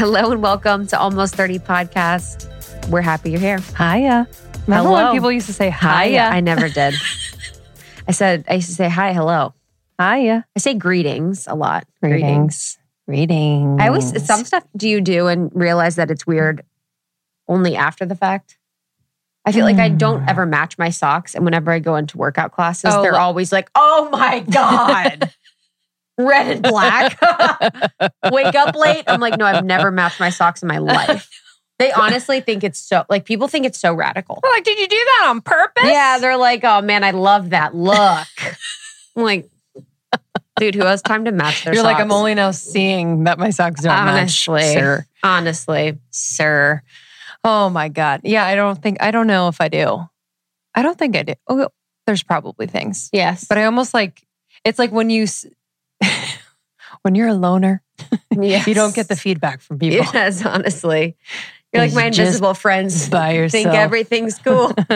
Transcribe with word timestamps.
Hello 0.00 0.32
and 0.32 0.42
welcome 0.42 0.86
to 0.86 0.98
Almost 0.98 1.34
30 1.34 1.58
Podcast. 1.58 2.48
We're 2.88 3.02
happy 3.02 3.32
you're 3.32 3.38
here. 3.38 3.58
Hiya. 3.58 4.26
Remember 4.66 4.88
Hello. 4.88 4.92
when 4.92 5.12
people 5.12 5.30
used 5.30 5.44
to 5.48 5.52
say 5.52 5.68
hiya? 5.68 6.22
I 6.22 6.40
never 6.40 6.70
did. 6.70 6.94
I 8.08 8.12
said, 8.12 8.46
I 8.48 8.54
used 8.54 8.68
to 8.68 8.74
say 8.74 8.88
hi, 8.88 9.12
hello. 9.12 9.52
Hiya. 9.98 10.46
I 10.56 10.58
say 10.58 10.72
greetings 10.72 11.46
a 11.46 11.54
lot. 11.54 11.86
Greetings. 12.02 12.78
Greetings. 13.06 13.78
I 13.78 13.88
always, 13.88 14.24
some 14.24 14.46
stuff 14.46 14.64
do 14.74 14.88
you 14.88 15.02
do 15.02 15.26
and 15.26 15.50
realize 15.54 15.96
that 15.96 16.10
it's 16.10 16.26
weird 16.26 16.64
only 17.46 17.76
after 17.76 18.06
the 18.06 18.16
fact? 18.16 18.56
I 19.44 19.52
feel 19.52 19.66
like 19.66 19.76
I 19.76 19.90
don't 19.90 20.22
mm. 20.22 20.30
ever 20.30 20.46
match 20.46 20.78
my 20.78 20.88
socks. 20.88 21.34
And 21.34 21.44
whenever 21.44 21.70
I 21.70 21.78
go 21.78 21.96
into 21.96 22.16
workout 22.16 22.52
classes, 22.52 22.94
Oh, 22.94 23.02
they're 23.02 23.12
like- 23.12 23.20
always 23.20 23.52
like, 23.52 23.70
oh 23.74 24.08
my 24.10 24.40
God, 24.40 25.30
red 26.26 26.48
and 26.48 26.62
black. 26.62 27.18
Wake 28.32 28.54
up 28.54 28.74
late. 28.74 29.04
I'm 29.06 29.20
like, 29.20 29.38
no, 29.38 29.44
I've 29.44 29.64
never 29.64 29.90
matched 29.90 30.20
my 30.20 30.30
socks 30.30 30.62
in 30.62 30.68
my 30.68 30.78
life. 30.78 31.28
They 31.78 31.90
honestly 31.92 32.40
think 32.42 32.62
it's 32.62 32.78
so, 32.78 33.04
like, 33.08 33.24
people 33.24 33.48
think 33.48 33.64
it's 33.64 33.78
so 33.78 33.94
radical. 33.94 34.38
They're 34.42 34.52
like, 34.52 34.64
did 34.64 34.78
you 34.78 34.86
do 34.86 34.96
that 34.96 35.26
on 35.30 35.40
purpose? 35.40 35.84
Yeah, 35.86 36.18
they're 36.18 36.36
like, 36.36 36.62
oh 36.62 36.82
man, 36.82 37.02
I 37.04 37.12
love 37.12 37.50
that 37.50 37.74
look. 37.74 38.26
I'm 39.16 39.22
like, 39.22 39.48
dude, 40.56 40.74
who 40.74 40.84
has 40.84 41.00
time 41.00 41.24
to 41.24 41.32
match 41.32 41.64
their 41.64 41.72
You're 41.72 41.82
socks? 41.82 41.94
like, 41.94 42.02
I'm 42.02 42.12
only 42.12 42.34
now 42.34 42.50
seeing 42.50 43.24
that 43.24 43.38
my 43.38 43.48
socks 43.48 43.80
don't 43.82 43.92
Honestly. 43.92 44.60
match. 44.60 44.74
Sir. 44.74 45.06
honestly. 45.22 45.98
Sir. 46.10 46.82
Oh 47.44 47.70
my 47.70 47.88
God. 47.88 48.20
Yeah, 48.24 48.44
I 48.44 48.54
don't 48.54 48.80
think, 48.82 49.02
I 49.02 49.10
don't 49.10 49.26
know 49.26 49.48
if 49.48 49.60
I 49.62 49.68
do. 49.68 50.04
I 50.74 50.82
don't 50.82 50.98
think 50.98 51.16
I 51.16 51.22
do. 51.22 51.34
Oh, 51.48 51.68
there's 52.06 52.22
probably 52.22 52.66
things. 52.66 53.08
Yes. 53.12 53.46
But 53.48 53.56
I 53.56 53.64
almost 53.64 53.94
like, 53.94 54.22
it's 54.66 54.78
like 54.78 54.92
when 54.92 55.08
you, 55.08 55.26
when 57.02 57.14
you're 57.14 57.28
a 57.28 57.34
loner, 57.34 57.82
yes. 58.30 58.66
you 58.66 58.74
don't 58.74 58.94
get 58.94 59.08
the 59.08 59.16
feedback 59.16 59.60
from 59.60 59.78
people. 59.78 60.06
Yes, 60.12 60.44
honestly. 60.44 61.16
You're 61.72 61.84
like 61.84 61.92
my 61.92 62.06
invisible 62.06 62.54
friends. 62.54 63.08
by 63.10 63.48
Think 63.48 63.68
everything's 63.68 64.38
cool. 64.38 64.74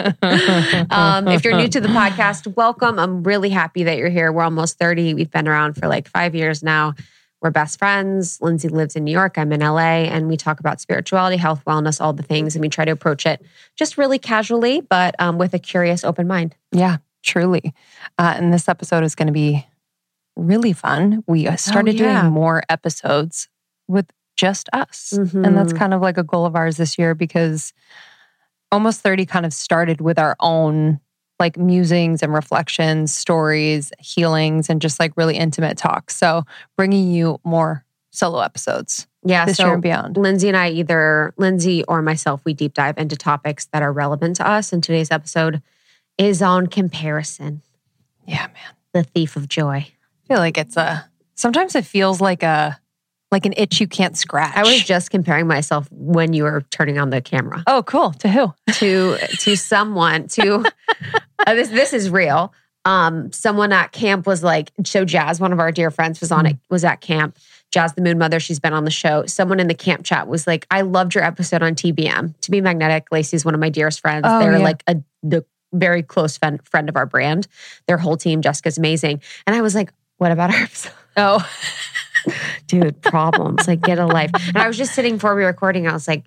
um, 0.91 1.29
if 1.29 1.45
you're 1.45 1.57
new 1.57 1.69
to 1.69 1.81
the 1.81 1.89
podcast, 1.89 2.57
welcome. 2.57 2.99
I'm 2.99 3.23
really 3.23 3.51
happy 3.51 3.85
that 3.85 3.97
you're 3.97 4.09
here. 4.09 4.33
We're 4.33 4.43
almost 4.43 4.79
30. 4.79 5.15
We've 5.15 5.31
been 5.31 5.47
around 5.47 5.75
for 5.75 5.87
like 5.87 6.09
five 6.09 6.35
years 6.35 6.65
now. 6.65 6.95
We're 7.41 7.51
best 7.51 7.79
friends. 7.79 8.41
Lindsay 8.41 8.69
lives 8.69 8.97
in 8.97 9.05
New 9.05 9.13
York. 9.13 9.39
I'm 9.39 9.53
in 9.53 9.61
LA. 9.61 10.07
And 10.09 10.29
we 10.29 10.37
talk 10.37 10.59
about 10.59 10.81
spirituality, 10.81 11.37
health, 11.37 11.63
wellness, 11.65 12.01
all 12.01 12.13
the 12.13 12.23
things. 12.23 12.57
And 12.57 12.63
we 12.63 12.69
try 12.69 12.85
to 12.85 12.91
approach 12.91 13.25
it 13.25 13.45
just 13.77 13.97
really 13.97 14.19
casually, 14.19 14.81
but 14.81 15.15
um, 15.21 15.39
with 15.39 15.55
a 15.55 15.59
curious, 15.61 16.03
open 16.03 16.27
mind. 16.27 16.57
Yeah, 16.73 16.97
truly. 17.23 17.73
Uh, 18.19 18.35
and 18.37 18.53
this 18.53 18.69
episode 18.69 19.05
is 19.05 19.15
going 19.15 19.27
to 19.27 19.33
be 19.33 19.65
really 20.37 20.73
fun. 20.73 21.23
We 21.27 21.47
uh, 21.47 21.57
started 21.57 21.95
yeah. 21.99 22.21
doing 22.23 22.33
more 22.33 22.63
episodes 22.69 23.49
with 23.89 24.07
just 24.37 24.69
us. 24.73 25.13
And 25.13 25.57
that's 25.57 25.73
Mhm. 25.73 25.79
kind 25.79 25.95
of 25.95 26.01
like 26.03 26.19
a 26.19 26.25
goal 26.25 26.45
of 26.45 26.57
ours 26.57 26.77
this 26.77 26.99
year 26.99 27.15
because 27.15 27.73
almost 28.73 29.01
30 29.01 29.27
kind 29.27 29.47
of 29.47 29.53
started 29.53 30.01
with 30.01 30.19
our 30.19 30.37
own 30.41 30.99
like 31.41 31.57
musings 31.57 32.23
and 32.23 32.33
reflections, 32.33 33.15
stories, 33.15 33.93
healings, 33.99 34.71
and 34.71 34.81
just 34.81 34.99
like 35.01 35.13
really 35.17 35.37
intimate 35.37 35.77
talks. 35.77 36.17
So 36.17 36.45
bringing 36.77 37.11
you 37.13 37.39
more 37.45 37.85
solo 38.13 38.41
episodes 38.41 39.07
Yeah. 39.25 39.45
this 39.45 39.57
so 39.59 39.65
year 39.67 39.75
and 39.75 39.83
beyond. 39.83 40.17
Lindsay 40.17 40.49
and 40.49 40.57
I, 40.57 40.71
either 40.71 41.35
Lindsay 41.37 41.83
or 41.85 42.03
myself, 42.03 42.41
we 42.45 42.55
deep 42.55 42.75
dive 42.75 42.99
into 42.99 43.17
topics 43.17 43.67
that 43.73 43.83
are 43.83 43.93
relevant 43.93 44.37
to 44.37 44.49
us. 44.49 44.73
And 44.73 44.83
today's 44.83 45.11
episode 45.11 45.61
is 46.19 46.41
on 46.43 46.69
comparison, 46.69 47.63
Yeah, 48.27 48.47
man. 48.47 48.75
the 48.93 49.03
thief 49.03 49.35
of 49.37 49.49
joy. 49.49 49.89
I 50.25 50.35
feel 50.35 50.39
like 50.39 50.59
it's 50.59 50.77
a, 50.77 51.09
sometimes 51.35 51.75
it 51.75 51.85
feels 51.85 52.21
like 52.21 52.43
a, 52.43 52.79
like 53.31 53.47
an 53.47 53.55
itch 53.57 53.81
you 53.81 53.89
can't 53.89 54.17
scratch. 54.17 54.57
I 54.57 54.63
was 54.63 54.83
just 54.85 55.11
comparing 55.11 55.47
myself 55.49 55.89
when 55.91 56.33
you 56.33 56.45
were 56.45 56.63
turning 56.71 56.99
on 56.99 57.11
the 57.11 57.21
camera 57.21 57.65
Oh, 57.67 57.83
cool. 57.83 58.13
To 58.13 58.29
who? 58.29 58.55
to 58.75 59.17
to 59.41 59.57
someone 59.57 60.29
to 60.29 60.65
uh, 61.47 61.55
this. 61.55 61.69
This 61.69 61.93
is 61.93 62.11
real. 62.11 62.53
Um, 62.85 63.33
someone 63.33 63.73
at 63.73 63.91
camp 63.93 64.27
was 64.27 64.45
like, 64.45 64.71
so 64.85 65.05
Jazz, 65.05 65.41
one 65.41 65.53
of 65.53 65.59
our 65.59 65.73
dear 65.73 65.91
friends, 65.91 66.21
was 66.21 66.31
on 66.31 66.47
it. 66.47 66.59
Was 66.71 66.85
at 66.85 67.01
camp. 67.01 67.37
Jazz, 67.73 67.95
the 67.95 68.03
Moon 68.03 68.19
Mother, 68.19 68.39
she's 68.39 68.61
been 68.61 68.73
on 68.75 68.85
the 68.85 68.91
show. 68.93 69.27
Someone 69.27 69.59
in 69.59 69.67
the 69.67 69.75
camp 69.75 70.05
chat 70.05 70.29
was 70.29 70.47
like, 70.47 70.65
"I 70.71 70.83
loved 70.83 71.15
your 71.17 71.25
episode 71.25 71.63
on 71.63 71.75
TBM. 71.75 72.39
To 72.43 72.51
be 72.53 72.61
magnetic, 72.61 73.09
Lacy's 73.11 73.45
one 73.45 73.55
of 73.55 73.59
my 73.61 73.69
dearest 73.71 74.01
friends. 74.01 74.27
Oh, 74.29 74.39
They're 74.39 74.53
yeah. 74.53 74.59
like 74.59 74.85
a 74.87 74.97
the 75.25 75.45
very 75.73 76.05
close 76.05 76.39
friend 76.39 76.61
friend 76.69 76.89
of 76.89 76.95
our 76.95 77.07
brand. 77.07 77.49
Their 77.89 77.99
whole 77.99 78.17
team, 78.17 78.43
Jessica's 78.43 78.79
amazing. 78.79 79.23
And 79.47 79.57
I 79.57 79.61
was 79.63 79.75
like, 79.75 79.93
what 80.25 80.33
about 80.33 80.55
our 80.55 80.63
episode? 80.63 80.93
Oh, 81.19 81.51
dude, 82.67 83.03
problems. 83.03 83.69
like, 83.69 83.83
get 83.83 83.99
a 83.99 84.07
life. 84.07 84.31
And 84.49 84.57
I 84.57 84.67
was 84.67 84.79
just 84.79 84.95
sitting 84.95 85.17
before 85.17 85.35
we 85.35 85.43
were 85.43 85.49
recording. 85.49 85.87
I 85.87 85.93
was 85.93 86.09
like, 86.09 86.25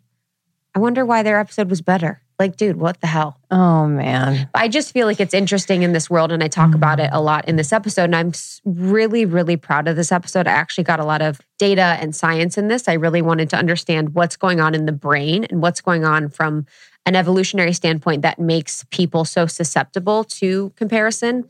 I 0.76 0.80
wonder 0.80 1.04
why 1.04 1.24
their 1.24 1.40
episode 1.40 1.68
was 1.68 1.82
better. 1.82 2.22
Like, 2.38 2.58
dude, 2.58 2.78
what 2.78 3.02
the 3.02 3.08
hell? 3.08 3.40
oh 3.50 3.88
man. 3.88 4.48
I 4.54 4.68
just 4.68 4.94
feel 4.94 5.08
like 5.08 5.20
it's 5.20 5.34
interesting 5.34 5.82
in 5.82 5.94
this 5.94 6.12
world, 6.12 6.32
and 6.32 6.44
I 6.44 6.48
talk 6.48 6.76
about 6.76 7.00
it 7.00 7.10
a 7.12 7.20
lot 7.20 7.50
in 7.50 7.56
this 7.56 7.74
episode. 7.74 8.04
And 8.04 8.16
I'm 8.16 8.34
really, 8.66 9.26
really 9.26 9.58
proud 9.58 9.88
of 9.88 9.96
this 9.96 10.12
episode. 10.12 10.46
I 10.46 10.52
actually 10.52 10.84
got 10.84 11.00
a 11.00 11.04
lot 11.04 11.24
of 11.24 11.42
data 11.58 11.98
and 12.00 12.16
science 12.16 12.56
in 12.56 12.68
this. 12.68 12.88
I 12.88 12.94
really 12.94 13.24
wanted 13.24 13.50
to 13.50 13.58
understand 13.58 14.14
what's 14.14 14.36
going 14.36 14.60
on 14.60 14.76
in 14.76 14.86
the 14.86 14.92
brain 14.92 15.46
and 15.46 15.60
what's 15.60 15.82
going 15.82 16.06
on 16.06 16.30
from 16.30 16.68
an 17.08 17.16
evolutionary 17.16 17.74
standpoint 17.74 18.22
that 18.22 18.38
makes 18.38 18.86
people 18.92 19.26
so 19.26 19.48
susceptible 19.48 20.24
to 20.26 20.72
comparison. 20.76 21.50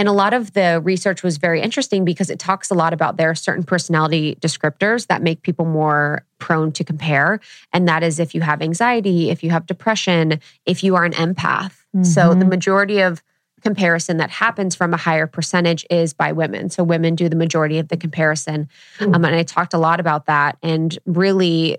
And 0.00 0.08
a 0.08 0.12
lot 0.12 0.32
of 0.32 0.54
the 0.54 0.80
research 0.82 1.22
was 1.22 1.36
very 1.36 1.60
interesting 1.60 2.06
because 2.06 2.30
it 2.30 2.38
talks 2.38 2.70
a 2.70 2.74
lot 2.74 2.94
about 2.94 3.18
there 3.18 3.28
are 3.28 3.34
certain 3.34 3.64
personality 3.64 4.34
descriptors 4.40 5.08
that 5.08 5.20
make 5.20 5.42
people 5.42 5.66
more 5.66 6.24
prone 6.38 6.72
to 6.72 6.84
compare. 6.84 7.38
And 7.74 7.86
that 7.86 8.02
is 8.02 8.18
if 8.18 8.34
you 8.34 8.40
have 8.40 8.62
anxiety, 8.62 9.28
if 9.28 9.44
you 9.44 9.50
have 9.50 9.66
depression, 9.66 10.40
if 10.64 10.82
you 10.82 10.96
are 10.96 11.04
an 11.04 11.12
empath. 11.12 11.72
So 12.02 12.32
the 12.32 12.46
Mhm. 12.46 12.48
majority 12.48 13.00
of 13.00 13.22
comparison 13.60 14.16
that 14.16 14.30
happens 14.30 14.74
from 14.74 14.94
a 14.94 14.96
higher 14.96 15.26
percentage 15.26 15.84
is 15.90 16.14
by 16.14 16.32
women. 16.32 16.70
So 16.70 16.82
women 16.82 17.14
do 17.14 17.28
the 17.28 17.36
majority 17.36 17.78
of 17.78 17.88
the 17.88 17.98
comparison. 17.98 18.70
Mm. 19.00 19.14
Um, 19.14 19.24
and 19.26 19.34
I 19.36 19.42
talked 19.42 19.74
a 19.74 19.78
lot 19.78 20.00
about 20.00 20.24
that 20.24 20.56
and 20.62 20.98
really 21.04 21.76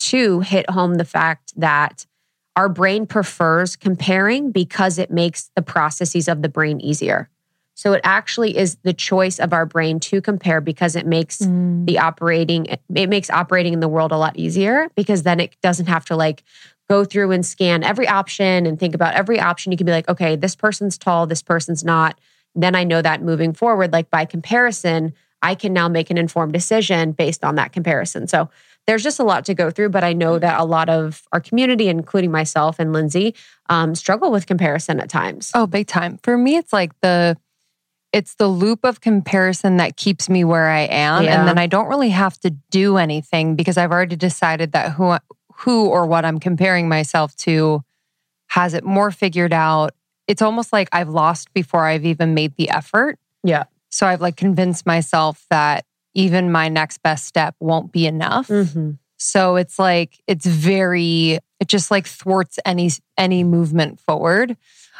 to 0.00 0.40
hit 0.40 0.68
home 0.68 0.96
the 0.96 1.06
fact 1.06 1.54
that 1.56 2.04
our 2.54 2.68
brain 2.68 3.06
prefers 3.06 3.76
comparing 3.76 4.50
because 4.50 4.98
it 4.98 5.10
makes 5.10 5.50
the 5.56 5.62
processes 5.62 6.28
of 6.28 6.42
the 6.42 6.50
brain 6.50 6.80
easier. 6.82 7.30
So 7.76 7.92
it 7.92 8.00
actually 8.04 8.56
is 8.56 8.76
the 8.84 8.94
choice 8.94 9.38
of 9.38 9.52
our 9.52 9.66
brain 9.66 10.00
to 10.00 10.22
compare 10.22 10.60
because 10.62 10.96
it 10.96 11.06
makes 11.06 11.38
Mm. 11.42 11.86
the 11.86 11.98
operating 11.98 12.66
it 12.94 13.08
makes 13.08 13.28
operating 13.30 13.72
in 13.74 13.80
the 13.80 13.88
world 13.88 14.10
a 14.12 14.16
lot 14.16 14.36
easier 14.36 14.88
because 14.96 15.22
then 15.22 15.38
it 15.38 15.54
doesn't 15.62 15.86
have 15.86 16.04
to 16.06 16.16
like 16.16 16.42
go 16.88 17.04
through 17.04 17.30
and 17.32 17.44
scan 17.44 17.84
every 17.84 18.08
option 18.08 18.64
and 18.66 18.78
think 18.80 18.94
about 18.94 19.14
every 19.14 19.38
option 19.38 19.70
you 19.72 19.78
can 19.78 19.84
be 19.86 19.92
like 19.92 20.08
okay 20.08 20.34
this 20.36 20.56
person's 20.56 20.96
tall 20.96 21.26
this 21.26 21.42
person's 21.42 21.84
not 21.84 22.18
then 22.54 22.74
i 22.74 22.82
know 22.82 23.02
that 23.02 23.22
moving 23.22 23.52
forward 23.52 23.92
like 23.92 24.10
by 24.10 24.24
comparison 24.24 25.12
i 25.42 25.54
can 25.54 25.72
now 25.72 25.88
make 25.88 26.10
an 26.10 26.16
informed 26.18 26.52
decision 26.54 27.12
based 27.12 27.44
on 27.44 27.54
that 27.56 27.72
comparison 27.72 28.26
so 28.26 28.48
there's 28.86 29.02
just 29.02 29.18
a 29.20 29.24
lot 29.24 29.44
to 29.44 29.54
go 29.54 29.70
through 29.70 29.90
but 29.90 30.02
i 30.02 30.12
know 30.12 30.38
that 30.38 30.58
a 30.58 30.64
lot 30.64 30.88
of 30.88 31.22
our 31.32 31.40
community 31.40 31.88
including 31.88 32.30
myself 32.32 32.78
and 32.78 32.92
lindsay 32.92 33.34
um, 33.68 33.94
struggle 33.94 34.30
with 34.32 34.46
comparison 34.46 34.98
at 34.98 35.08
times 35.10 35.50
Oh, 35.54 35.66
big 35.66 35.86
time. 35.88 36.18
For 36.22 36.38
me, 36.38 36.56
it's 36.56 36.72
like 36.72 36.92
the 37.00 37.36
it's 38.16 38.36
the 38.36 38.48
loop 38.48 38.82
of 38.82 39.02
comparison 39.02 39.76
that 39.76 39.98
keeps 39.98 40.30
me 40.30 40.42
where 40.42 40.68
I 40.68 40.84
am. 40.84 41.24
Yeah. 41.24 41.38
And 41.38 41.46
then 41.46 41.58
I 41.58 41.66
don't 41.66 41.86
really 41.86 42.08
have 42.08 42.38
to 42.40 42.50
do 42.70 42.96
anything 42.96 43.56
because 43.56 43.76
I've 43.76 43.92
already 43.92 44.16
decided 44.16 44.72
that 44.72 44.92
who 44.92 45.18
who 45.58 45.86
or 45.86 46.06
what 46.06 46.24
I'm 46.24 46.40
comparing 46.40 46.88
myself 46.88 47.36
to 47.36 47.82
has 48.48 48.72
it 48.72 48.84
more 48.84 49.10
figured 49.10 49.52
out. 49.52 49.94
It's 50.26 50.40
almost 50.40 50.72
like 50.72 50.88
I've 50.92 51.10
lost 51.10 51.52
before 51.52 51.84
I've 51.84 52.06
even 52.06 52.32
made 52.32 52.56
the 52.56 52.70
effort. 52.70 53.18
Yeah. 53.42 53.64
So 53.90 54.06
I've 54.06 54.22
like 54.22 54.36
convinced 54.36 54.86
myself 54.86 55.44
that 55.50 55.84
even 56.14 56.50
my 56.50 56.68
next 56.70 57.02
best 57.02 57.26
step 57.26 57.54
won't 57.60 57.92
be 57.92 58.06
enough. 58.06 58.48
Mm-hmm. 58.48 58.92
So 59.18 59.56
it's 59.56 59.78
like 59.78 60.22
it's 60.26 60.46
very 60.46 61.38
it 61.60 61.68
just 61.68 61.90
like 61.90 62.06
thwarts 62.06 62.58
any 62.64 62.90
any 63.18 63.44
movement 63.44 64.00
forward. 64.00 64.56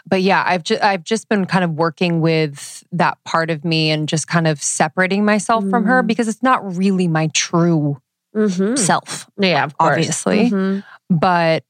But 0.09 0.23
yeah, 0.23 0.43
I've 0.47 0.63
just 0.63 0.83
I've 0.83 1.03
just 1.03 1.29
been 1.29 1.47
kind 1.47 1.65
of 1.65 1.73
working 1.73 2.21
with 2.21 2.85
that 2.93 3.19
part 3.25 3.51
of 3.51 3.65
me 3.65 3.91
and 3.91 4.09
just 4.09 4.27
kind 4.29 4.47
of 4.47 4.63
separating 4.63 5.25
myself 5.25 5.69
from 5.69 5.85
her 5.85 6.03
Mm. 6.03 6.07
because 6.07 6.29
it's 6.29 6.43
not 6.43 6.77
really 6.77 7.09
my 7.09 7.29
true 7.35 8.01
Mm-hmm. 8.35 8.77
self. 8.77 9.29
Yeah, 9.39 9.65
of 9.65 9.77
course. 9.79 9.93
Obviously. 9.93 10.51
Mhm. 10.51 10.85
But 11.09 11.65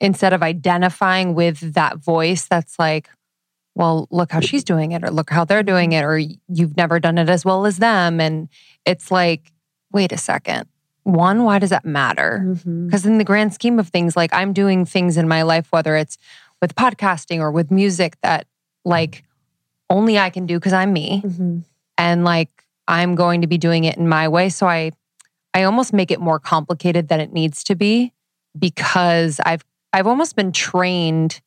instead 0.00 0.32
of 0.34 0.42
identifying 0.42 1.34
with 1.34 1.72
that 1.74 1.96
voice 1.96 2.46
that's 2.46 2.78
like, 2.78 3.08
well, 3.74 4.08
look 4.10 4.30
how 4.32 4.40
she's 4.40 4.64
doing 4.64 4.92
it, 4.92 5.02
or 5.02 5.10
look 5.10 5.30
how 5.30 5.44
they're 5.46 5.62
doing 5.62 5.92
it, 5.92 6.02
or 6.04 6.18
you've 6.18 6.76
never 6.76 7.00
done 7.00 7.16
it 7.16 7.30
as 7.30 7.44
well 7.44 7.64
as 7.64 7.78
them. 7.78 8.20
And 8.20 8.48
it's 8.84 9.10
like, 9.10 9.50
wait 9.92 10.12
a 10.12 10.18
second. 10.18 10.68
One, 11.04 11.44
why 11.44 11.58
does 11.58 11.70
that 11.70 11.84
matter? 11.86 12.54
Because 12.64 13.06
in 13.06 13.16
the 13.16 13.24
grand 13.24 13.54
scheme 13.54 13.78
of 13.78 13.88
things, 13.88 14.14
like 14.14 14.34
I'm 14.34 14.52
doing 14.52 14.84
things 14.84 15.16
in 15.16 15.26
my 15.26 15.42
life, 15.42 15.68
whether 15.70 15.96
it's 15.96 16.18
with 16.60 16.74
podcasting 16.74 17.38
or 17.40 17.50
with 17.50 17.70
music 17.70 18.16
that 18.22 18.46
like 18.84 19.24
only 19.92 20.18
I 20.18 20.30
can 20.30 20.46
do 20.46 20.58
because 20.58 20.72
I'm 20.72 20.92
me. 20.92 21.22
Mhm. 21.24 21.64
And 21.98 22.24
like 22.24 22.50
I'm 22.88 23.14
going 23.14 23.42
to 23.42 23.46
be 23.46 23.58
doing 23.58 23.84
it 23.84 23.96
in 23.96 24.08
my 24.08 24.28
way. 24.28 24.48
So 24.48 24.66
I 24.66 24.92
I 25.54 25.64
almost 25.64 25.92
make 25.92 26.10
it 26.10 26.20
more 26.20 26.38
complicated 26.38 27.08
than 27.08 27.20
it 27.20 27.32
needs 27.32 27.62
to 27.64 27.74
be 27.74 28.12
because 28.58 29.40
I've 29.44 29.64
I've 29.92 30.06
almost 30.06 30.34
been 30.36 30.52
trained 30.52 31.40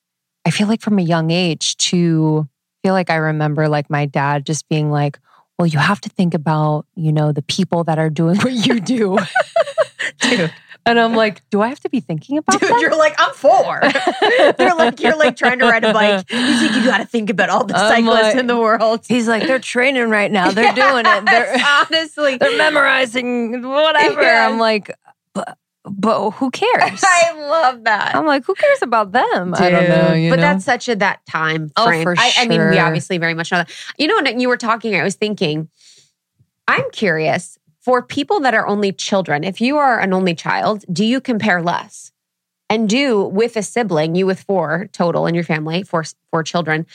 I 0.46 0.52
feel 0.52 0.68
like 0.68 0.82
from 0.82 1.00
a 1.00 1.02
young 1.02 1.32
age 1.32 1.76
to 1.78 2.48
feel 2.84 2.94
like 2.94 3.10
I 3.10 3.16
remember 3.16 3.68
like 3.68 3.90
my 3.90 4.06
dad 4.06 4.46
just 4.46 4.70
being 4.70 4.92
like, 4.92 5.18
"Well, 5.58 5.66
you 5.66 5.80
have 5.80 6.00
to 6.02 6.10
think 6.10 6.36
about, 6.36 6.86
you 6.96 7.12
know, 7.12 7.32
the 7.32 7.42
people 7.42 7.84
that 7.86 7.98
are 7.98 8.12
doing 8.12 8.38
what 8.38 8.54
you 8.54 8.80
do." 8.80 9.18
Dude. 10.22 10.54
And 10.88 11.00
I'm 11.00 11.14
like, 11.16 11.42
"Do 11.50 11.62
I 11.62 11.70
have 11.70 11.80
to 11.82 11.90
be 11.90 12.00
thinking 12.00 12.38
about 12.38 12.60
Dude, 12.62 12.70
that?" 12.70 12.80
you're 12.80 12.96
like, 12.98 13.16
I'm 13.18 13.34
four. 13.34 13.82
They're 14.58 14.76
like, 14.76 15.00
you're 15.00 15.18
like 15.18 15.36
trying 15.36 15.60
to 15.60 15.66
ride 15.66 15.84
a 15.84 15.92
bike. 15.94 16.26
You 16.32 16.60
think 16.60 16.76
you 16.76 16.84
got 16.86 17.00
to 17.00 17.06
think 17.06 17.30
about 17.32 17.50
all 17.50 17.64
the 17.66 17.76
I'm 17.76 18.04
cyclists 18.06 18.24
like- 18.24 18.36
in 18.38 18.48
the 18.48 18.58
world. 18.58 19.04
He's 19.08 19.28
like, 19.28 19.44
"They're 19.48 19.58
training 19.60 20.10
right 20.10 20.32
now. 20.32 20.52
They're 20.52 20.74
doing 20.74 21.06
it. 21.08 21.26
They're 21.26 21.56
honestly. 21.66 22.38
they're 22.38 22.58
memorizing 22.58 23.62
whatever." 23.68 24.22
Yes. 24.22 24.52
I'm 24.52 24.60
like, 24.60 24.92
"But 25.34 25.58
but 25.84 26.32
who 26.32 26.52
cares?" 26.52 27.02
I 27.04 27.34
love 27.50 27.84
that. 27.86 28.16
I'm 28.16 28.26
like, 28.28 28.46
"Who 28.46 28.54
cares 28.54 28.82
about 28.84 29.12
them?" 29.12 29.56
I 29.58 29.70
don't 29.72 29.90
know, 29.90 30.14
you 30.14 30.30
but 30.30 30.36
know? 30.38 30.42
that's 30.44 30.66
such 30.66 30.88
a 30.88 30.96
that 30.98 31.26
time 31.26 31.72
Oh, 31.78 31.86
frame. 31.88 32.04
for 32.04 32.14
I, 32.18 32.32
I 32.40 32.48
mean, 32.48 32.62
we 32.70 32.78
obviously 32.78 33.18
very 33.18 33.34
much 33.34 33.52
know 33.52 33.58
that. 33.60 33.72
You 33.98 34.08
know, 34.08 34.22
when 34.22 34.40
you 34.40 34.50
were 34.50 34.58
talking, 34.58 34.96
I 34.96 35.04
was 35.04 35.16
thinking, 35.16 35.68
I'm 36.68 36.90
curious 36.92 37.58
for 37.86 38.02
people 38.02 38.40
that 38.40 38.56
are 38.56 38.66
only 38.66 38.92
children. 38.92 39.44
If 39.44 39.62
you 39.62 39.78
are 39.78 40.00
an 40.00 40.12
only 40.12 40.34
child, 40.34 40.84
do 40.92 41.06
you 41.06 41.22
compare 41.22 41.62
less? 41.62 42.12
And 42.68 42.90
do 42.90 43.24
with 43.24 43.56
a 43.56 43.62
sibling, 43.62 44.16
you 44.16 44.26
with 44.26 44.42
four 44.42 44.90
total 44.92 45.28
in 45.28 45.36
your 45.36 45.44
family, 45.44 45.84
four 45.84 46.04
four 46.32 46.42
children, 46.42 46.88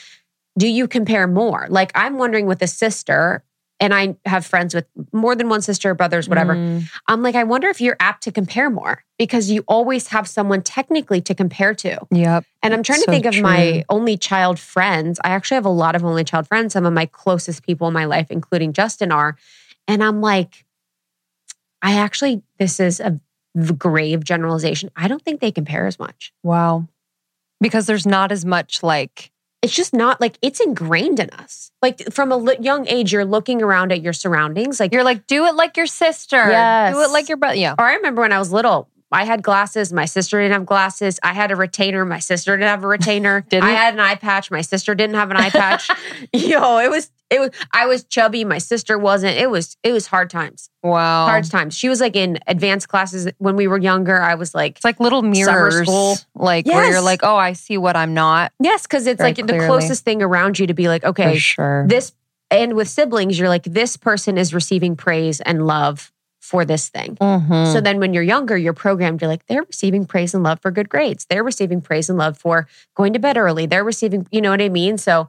do 0.58 0.66
you 0.66 0.88
compare 0.88 1.28
more? 1.28 1.68
Like 1.70 1.92
I'm 1.94 2.18
wondering 2.18 2.46
with 2.46 2.60
a 2.60 2.66
sister, 2.66 3.44
and 3.78 3.94
I 3.94 4.16
have 4.26 4.44
friends 4.44 4.74
with 4.74 4.84
more 5.12 5.36
than 5.36 5.48
one 5.48 5.62
sister, 5.62 5.94
brothers, 5.94 6.28
whatever. 6.28 6.56
Mm, 6.56 6.90
I'm 7.06 7.22
like, 7.22 7.36
I 7.36 7.44
wonder 7.44 7.68
if 7.68 7.80
you're 7.80 7.96
apt 8.00 8.24
to 8.24 8.32
compare 8.32 8.68
more 8.68 9.04
because 9.16 9.48
you 9.48 9.62
always 9.68 10.08
have 10.08 10.26
someone 10.26 10.60
technically 10.60 11.20
to 11.20 11.36
compare 11.36 11.72
to. 11.76 11.98
yep. 12.10 12.44
And 12.64 12.74
I'm 12.74 12.82
trying 12.82 13.00
to 13.02 13.06
think 13.06 13.26
of 13.26 13.34
true. 13.34 13.42
my 13.42 13.84
only 13.88 14.18
child 14.18 14.58
friends. 14.58 15.20
I 15.22 15.30
actually 15.30 15.54
have 15.54 15.66
a 15.66 15.70
lot 15.70 15.94
of 15.94 16.04
only 16.04 16.24
child 16.24 16.48
friends. 16.48 16.72
Some 16.72 16.84
of 16.84 16.92
my 16.92 17.06
closest 17.06 17.64
people 17.64 17.86
in 17.86 17.94
my 17.94 18.06
life, 18.06 18.26
including 18.28 18.72
Justin, 18.72 19.12
are. 19.12 19.36
And 19.86 20.02
I'm 20.02 20.20
like, 20.20 20.64
I 21.82 21.94
actually, 21.98 22.42
this 22.58 22.80
is 22.80 23.00
a 23.00 23.20
grave 23.76 24.24
generalization. 24.24 24.90
I 24.96 25.08
don't 25.08 25.22
think 25.22 25.40
they 25.40 25.52
compare 25.52 25.86
as 25.86 25.98
much. 25.98 26.32
Wow. 26.42 26.86
Because 27.60 27.86
there's 27.86 28.06
not 28.06 28.32
as 28.32 28.44
much 28.44 28.82
like 28.82 29.30
It's 29.62 29.74
just 29.74 29.92
not 29.92 30.20
like 30.20 30.38
it's 30.40 30.60
ingrained 30.60 31.20
in 31.20 31.30
us. 31.30 31.70
Like 31.82 32.12
from 32.12 32.32
a 32.32 32.54
young 32.60 32.86
age, 32.88 33.12
you're 33.12 33.24
looking 33.24 33.62
around 33.62 33.92
at 33.92 34.00
your 34.02 34.12
surroundings. 34.12 34.80
Like, 34.80 34.92
you're 34.92 35.04
like, 35.04 35.26
do 35.26 35.44
it 35.46 35.54
like 35.54 35.76
your 35.76 35.86
sister. 35.86 36.36
Yes. 36.36 36.94
Do 36.94 37.02
it 37.02 37.10
like 37.10 37.28
your 37.28 37.36
brother. 37.36 37.56
Yeah. 37.56 37.74
or 37.78 37.84
I 37.84 37.94
remember 37.94 38.22
when 38.22 38.32
I 38.32 38.38
was 38.38 38.52
little, 38.52 38.88
I 39.12 39.24
had 39.24 39.42
glasses. 39.42 39.92
My 39.92 40.04
sister 40.04 40.40
didn't 40.40 40.52
have 40.52 40.66
glasses. 40.66 41.18
I 41.22 41.32
had 41.34 41.50
a 41.50 41.56
retainer. 41.56 42.04
My 42.04 42.20
sister 42.20 42.56
didn't 42.56 42.68
have 42.70 42.84
a 42.84 42.86
retainer. 42.86 43.40
Didn't? 43.48 43.64
I 43.68 43.72
had 43.72 43.94
an 43.94 44.00
eye 44.00 44.14
patch. 44.14 44.50
My 44.52 44.60
sister 44.60 44.94
didn't 44.94 45.16
have 45.16 45.30
an 45.32 45.36
eye 45.36 45.50
patch. 45.50 45.90
Yo, 46.32 46.78
it 46.78 46.90
was 46.90 47.10
it 47.30 47.40
was. 47.40 47.50
I 47.72 47.86
was 47.86 48.04
chubby. 48.04 48.44
My 48.44 48.58
sister 48.58 48.98
wasn't. 48.98 49.38
It 49.38 49.50
was 49.50 49.76
it 49.82 49.92
was 49.92 50.06
hard 50.06 50.30
times. 50.30 50.68
Wow. 50.82 51.26
Hard 51.26 51.44
times. 51.50 51.76
She 51.76 51.88
was 51.88 52.00
like 52.00 52.16
in 52.16 52.38
advanced 52.46 52.88
classes 52.88 53.28
when 53.38 53.54
we 53.56 53.66
were 53.68 53.78
younger. 53.78 54.20
I 54.20 54.34
was 54.34 54.54
like, 54.54 54.76
It's 54.76 54.84
like 54.84 54.98
little 55.00 55.22
mirrors, 55.22 55.88
like 56.34 56.66
where 56.66 56.90
you're 56.90 57.00
like, 57.02 57.20
oh, 57.22 57.36
I 57.36 57.52
see 57.52 57.76
what 57.78 57.96
I'm 57.96 58.14
not. 58.14 58.52
yes, 58.60 58.82
because 58.82 59.06
it's 59.06 59.20
like 59.20 59.36
the 59.36 59.42
closest 59.66 60.04
thing 60.04 60.22
around 60.22 60.58
you 60.58 60.66
to 60.66 60.74
be 60.74 60.88
like, 60.88 61.04
okay, 61.04 61.38
sure. 61.38 61.86
this. 61.86 62.12
And 62.50 62.74
with 62.74 62.88
siblings, 62.88 63.38
you're 63.38 63.48
like, 63.48 63.62
this 63.64 63.96
person 63.96 64.36
is 64.36 64.52
receiving 64.52 64.96
praise 64.96 65.40
and 65.40 65.66
love 65.66 66.10
for 66.40 66.64
this 66.64 66.88
thing. 66.88 67.16
Mhm. 67.20 67.72
So 67.72 67.80
then 67.80 68.00
when 68.00 68.12
you're 68.12 68.24
younger, 68.24 68.56
you're 68.56 68.72
programmed, 68.72 69.20
you're 69.20 69.28
like, 69.30 69.46
they're 69.46 69.62
receiving 69.62 70.04
praise 70.04 70.34
and 70.34 70.42
love 70.42 70.58
for 70.60 70.70
good 70.72 70.88
grades. 70.88 71.26
They're 71.30 71.44
receiving 71.44 71.80
praise 71.80 72.08
and 72.08 72.18
love 72.18 72.36
for 72.38 72.66
going 72.96 73.12
to 73.12 73.18
bed 73.20 73.36
early. 73.36 73.66
They're 73.66 73.84
receiving, 73.84 74.26
you 74.32 74.40
know 74.40 74.50
what 74.50 74.60
I 74.62 74.68
mean? 74.70 74.98
So 74.98 75.28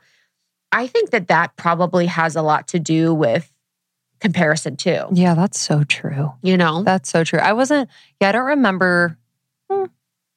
I 0.72 0.88
think 0.88 1.10
that 1.12 1.28
that 1.28 1.56
probably 1.58 2.06
has 2.08 2.36
a 2.36 2.42
lot 2.42 2.68
to 2.70 2.80
do 2.80 3.14
with 3.14 3.52
comparison 4.20 4.76
too, 4.78 5.08
yeah, 5.12 5.34
that's 5.34 5.60
so 5.60 5.84
true. 5.84 6.32
you 6.44 6.56
know? 6.56 6.84
That's 6.84 7.10
so 7.10 7.24
true. 7.24 7.40
I 7.40 7.54
wasn't, 7.54 7.90
yeah, 8.20 8.30
I 8.30 8.32
don't 8.32 8.46
remember. 8.46 9.18
hmm. 9.70 9.86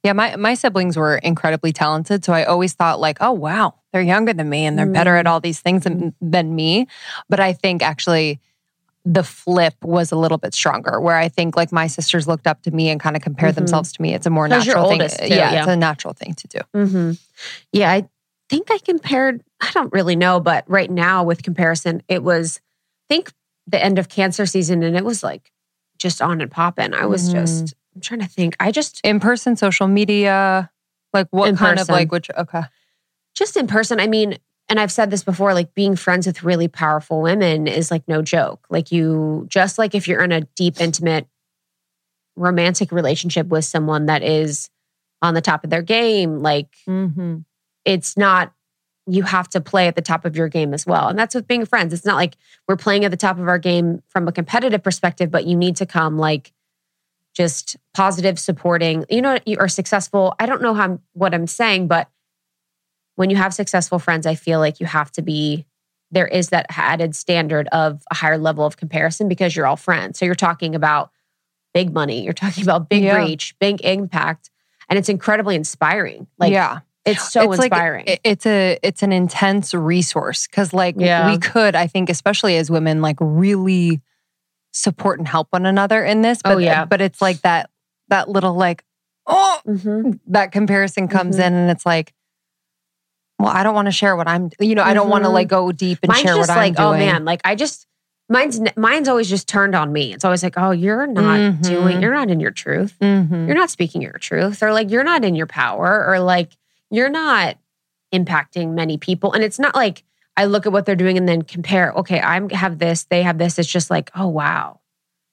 Yeah, 0.03 0.13
my, 0.13 0.37
my 0.37 0.55
siblings 0.55 0.97
were 0.97 1.17
incredibly 1.17 1.73
talented. 1.73 2.25
So 2.25 2.33
I 2.35 2.45
always 2.45 2.73
thought, 2.75 3.01
like, 3.01 3.19
oh, 3.23 3.33
wow, 3.33 3.75
they're 3.93 4.03
younger 4.03 4.33
than 4.35 4.49
me 4.51 4.67
and 4.67 4.79
they're 4.79 4.87
better 4.87 5.17
at 5.17 5.27
all 5.27 5.41
these 5.41 5.61
things 5.61 5.85
than, 5.85 6.15
than 6.21 6.55
me. 6.55 6.87
But 7.31 7.41
I 7.41 7.53
think 7.55 7.83
actually 7.83 8.39
the 9.07 9.23
flip 9.23 9.75
was 9.83 10.13
a 10.13 10.17
little 10.17 10.37
bit 10.39 10.55
stronger, 10.55 10.99
where 11.01 11.17
I 11.17 11.29
think 11.29 11.57
like 11.57 11.73
my 11.73 11.87
sisters 11.87 12.27
looked 12.27 12.47
up 12.47 12.63
to 12.63 12.71
me 12.71 12.89
and 12.91 12.99
kind 13.01 13.17
of 13.17 13.23
compared 13.23 13.53
Mhm. 13.53 13.57
themselves 13.57 13.93
to 13.93 14.03
me. 14.03 14.15
It's 14.15 14.25
a 14.27 14.31
more 14.31 14.49
natural 14.49 14.89
thing. 14.89 15.01
too, 15.01 15.07
yeah, 15.27 15.53
yeah. 15.53 15.59
it's 15.61 15.69
a 15.69 15.77
natural 15.77 16.15
thing 16.15 16.35
to 16.35 16.49
do. 16.49 16.59
hmm 16.75 17.13
Yeah, 17.73 17.91
I 17.91 18.09
think 18.55 18.71
I 18.71 18.79
compared, 18.79 19.43
I 19.61 19.71
don't 19.73 19.93
really 19.93 20.17
know, 20.17 20.41
but 20.41 20.65
right 20.69 20.91
now 20.91 21.25
with 21.25 21.43
comparison, 21.43 22.03
it 22.09 22.23
was, 22.23 22.61
I 23.11 23.15
think 23.15 23.33
the 23.67 23.83
end 23.83 23.99
of 23.99 24.09
cancer 24.09 24.47
season 24.47 24.83
and 24.83 24.97
it 24.97 25.05
was 25.05 25.23
like 25.23 25.51
just 25.99 26.21
on 26.23 26.41
and 26.41 26.51
popping. 26.51 26.95
I 26.95 27.07
was 27.07 27.29
Mhm. 27.29 27.33
just, 27.33 27.75
I'm 27.95 28.01
trying 28.01 28.21
to 28.21 28.27
think. 28.27 28.57
I 28.61 28.71
just, 28.71 29.01
In 29.05 29.21
person, 29.21 29.57
social 29.57 29.87
media, 29.89 30.71
like 31.13 31.29
what 31.31 31.49
In 31.49 31.57
kind 31.57 31.79
of 31.79 31.87
person. 31.87 31.95
like 31.95 32.13
which? 32.13 32.31
Okay, 32.37 32.63
just 33.35 33.57
in 33.57 33.67
person, 33.67 34.01
I 34.01 34.07
mean, 34.07 34.39
and 34.69 34.81
I've 34.81 34.91
said 34.93 35.11
this 35.11 35.23
before, 35.23 35.53
like 35.55 35.75
being 35.75 35.95
friends 35.95 36.27
with 36.27 36.43
really 36.43 36.69
powerful 36.69 37.21
women 37.21 37.67
is 37.67 37.91
like 37.91 38.07
no 38.09 38.23
joke. 38.23 38.67
Like 38.71 38.91
you, 38.91 39.47
just 39.49 39.79
like 39.79 39.95
if 39.95 40.09
you're 40.09 40.23
in 40.23 40.33
a 40.33 40.41
deep, 40.57 40.81
intimate, 40.81 41.27
romantic 42.37 42.91
relationship 42.91 43.47
with 43.49 43.65
someone 43.65 44.07
that 44.07 44.23
is 44.23 44.71
on 45.23 45.35
the 45.35 45.41
top 45.41 45.65
of 45.65 45.71
their 45.71 45.83
game, 45.83 46.41
like 46.43 46.69
mm-hmm. 46.89 47.39
It's 47.85 48.17
not, 48.17 48.53
you 49.07 49.23
have 49.23 49.49
to 49.51 49.61
play 49.61 49.87
at 49.87 49.97
the 49.97 50.03
top 50.03 50.25
of 50.25 50.37
your 50.37 50.49
game 50.49 50.73
as 50.73 50.87
well. 50.87 51.09
And 51.09 51.19
that's 51.19 51.35
with 51.35 51.47
being 51.47 51.67
friends. 51.67 51.93
It's 51.93 52.07
not 52.07 52.17
like 52.17 52.37
we're 52.67 52.77
playing 52.77 53.05
at 53.05 53.11
the 53.11 53.17
top 53.17 53.39
of 53.39 53.49
our 53.49 53.59
game 53.59 54.03
from 54.09 54.27
a 54.27 54.33
competitive 54.33 54.83
perspective, 54.83 55.31
but 55.31 55.45
you 55.45 55.57
need 55.57 55.77
to 55.77 55.87
come 55.87 56.17
like 56.17 56.53
just 57.35 57.77
positive, 57.93 58.39
supporting, 58.39 59.05
you 59.11 59.21
know, 59.21 59.37
you 59.45 59.59
are 59.59 59.69
successful. 59.69 60.35
I 60.39 60.47
don't 60.47 60.63
know 60.63 60.73
how, 60.73 61.01
what 61.13 61.35
I'm 61.35 61.47
saying, 61.47 61.89
but 61.89 62.09
when 63.17 63.29
you 63.29 63.37
have 63.37 63.53
successful 63.53 63.99
friends, 63.99 64.25
I 64.27 64.37
feel 64.37 64.59
like 64.59 64.81
you 64.81 64.87
have 64.87 65.11
to 65.13 65.23
be, 65.23 65.67
there 66.11 66.27
is 66.29 66.51
that 66.51 66.67
added 66.71 67.15
standard 67.15 67.69
of 67.69 68.03
a 68.11 68.15
higher 68.15 68.39
level 68.39 68.65
of 68.65 68.77
comparison 68.77 69.29
because 69.29 69.55
you're 69.55 69.67
all 69.67 69.77
friends. 69.77 70.19
So 70.19 70.25
you're 70.25 70.35
talking 70.35 70.75
about 70.75 71.11
big 71.75 71.93
money, 71.93 72.23
you're 72.23 72.33
talking 72.33 72.63
about 72.63 72.89
big 72.89 73.03
Yeah. 73.03 73.17
reach, 73.17 73.55
big 73.59 73.81
impact, 73.83 74.51
and 74.89 74.99
it's 74.99 75.09
incredibly 75.09 75.57
inspiring. 75.57 76.29
Like, 76.39 76.53
yeah, 76.53 76.81
it's 77.05 77.31
so 77.33 77.43
It's 77.53 77.59
like- 77.59 77.71
inspiring. 77.73 78.05
it- 78.07 78.21
it's 78.25 78.47
a 78.47 78.79
it's 78.83 79.03
an 79.03 79.13
intense 79.13 79.75
resource 79.75 80.47
because 80.47 80.73
like 80.73 80.95
Yeah. 80.99 81.31
we 81.31 81.39
could 81.39 81.75
i 81.77 81.87
think 81.87 82.09
especially 82.11 82.57
as 82.57 82.71
women 82.71 83.03
like 83.03 83.17
really 83.21 84.01
support 84.73 85.19
and 85.19 85.29
help 85.29 85.49
one 85.51 85.67
another 85.67 86.05
in 86.05 86.23
this 86.23 86.41
but 86.43 86.53
Oh, 86.55 86.59
yeah. 86.59 86.85
but 86.85 87.01
it's 87.01 87.21
like 87.23 87.41
that 87.43 87.71
that 88.09 88.29
little 88.29 88.55
like 88.55 88.85
oh 89.27 89.61
Mhm. 89.67 90.19
that 90.29 90.51
comparison 90.53 91.09
comes 91.09 91.37
Mhm. 91.37 91.47
in 91.47 91.55
and 91.55 91.71
it's 91.71 91.87
like 91.87 92.13
well 93.39 93.51
i 93.53 93.63
don't 93.63 93.75
want 93.75 93.87
to 93.87 93.93
share 93.93 94.17
what 94.17 94.29
i'm 94.29 94.51
you 94.61 94.75
know 94.75 94.83
i 94.83 94.95
don't 94.95 95.09
want 95.11 95.25
to 95.25 95.31
like 95.31 95.49
go 95.49 95.73
deep 95.73 95.99
and 96.03 96.09
Mine's 96.09 96.23
share 96.23 96.37
what 96.37 96.49
like, 96.49 96.79
i'm 96.81 96.93
doing. 96.97 97.03
oh 97.09 97.13
man, 97.13 97.25
like 97.25 97.41
I 97.45 97.55
just 97.55 97.87
mine's 98.31 98.59
mine's 98.77 99.09
always 99.09 99.29
just 99.29 99.47
turned 99.47 99.75
on 99.75 99.93
me. 99.93 100.15
It's 100.15 100.25
always 100.25 100.43
like, 100.43 100.55
oh, 100.57 100.71
you're 100.71 101.07
not 101.07 101.39
Mhm. 101.39 101.63
doing, 101.63 102.01
you're 102.01 102.15
not 102.15 102.31
in 102.31 102.41
your 102.41 102.53
truth. 102.53 102.97
Mhm. 103.03 103.47
You're 103.47 103.55
not 103.57 103.69
speaking 103.69 104.01
your 104.01 104.13
truth, 104.15 104.63
or 104.63 104.73
like 104.73 104.91
you're 104.91 105.05
not 105.05 105.25
in 105.27 105.35
your 105.35 105.47
power, 105.47 106.07
or 106.09 106.19
like 106.21 106.57
you're 106.95 107.11
not 107.11 107.59
impacting 108.13 108.75
many 108.75 108.97
people. 108.99 109.33
And 109.33 109.43
it's 109.43 109.59
not 109.59 109.75
like 109.75 110.05
I 110.37 110.47
look 110.47 110.67
at 110.67 110.73
what 110.73 110.85
they're 110.87 110.97
doing 110.97 111.17
and 111.17 111.29
then 111.29 111.43
compare. 111.43 111.93
Okay, 111.93 112.21
I 112.21 112.41
have 112.55 112.79
this, 112.79 113.05
they 113.05 113.23
have 113.23 113.39
this. 113.39 113.59
It's 113.59 113.69
just 113.71 113.91
like, 113.91 114.11
oh 114.15 114.29
wow, 114.29 114.81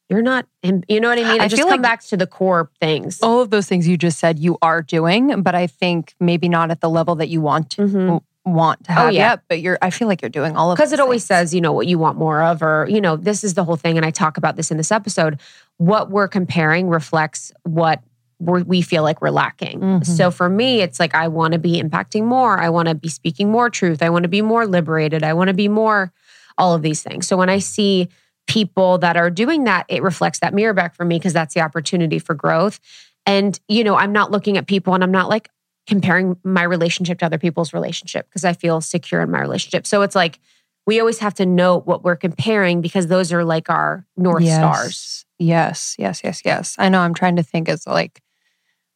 you're 0.10 0.22
not. 0.22 0.46
You 0.64 1.00
know 1.00 1.10
what 1.10 1.20
I 1.20 1.24
mean? 1.24 1.42
I 1.42 1.46
I 1.46 1.48
just 1.48 1.62
come 1.62 1.70
like- 1.70 1.82
back 1.82 2.02
to 2.06 2.18
the 2.18 2.28
core 2.28 2.70
things. 2.80 3.20
all 3.22 3.42
of 3.42 3.50
those 3.50 3.68
things 3.68 3.88
you 3.88 3.98
just 3.98 4.20
said 4.20 4.38
you 4.40 4.58
are 4.62 4.82
doing 4.82 5.42
but 5.42 5.56
i 5.56 5.66
think 5.68 6.14
maybe 6.20 6.48
not 6.50 6.70
at 6.72 6.82
the 6.82 6.90
level 6.90 7.16
that 7.16 7.30
you 7.30 7.42
want 7.42 7.70
to 7.72 7.82
Mhm. 7.84 8.22
want 8.46 8.84
to 8.86 8.92
Oh, 8.92 8.96
have 8.96 9.14
yeah. 9.14 9.30
yet 9.32 9.44
but 9.48 9.60
you're 9.62 9.78
i 9.82 9.90
feel 9.90 10.08
like 10.08 10.22
you're 10.22 10.30
doing 10.30 10.56
all 10.58 10.72
of 10.72 10.76
because 10.78 10.92
it 10.94 11.00
always 11.00 11.22
things. 11.26 11.28
says 11.40 11.54
you 11.56 11.62
know 11.62 11.72
what 11.74 11.88
you 11.88 11.98
want 11.98 12.18
more 12.18 12.42
of 12.44 12.62
or 12.62 12.86
you 12.90 13.00
know 13.02 13.16
this 13.16 13.44
is 13.44 13.54
the 13.56 13.64
whole 13.64 13.76
thing 13.78 13.98
and 13.98 14.06
i 14.06 14.12
talk 14.12 14.38
about 14.38 14.56
this 14.56 14.70
in 14.72 14.78
this 14.78 14.92
episode 14.92 15.40
what 15.78 16.10
we're 16.12 16.28
comparing 16.28 16.90
reflects 16.90 17.52
what 17.64 18.02
we 18.42 18.82
feel 18.82 19.04
like 19.04 19.22
we're 19.22 19.30
lacking 19.30 19.80
Mhm. 19.80 20.06
so 20.06 20.32
for 20.32 20.50
me 20.50 20.82
it's 20.82 21.00
like 21.00 21.14
i 21.16 21.28
want 21.28 21.54
to 21.54 21.60
be 21.60 21.82
impacting 21.82 22.24
more 22.26 22.60
i 22.60 22.70
want 22.70 22.88
to 22.88 22.96
be 22.96 23.08
speaking 23.10 23.52
more 23.52 23.70
truth 23.70 24.02
i 24.02 24.10
want 24.10 24.24
to 24.24 24.30
be 24.30 24.42
more 24.42 24.66
liberated 24.66 25.24
i 25.24 25.34
want 25.34 25.48
to 25.50 25.54
be 25.54 25.68
more 25.68 26.12
all 26.58 26.74
of 26.74 26.82
these 26.82 27.04
things 27.04 27.28
so 27.28 27.38
when 27.38 27.50
i 27.50 27.60
see 27.60 28.08
people 28.48 28.98
that 28.98 29.16
are 29.18 29.30
doing 29.30 29.66
that 29.66 29.86
it 29.90 30.02
reflects 30.02 30.40
that 30.40 30.54
mirror 30.54 30.74
back 30.74 30.96
for 30.96 31.06
me 31.06 31.18
because 31.20 31.34
that's 31.34 31.54
the 31.54 31.62
opportunity 31.62 32.18
for 32.20 32.34
growth 32.34 32.80
and 33.26 33.60
you 33.68 33.84
know 33.84 33.96
i'm 33.96 34.12
not 34.12 34.32
looking 34.32 34.58
at 34.58 34.66
people 34.68 34.94
and 34.96 35.04
i'm 35.04 35.12
not 35.12 35.30
like 35.30 35.50
comparing 35.88 36.36
my 36.44 36.64
relationship 36.64 37.20
to 37.20 37.26
other 37.26 37.40
people's 37.40 37.74
relationship 37.74 38.28
because 38.30 38.46
I 38.46 38.54
feel 38.54 38.82
secure 38.82 39.20
in 39.22 39.32
my 39.32 39.40
relationship. 39.40 39.88
So 39.88 40.04
it's 40.04 40.16
like 40.16 40.40
we 40.86 41.00
always 41.00 41.18
have 41.18 41.34
to 41.36 41.46
note 41.46 41.88
what 41.88 42.04
we're 42.04 42.16
comparing 42.16 42.82
because 42.82 43.08
those 43.08 43.34
are 43.34 43.44
like 43.44 43.68
our 43.68 44.06
north 44.16 44.44
Yes. 44.44 44.58
stars. 44.58 45.26
Yes, 45.40 45.96
yes, 45.98 46.22
yes, 46.24 46.44
yes. 46.46 46.76
I 46.78 46.90
know. 46.90 47.00
I'm 47.00 47.16
trying 47.16 47.36
to 47.38 47.44
think 47.44 47.68
as 47.68 47.88
like 47.88 48.22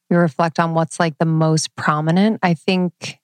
we 0.10 0.18
reflect 0.18 0.60
on 0.60 0.74
what's 0.74 1.00
like 1.00 1.18
the 1.18 1.26
most 1.26 1.76
prominent. 1.76 2.40
I 2.44 2.54
think, 2.54 3.20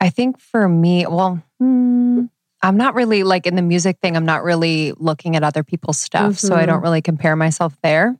I 0.00 0.10
think 0.10 0.38
for 0.38 0.68
me, 0.68 1.06
well, 1.06 1.42
hmm, 1.58 2.24
I'm 2.62 2.76
not 2.76 2.94
really 2.94 3.22
like 3.22 3.46
in 3.46 3.56
the 3.56 3.62
music 3.62 3.98
thing. 4.00 4.16
I'm 4.16 4.24
not 4.26 4.44
really 4.44 4.92
looking 4.96 5.34
at 5.36 5.42
other 5.42 5.62
people's 5.64 5.98
stuff, 5.98 6.38
so 6.38 6.54
I 6.54 6.64
Mhm. 6.64 6.66
don't 6.66 6.82
really 6.82 7.02
compare 7.02 7.36
myself 7.36 7.76
there. 7.82 8.16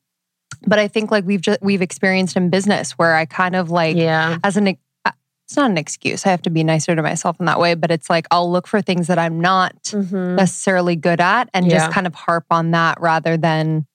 But 0.67 0.79
I 0.79 0.89
think 0.89 1.11
like 1.11 1.25
we've 1.25 1.41
just 1.41 1.61
we've 1.63 1.83
experienced 1.83 2.37
in 2.37 2.51
business 2.51 2.93
where 2.93 3.15
I 3.15 3.25
kind 3.25 3.57
of 3.57 3.71
like 3.71 3.97
yeah. 3.97 4.39
as 4.45 4.57
an 4.57 4.69
uh, 5.05 5.11
it's 5.47 5.57
not 5.57 5.71
an 5.71 5.79
excuse. 5.79 6.25
I 6.25 6.31
have 6.31 6.43
to 6.43 6.51
be 6.51 6.63
nicer 6.65 6.95
to 6.95 7.03
myself 7.03 7.39
in 7.41 7.47
that 7.47 7.59
way, 7.59 7.75
but 7.75 7.91
it's 7.91 8.09
like 8.09 8.27
I'll 8.31 8.51
look 8.51 8.67
for 8.69 8.81
things 8.81 9.09
that 9.09 9.19
I'm 9.19 9.41
not 9.41 9.75
Mhm. 9.85 10.37
necessarily 10.37 10.95
good 10.97 11.21
at 11.21 11.49
and 11.53 11.67
Yeah. 11.67 11.79
just 11.79 11.91
kind 11.93 12.07
of 12.07 12.15
harp 12.15 12.47
on 12.51 12.71
that 12.73 13.01
rather 13.01 13.37
than 13.37 13.87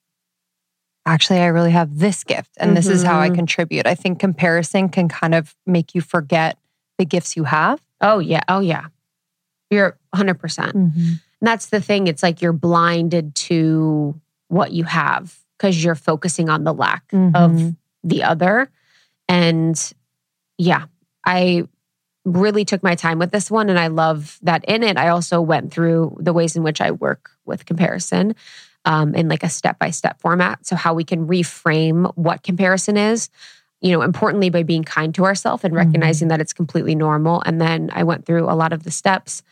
actually 1.07 1.39
I 1.39 1.47
really 1.47 1.71
have 1.71 1.97
this 1.97 2.23
gift 2.23 2.51
and 2.57 2.75
this 2.75 2.85
is 2.87 3.01
how 3.01 3.19
I 3.19 3.29
Mhm. 3.29 3.35
contribute. 3.35 3.87
I 3.87 3.95
think 3.95 4.19
comparison 4.19 4.89
can 4.89 5.07
kind 5.07 5.33
of 5.33 5.55
make 5.65 5.95
you 5.95 6.01
forget 6.01 6.57
the 6.97 7.05
gifts 7.05 7.37
you 7.37 7.45
have. 7.45 7.81
Oh, 8.01 8.19
yeah. 8.19 8.41
Oh, 8.47 8.59
yeah. 8.59 8.87
You're 9.71 9.97
100%. 10.13 10.73
And 10.75 11.19
that's 11.41 11.67
the 11.67 11.79
thing. 11.81 12.07
It's 12.07 12.21
like 12.23 12.41
you're 12.41 12.53
blinded 12.53 13.35
to 13.35 14.19
what 14.49 14.71
you 14.71 14.83
have 14.83 15.37
because 15.57 15.83
you're 15.83 15.95
focusing 15.95 16.49
on 16.49 16.63
the 16.63 16.73
lack 16.73 17.03
of 17.13 17.51
Mhm. 17.51 17.75
the 18.03 18.23
other. 18.23 18.69
And 19.29 19.93
yeah, 20.57 20.85
I 21.25 21.67
really 22.25 22.65
took 22.65 22.83
my 22.83 22.95
time 22.95 23.19
with 23.19 23.31
this 23.31 23.49
one. 23.49 23.69
And 23.69 23.79
I 23.79 23.87
love 23.87 24.37
that 24.41 24.65
in 24.65 24.83
it, 24.83 24.97
I 24.97 25.07
also 25.09 25.39
went 25.39 25.71
through 25.71 26.17
the 26.19 26.33
ways 26.33 26.55
in 26.57 26.63
which 26.63 26.81
I 26.81 26.91
work 26.91 27.31
with 27.45 27.65
comparison 27.65 28.35
um, 28.87 29.13
in 29.13 29.27
like 29.27 29.43
a 29.43 29.49
step 29.49 29.77
by 29.77 29.91
step 29.91 30.19
format. 30.19 30.65
So, 30.65 30.75
how 30.75 30.95
we 30.95 31.03
can 31.03 31.27
reframe 31.27 32.11
what 32.15 32.41
comparison 32.41 32.97
is. 32.97 33.29
You 33.81 33.91
know, 33.91 34.01
importantly, 34.01 34.49
by 34.49 34.63
being 34.63 34.83
kind 34.83 35.13
to 35.15 35.25
ourselves 35.25 35.63
and 35.63 35.75
recognizing 35.75 36.29
that 36.29 36.41
it's 36.41 36.53
completely 36.53 36.95
normal. 36.95 37.43
And 37.45 37.61
then 37.61 37.91
I 37.93 38.05
went 38.05 38.25
through 38.25 38.45
a 38.45 38.55
lot 38.55 38.73
of 38.73 38.81
the 38.81 38.89
steps 38.89 39.43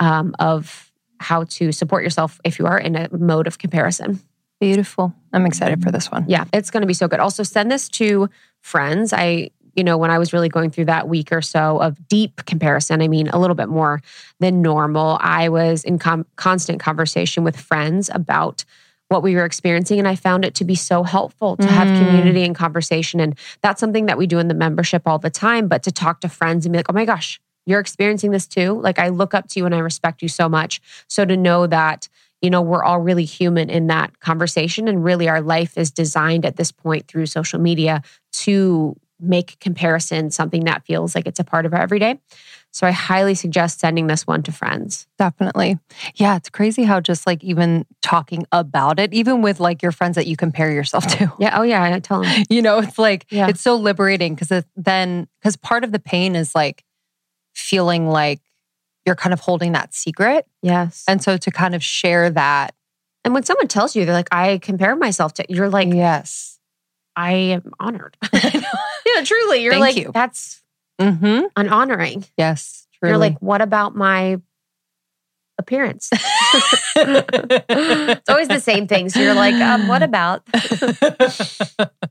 um, 0.00 0.34
of 0.38 0.92
how 1.18 1.44
to 1.44 1.72
support 1.72 2.02
yourself 2.02 2.40
if 2.44 2.58
you 2.58 2.66
are 2.66 2.78
in 2.78 2.96
a 2.96 3.08
mode 3.16 3.46
of 3.46 3.56
comparison. 3.56 4.20
Beautiful. 4.60 5.14
I'm 5.32 5.46
excited 5.46 5.82
for 5.82 5.90
this 5.90 6.10
one. 6.10 6.26
Yeah, 6.28 6.44
it's 6.52 6.70
going 6.70 6.82
to 6.82 6.86
be 6.86 6.92
so 6.92 7.08
good. 7.08 7.20
Also, 7.20 7.42
send 7.42 7.70
this 7.70 7.88
to 7.90 8.28
friends. 8.60 9.14
I, 9.14 9.50
you 9.74 9.84
know, 9.84 9.96
when 9.96 10.10
I 10.10 10.18
was 10.18 10.32
really 10.32 10.48
going 10.48 10.70
through 10.70 10.86
that 10.86 11.08
week 11.08 11.32
or 11.32 11.42
so 11.42 11.78
of 11.80 12.08
deep 12.08 12.44
comparison, 12.46 13.02
I 13.02 13.08
mean, 13.08 13.28
a 13.28 13.38
little 13.38 13.56
bit 13.56 13.68
more 13.68 14.00
than 14.40 14.62
normal, 14.62 15.18
I 15.20 15.48
was 15.48 15.84
in 15.84 15.98
com- 15.98 16.26
constant 16.36 16.80
conversation 16.80 17.44
with 17.44 17.56
friends 17.56 18.10
about 18.12 18.64
what 19.08 19.22
we 19.22 19.34
were 19.34 19.44
experiencing. 19.44 19.98
And 19.98 20.06
I 20.06 20.14
found 20.14 20.44
it 20.44 20.54
to 20.56 20.64
be 20.64 20.76
so 20.76 21.02
helpful 21.02 21.56
to 21.56 21.66
have 21.66 21.88
Mm. 21.88 21.98
community 21.98 22.44
and 22.44 22.54
conversation. 22.54 23.18
And 23.18 23.36
that's 23.60 23.80
something 23.80 24.06
that 24.06 24.16
we 24.16 24.26
do 24.26 24.38
in 24.38 24.46
the 24.48 24.54
membership 24.54 25.02
all 25.06 25.18
the 25.18 25.30
time. 25.30 25.66
But 25.66 25.82
to 25.82 25.90
talk 25.90 26.20
to 26.20 26.28
friends 26.28 26.64
and 26.64 26.72
be 26.72 26.78
like, 26.78 26.86
oh 26.88 26.92
my 26.92 27.04
gosh, 27.04 27.40
you're 27.66 27.80
experiencing 27.80 28.30
this 28.30 28.46
too. 28.46 28.80
Like, 28.80 28.98
I 29.00 29.08
look 29.08 29.34
up 29.34 29.48
to 29.48 29.60
you 29.60 29.66
and 29.66 29.74
I 29.74 29.78
respect 29.80 30.22
you 30.22 30.28
so 30.28 30.48
much. 30.48 30.80
So 31.08 31.24
to 31.24 31.36
know 31.36 31.66
that, 31.66 32.08
you 32.40 32.50
know, 32.50 32.62
we're 32.62 32.84
all 32.84 33.00
really 33.00 33.24
human 33.24 33.68
in 33.68 33.88
that 33.88 34.20
conversation. 34.20 34.86
And 34.88 35.04
really, 35.04 35.28
our 35.28 35.42
life 35.42 35.76
is 35.76 35.90
designed 35.90 36.46
at 36.46 36.56
this 36.56 36.70
point 36.70 37.06
through 37.08 37.26
social 37.26 37.60
media 37.60 38.02
to 38.32 38.96
make 39.20 39.58
comparison 39.60 40.30
something 40.30 40.64
that 40.64 40.84
feels 40.84 41.14
like 41.14 41.26
it's 41.26 41.40
a 41.40 41.44
part 41.44 41.66
of 41.66 41.72
our 41.74 41.80
everyday. 41.80 42.18
So 42.72 42.86
I 42.86 42.92
highly 42.92 43.34
suggest 43.34 43.80
sending 43.80 44.06
this 44.06 44.26
one 44.26 44.42
to 44.44 44.52
friends. 44.52 45.08
Definitely. 45.18 45.78
Yeah, 46.14 46.36
it's 46.36 46.48
crazy 46.50 46.84
how 46.84 47.00
just 47.00 47.26
like 47.26 47.42
even 47.42 47.84
talking 48.00 48.46
about 48.52 49.00
it, 49.00 49.12
even 49.12 49.42
with 49.42 49.58
like 49.58 49.82
your 49.82 49.90
friends 49.92 50.14
that 50.14 50.26
you 50.28 50.36
compare 50.36 50.70
yourself 50.70 51.06
to, 51.18 51.32
Yeah. 51.40 51.58
Oh, 51.58 51.62
yeah. 51.62 51.82
I 51.82 51.98
tell 51.98 52.22
them. 52.22 52.44
you 52.50 52.62
know, 52.62 52.78
it's 52.78 52.98
like, 52.98 53.26
Yeah. 53.30 53.48
it's 53.48 53.60
so 53.60 53.74
liberating 53.76 54.34
because 54.36 54.64
then, 54.76 55.26
because 55.40 55.56
part 55.56 55.82
of 55.82 55.90
the 55.90 55.98
pain 55.98 56.36
is 56.36 56.54
like 56.54 56.84
feeling 57.54 58.06
like 58.08 58.40
you're 59.04 59.16
kind 59.16 59.32
of 59.32 59.40
holding 59.40 59.72
that 59.72 59.92
secret. 59.92 60.46
Yes. 60.62 61.04
And 61.08 61.20
so 61.22 61.36
to 61.36 61.50
kind 61.50 61.74
of 61.74 61.82
share 61.82 62.30
that, 62.30 62.74
And 63.24 63.34
when 63.34 63.42
someone 63.42 63.66
tells 63.68 63.96
you, 63.96 64.04
they're 64.06 64.14
like, 64.14 64.32
I 64.32 64.58
compare 64.58 64.94
myself 64.94 65.34
to, 65.34 65.44
you're 65.48 65.68
like, 65.70 65.92
yes. 65.92 66.58
I 67.16 67.32
am 67.32 67.72
honored. 67.80 68.16
yeah, 69.14 69.24
truly. 69.24 69.62
You're 69.62 69.72
Thank 69.74 69.80
like, 69.82 69.96
you. 69.96 70.10
that's 70.12 70.62
Mm-hmm. 71.00 71.46
an 71.56 71.68
honoring. 71.70 72.24
Yes. 72.36 72.86
Truly. 72.98 73.10
You're 73.12 73.18
like, 73.18 73.38
what 73.38 73.62
about 73.62 73.96
my 73.96 74.36
appearance? 75.58 76.10
it's 76.96 78.28
always 78.28 78.48
the 78.48 78.60
same 78.60 78.86
thing. 78.86 79.08
So 79.08 79.20
you're 79.20 79.32
like, 79.34 79.54
um, 79.54 79.88
what 79.88 80.02
about? 80.02 80.42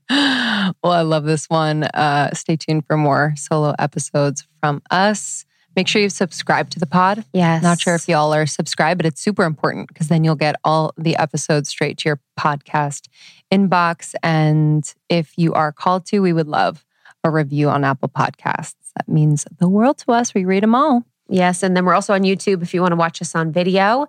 well, 0.09 0.91
I 0.91 1.01
love 1.01 1.25
this 1.25 1.45
one. 1.49 1.83
Uh, 1.83 2.31
stay 2.33 2.55
tuned 2.55 2.87
for 2.87 2.97
more 2.97 3.33
solo 3.37 3.75
episodes 3.77 4.47
from 4.59 4.81
us. 4.89 5.45
Make 5.75 5.87
sure 5.87 6.01
you 6.01 6.09
subscribe 6.09 6.71
to 6.71 6.79
the 6.79 6.87
pod. 6.87 7.23
Yes. 7.31 7.61
Not 7.61 7.79
sure 7.79 7.93
if 7.93 8.07
y'all 8.09 8.33
are 8.33 8.47
subscribed, 8.47 8.97
but 8.97 9.05
it's 9.05 9.21
super 9.21 9.43
important 9.43 9.87
because 9.87 10.07
then 10.07 10.23
you'll 10.23 10.35
get 10.35 10.55
all 10.63 10.93
the 10.97 11.15
episodes 11.17 11.69
straight 11.69 11.99
to 11.99 12.09
your 12.09 12.19
podcast 12.39 13.07
inbox. 13.53 14.15
And 14.23 14.91
if 15.09 15.37
you 15.37 15.53
are 15.53 15.71
called 15.71 16.07
to, 16.07 16.21
we 16.21 16.33
would 16.33 16.47
love 16.47 16.83
a 17.23 17.29
review 17.29 17.69
on 17.69 17.83
Apple 17.83 18.09
Podcasts. 18.09 18.75
That 18.95 19.07
means 19.07 19.45
the 19.57 19.69
world 19.69 19.97
to 19.99 20.11
us. 20.11 20.33
We 20.33 20.45
read 20.45 20.63
them 20.63 20.75
all. 20.75 21.03
Yes. 21.27 21.63
And 21.63 21.75
then 21.75 21.85
we're 21.85 21.93
also 21.93 22.13
on 22.13 22.21
YouTube 22.21 22.61
if 22.63 22.73
you 22.73 22.81
want 22.81 22.91
to 22.91 22.97
watch 22.97 23.21
us 23.21 23.35
on 23.35 23.51
video. 23.51 24.07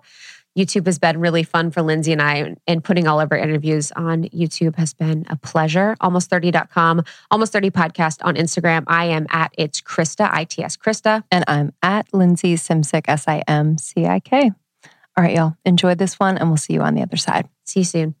YouTube 0.57 0.85
has 0.85 0.99
been 0.99 1.19
really 1.19 1.43
fun 1.43 1.71
for 1.71 1.81
Lindsay 1.81 2.11
and 2.11 2.21
I, 2.21 2.55
and 2.67 2.83
putting 2.83 3.07
all 3.07 3.21
of 3.21 3.31
our 3.31 3.37
interviews 3.37 3.91
on 3.93 4.23
YouTube 4.25 4.75
has 4.75 4.93
been 4.93 5.25
a 5.29 5.37
pleasure. 5.37 5.95
Almost30.com, 6.01 7.03
Almost 7.29 7.53
30 7.53 7.71
podcast 7.71 8.17
on 8.23 8.35
Instagram. 8.35 8.83
I 8.87 9.05
am 9.05 9.27
at 9.29 9.53
It's 9.57 9.79
Krista, 9.79 10.29
I 10.29 10.43
T 10.43 10.63
S 10.63 10.75
Krista. 10.75 11.23
And 11.31 11.45
I'm 11.47 11.71
at 11.81 12.13
Lindsay 12.13 12.55
Simcik, 12.55 13.05
S 13.07 13.27
I 13.27 13.43
M 13.47 13.77
C 13.77 14.05
I 14.05 14.19
K. 14.19 14.51
All 15.17 15.23
right, 15.23 15.35
y'all. 15.35 15.55
Enjoy 15.65 15.95
this 15.95 16.19
one, 16.19 16.37
and 16.37 16.49
we'll 16.49 16.57
see 16.57 16.73
you 16.73 16.81
on 16.81 16.95
the 16.95 17.01
other 17.01 17.17
side. 17.17 17.47
See 17.63 17.81
you 17.81 17.85
soon. 17.85 18.20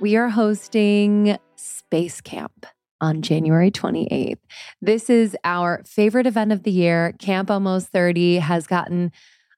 we 0.00 0.16
are 0.16 0.28
hosting 0.28 1.38
Space 1.56 2.20
Camp 2.20 2.66
on 3.00 3.22
January 3.22 3.70
28th. 3.70 4.38
This 4.80 5.10
is 5.10 5.36
our 5.44 5.82
favorite 5.84 6.26
event 6.26 6.52
of 6.52 6.62
the 6.62 6.70
year. 6.70 7.14
Camp 7.18 7.50
Almost 7.50 7.88
30 7.88 8.36
has 8.36 8.66
gotten 8.66 9.10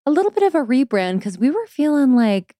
a 0.06 0.10
little 0.10 0.30
bit 0.30 0.42
of 0.42 0.54
a 0.54 0.64
rebrand 0.64 1.18
because 1.18 1.38
we 1.38 1.50
were 1.50 1.66
feeling 1.66 2.16
like, 2.16 2.54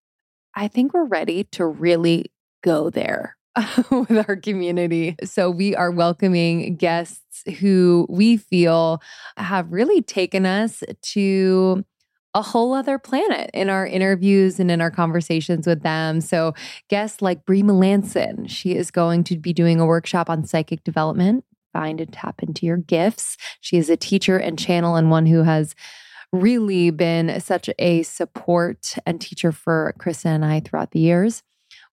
I 0.54 0.68
think 0.68 0.92
we're 0.92 1.04
ready 1.04 1.44
to 1.52 1.64
really 1.64 2.26
go 2.62 2.90
there 2.90 3.36
with 3.90 4.28
our 4.28 4.36
community. 4.36 5.16
So 5.24 5.50
we 5.50 5.74
are 5.74 5.90
welcoming 5.90 6.76
guests 6.76 7.42
who 7.60 8.06
we 8.10 8.36
feel 8.36 9.00
have 9.36 9.72
really 9.72 10.02
taken 10.02 10.44
us 10.44 10.82
to 11.02 11.84
a 12.34 12.42
whole 12.42 12.74
other 12.74 12.98
planet 12.98 13.50
in 13.52 13.68
our 13.68 13.86
interviews 13.86 14.60
and 14.60 14.70
in 14.70 14.80
our 14.80 14.90
conversations 14.90 15.66
with 15.66 15.82
them. 15.82 16.20
So, 16.20 16.54
guests 16.88 17.20
like 17.20 17.44
Bree 17.44 17.62
Melanson, 17.62 18.48
she 18.48 18.76
is 18.76 18.90
going 18.90 19.24
to 19.24 19.36
be 19.36 19.52
doing 19.52 19.80
a 19.80 19.86
workshop 19.86 20.30
on 20.30 20.44
psychic 20.44 20.84
development. 20.84 21.44
Find 21.72 22.00
and 22.00 22.12
tap 22.12 22.42
into 22.42 22.66
your 22.66 22.76
gifts. 22.76 23.36
She 23.60 23.76
is 23.76 23.90
a 23.90 23.96
teacher 23.96 24.36
and 24.36 24.58
channel, 24.58 24.96
and 24.96 25.10
one 25.10 25.26
who 25.26 25.42
has 25.42 25.74
really 26.32 26.90
been 26.90 27.40
such 27.40 27.68
a 27.78 28.02
support 28.04 28.94
and 29.04 29.20
teacher 29.20 29.50
for 29.50 29.94
Krista 29.98 30.26
and 30.26 30.44
I 30.44 30.60
throughout 30.60 30.92
the 30.92 31.00
years. 31.00 31.42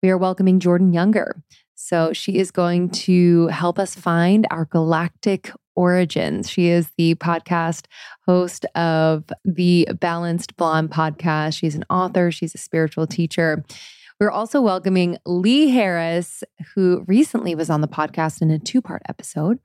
We 0.03 0.09
are 0.09 0.17
welcoming 0.17 0.59
Jordan 0.59 0.91
Younger. 0.93 1.41
So, 1.75 2.11
she 2.11 2.37
is 2.39 2.51
going 2.51 2.89
to 2.89 3.47
help 3.47 3.79
us 3.79 3.95
find 3.95 4.47
our 4.51 4.65
galactic 4.65 5.51
origins. 5.75 6.49
She 6.49 6.67
is 6.67 6.89
the 6.97 7.15
podcast 7.15 7.85
host 8.25 8.65
of 8.75 9.25
the 9.43 9.87
Balanced 9.99 10.55
Blonde 10.57 10.91
podcast. 10.91 11.57
She's 11.57 11.75
an 11.75 11.85
author, 11.89 12.31
she's 12.31 12.55
a 12.55 12.59
spiritual 12.59 13.07
teacher. 13.07 13.63
We're 14.17 14.31
also 14.31 14.61
welcoming 14.61 15.17
Lee 15.25 15.67
Harris, 15.69 16.41
who 16.73 17.03
recently 17.05 17.53
was 17.53 17.69
on 17.69 17.81
the 17.81 17.87
podcast 17.87 18.41
in 18.41 18.49
a 18.49 18.57
two 18.57 18.81
part 18.81 19.01
episode, 19.09 19.59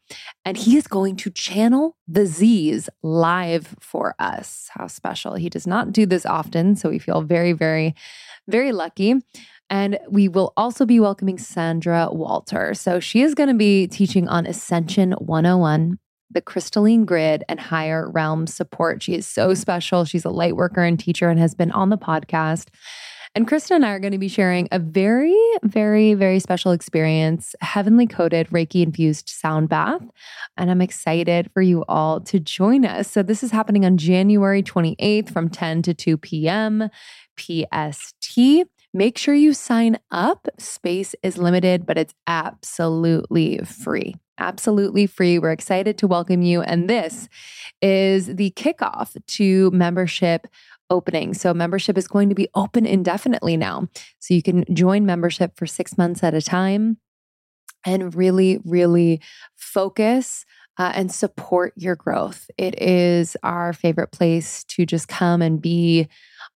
and 0.44 0.56
he 0.56 0.76
is 0.76 0.88
going 0.88 1.14
to 1.18 1.30
channel 1.30 1.96
the 2.08 2.26
Z's 2.26 2.90
live 3.04 3.76
for 3.80 4.16
us. 4.18 4.68
How 4.72 4.88
special. 4.88 5.34
He 5.34 5.48
does 5.48 5.68
not 5.68 5.92
do 5.92 6.04
this 6.04 6.26
often, 6.26 6.74
so 6.74 6.90
we 6.90 6.98
feel 6.98 7.22
very, 7.22 7.52
very, 7.52 7.94
very 8.48 8.72
lucky. 8.72 9.14
And 9.70 10.00
we 10.10 10.26
will 10.26 10.52
also 10.56 10.84
be 10.84 10.98
welcoming 10.98 11.38
Sandra 11.38 12.08
Walter. 12.10 12.74
So 12.74 12.98
she 12.98 13.22
is 13.22 13.36
going 13.36 13.50
to 13.50 13.54
be 13.54 13.86
teaching 13.86 14.26
on 14.26 14.46
Ascension 14.46 15.12
101 15.12 15.96
the 16.32 16.40
crystalline 16.40 17.04
grid 17.04 17.44
and 17.48 17.58
higher 17.58 18.08
realm 18.08 18.46
support. 18.46 19.02
She 19.02 19.14
is 19.14 19.26
so 19.26 19.52
special. 19.54 20.04
She's 20.04 20.24
a 20.24 20.30
light 20.30 20.54
worker 20.54 20.82
and 20.82 20.98
teacher 20.98 21.28
and 21.28 21.40
has 21.40 21.54
been 21.54 21.72
on 21.72 21.90
the 21.90 21.98
podcast. 21.98 22.68
And 23.36 23.46
Krista 23.46 23.72
and 23.76 23.86
I 23.86 23.90
are 23.90 24.00
going 24.00 24.12
to 24.12 24.18
be 24.18 24.26
sharing 24.26 24.66
a 24.72 24.80
very, 24.80 25.38
very, 25.62 26.14
very 26.14 26.40
special 26.40 26.72
experience 26.72 27.54
heavenly 27.60 28.06
coated 28.06 28.48
Reiki 28.48 28.82
infused 28.82 29.28
sound 29.28 29.68
bath. 29.68 30.02
And 30.56 30.68
I'm 30.68 30.80
excited 30.80 31.48
for 31.54 31.62
you 31.62 31.84
all 31.86 32.20
to 32.22 32.40
join 32.40 32.84
us. 32.84 33.08
So, 33.08 33.22
this 33.22 33.44
is 33.44 33.52
happening 33.52 33.84
on 33.84 33.98
January 33.98 34.64
28th 34.64 35.30
from 35.32 35.48
10 35.48 35.82
to 35.82 35.94
2 35.94 36.16
p.m. 36.16 36.90
PST. 37.38 38.38
Make 38.92 39.16
sure 39.16 39.34
you 39.34 39.54
sign 39.54 39.98
up. 40.10 40.48
Space 40.58 41.14
is 41.22 41.38
limited, 41.38 41.86
but 41.86 41.96
it's 41.96 42.14
absolutely 42.26 43.58
free. 43.58 44.16
Absolutely 44.38 45.06
free. 45.06 45.38
We're 45.38 45.52
excited 45.52 45.98
to 45.98 46.08
welcome 46.08 46.42
you. 46.42 46.62
And 46.62 46.90
this 46.90 47.28
is 47.82 48.34
the 48.34 48.50
kickoff 48.52 49.14
to 49.26 49.70
membership 49.70 50.48
opening. 50.90 51.35
So, 51.35 51.55
membership 51.55 51.96
is 51.96 52.09
going 52.09 52.29
to 52.29 52.35
be 52.35 52.48
open 52.55 52.87
indefinitely 52.87 53.57
now. 53.57 53.88
So, 54.18 54.35
you 54.35 54.42
can 54.42 54.64
join 54.74 55.07
membership 55.07 55.57
for 55.57 55.66
six 55.66 55.96
months 55.96 56.22
at 56.22 56.35
a 56.35 56.42
time 56.42 56.98
and 57.85 58.14
really, 58.14 58.61
really 58.64 59.20
focus. 59.57 60.44
Uh, 60.79 60.92
and 60.94 61.12
support 61.12 61.74
your 61.76 61.94
growth. 61.94 62.50
It 62.57 62.81
is 62.81 63.37
our 63.42 63.74
favorite 63.74 64.12
place 64.12 64.64
to 64.64 64.87
just 64.87 65.09
come 65.09 65.42
and 65.42 65.61
be 65.61 66.09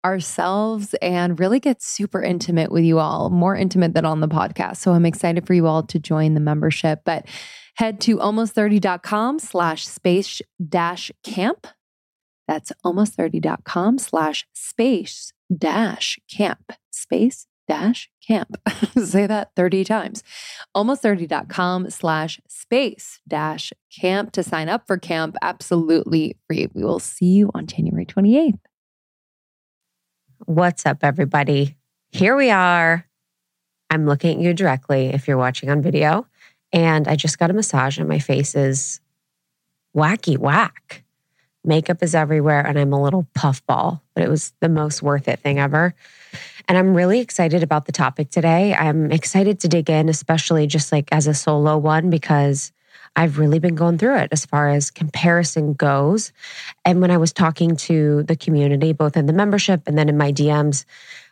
ourselves 0.05 0.95
and 1.01 1.39
really 1.41 1.61
get 1.61 1.83
super 1.83 2.23
intimate 2.23 2.71
with 2.71 2.85
you 2.85 2.99
all, 2.99 3.31
more 3.31 3.57
intimate 3.57 3.95
than 3.95 4.05
on 4.05 4.21
the 4.21 4.29
podcast. 4.29 4.77
So 4.77 4.93
I'm 4.93 5.07
excited 5.07 5.47
for 5.47 5.55
you 5.55 5.67
all 5.67 5.83
to 5.85 5.99
join 5.99 6.35
the 6.35 6.41
membership. 6.41 7.01
But 7.05 7.27
head 7.77 8.01
to 8.03 8.19
almost30.com 8.19 9.39
slash 9.39 9.87
space 9.87 10.41
dash 10.69 11.11
camp 11.23 11.67
that's 12.47 12.73
almost30.com 12.85 13.99
slash 13.99 14.47
space 14.53 15.33
dash 15.57 16.19
camp. 16.31 16.73
Space 16.91 17.47
dash 17.67 18.11
camp. 18.27 18.57
Say 19.03 19.27
that 19.27 19.51
30 19.57 19.85
times. 19.85 20.23
Almost30.com 20.77 21.91
slash 21.91 22.41
space 22.49 23.21
dash 23.27 23.73
camp 23.99 24.33
to 24.33 24.43
sign 24.43 24.69
up 24.69 24.87
for 24.87 24.99
camp 24.99 25.37
absolutely 25.43 26.37
free. 26.47 26.69
We 26.75 26.85
will 26.85 26.99
see 26.99 27.27
you 27.27 27.51
on 27.55 27.67
January 27.67 28.07
28th. 28.07 28.59
What's 30.47 30.85
up, 30.85 30.99
everybody? 31.03 31.77
Here 32.11 32.37
we 32.37 32.51
are. 32.51 33.07
I'm 33.91 34.07
looking 34.07 34.39
at 34.39 34.43
you 34.45 34.53
directly 34.53 35.07
if 35.07 35.27
you're 35.27 35.39
watching 35.39 35.71
on 35.71 35.81
video. 35.81 36.27
And 36.73 37.07
I 37.07 37.17
just 37.17 37.39
got 37.39 37.51
a 37.51 37.55
massage 37.55 37.99
and 37.99 38.09
my 38.09 38.19
face 38.19 38.55
is 38.55 39.01
wacky 39.97 40.37
whack 40.37 41.04
makeup 41.65 42.03
is 42.03 42.15
everywhere 42.15 42.67
and 42.67 42.79
I'm 42.79 42.93
a 42.93 43.03
little 43.03 43.27
puffball, 43.35 44.03
but 44.15 44.23
it 44.23 44.31
was 44.31 44.53
the 44.61 44.69
most 44.69 45.03
worth 45.03 45.29
it 45.29 45.41
thing 45.41 45.59
ever. 45.59 45.95
And 46.69 46.79
I'm 46.79 46.95
really 46.95 47.21
excited 47.21 47.63
about 47.63 47.87
the 47.87 47.93
topic 47.93 48.31
today. 48.31 48.75
I'm 48.75 49.13
excited 49.13 49.61
to 49.61 49.69
dig 49.69 49.91
in, 49.91 50.09
especially 50.09 50.67
just 50.67 50.93
like 50.93 51.09
as 51.13 51.27
a 51.27 51.35
solo 51.35 51.77
one, 51.77 52.11
because 52.11 52.73
I've 53.17 53.39
really 53.39 53.59
been 53.59 53.75
going 53.75 53.99
through 53.99 54.17
it 54.19 54.29
as 54.33 54.45
far 54.45 54.69
as 54.69 54.91
comparison 54.91 55.75
goes. 55.75 56.33
And 56.85 57.01
when 57.01 57.11
I 57.11 57.19
was 57.19 57.33
talking 57.33 57.77
to 57.77 58.23
the 58.25 58.37
community, 58.37 58.93
both 58.93 59.17
in 59.17 59.27
the 59.27 59.33
membership 59.33 59.83
and 59.87 59.97
then 59.97 60.09
in 60.09 60.17
my 60.17 60.33
DMs, 60.33 60.85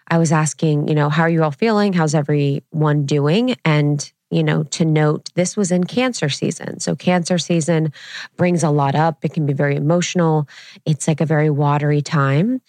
I 0.09 0.19
was 0.19 0.33
asking, 0.33 0.89
you 0.89 0.95
know, 0.95 1.09
how 1.09 1.23
are 1.23 1.31
you 1.31 1.43
all 1.43 1.51
feeling? 1.51 1.93
How's 1.93 2.15
everyone 2.15 3.07
doing? 3.07 3.57
And 3.65 4.13
you 4.33 4.43
know, 4.43 4.63
to 4.65 4.85
note 4.85 5.31
this 5.35 5.57
was 5.57 5.71
in 5.71 5.85
cancer 5.85 6.31
season. 6.31 6.81
So, 6.81 6.97
cancer 6.97 7.37
season 7.37 7.93
brings 8.37 8.63
a 8.63 8.71
lot 8.71 8.95
up. 8.95 9.25
It 9.25 9.35
can 9.35 9.45
be 9.45 9.53
very 9.53 9.77
emotional. 9.77 10.49
It's 10.87 11.07
like 11.07 11.21
a 11.21 11.27
very 11.27 11.51
watery 11.51 12.01
time. 12.01 12.63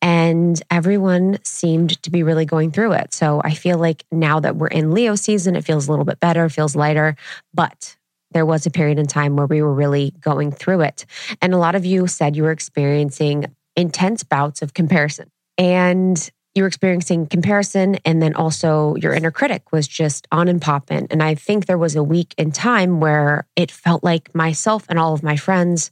And 0.00 0.60
everyone 0.70 1.38
seemed 1.44 2.02
to 2.02 2.10
be 2.10 2.22
really 2.22 2.46
going 2.46 2.72
through 2.72 2.92
it. 2.92 3.12
So, 3.12 3.42
I 3.44 3.54
feel 3.54 3.78
like 3.78 4.04
now 4.10 4.40
that 4.40 4.56
we're 4.56 4.68
in 4.68 4.92
Leo 4.92 5.14
season, 5.14 5.56
it 5.56 5.64
feels 5.64 5.86
a 5.86 5.90
little 5.90 6.06
bit 6.06 6.20
better, 6.20 6.48
feels 6.48 6.74
lighter. 6.74 7.16
But 7.52 7.96
there 8.32 8.46
was 8.46 8.64
a 8.64 8.70
period 8.70 8.98
in 8.98 9.06
time 9.06 9.36
where 9.36 9.46
we 9.46 9.60
were 9.60 9.74
really 9.74 10.14
going 10.20 10.52
through 10.52 10.82
it. 10.82 11.04
And 11.42 11.52
a 11.52 11.58
lot 11.58 11.74
of 11.74 11.84
you 11.84 12.06
said 12.06 12.34
you 12.36 12.44
were 12.44 12.52
experiencing 12.52 13.46
intense 13.76 14.22
bouts 14.22 14.62
of 14.62 14.72
comparison. 14.72 15.30
And 15.58 16.30
you 16.54 16.62
were 16.62 16.68
experiencing 16.68 17.26
comparison 17.26 17.96
and 18.04 18.20
then 18.20 18.34
also 18.34 18.96
your 18.96 19.12
inner 19.14 19.30
critic 19.30 19.70
was 19.72 19.86
just 19.86 20.26
on 20.32 20.48
and 20.48 20.60
popping. 20.60 21.06
And 21.10 21.22
i 21.22 21.34
think 21.34 21.66
there 21.66 21.78
was 21.78 21.96
a 21.96 22.02
week 22.02 22.34
in 22.36 22.52
time 22.52 23.00
where 23.00 23.46
it 23.56 23.70
felt 23.70 24.02
like 24.02 24.34
myself 24.34 24.84
and 24.88 24.98
all 24.98 25.14
of 25.14 25.22
my 25.22 25.36
friends 25.36 25.90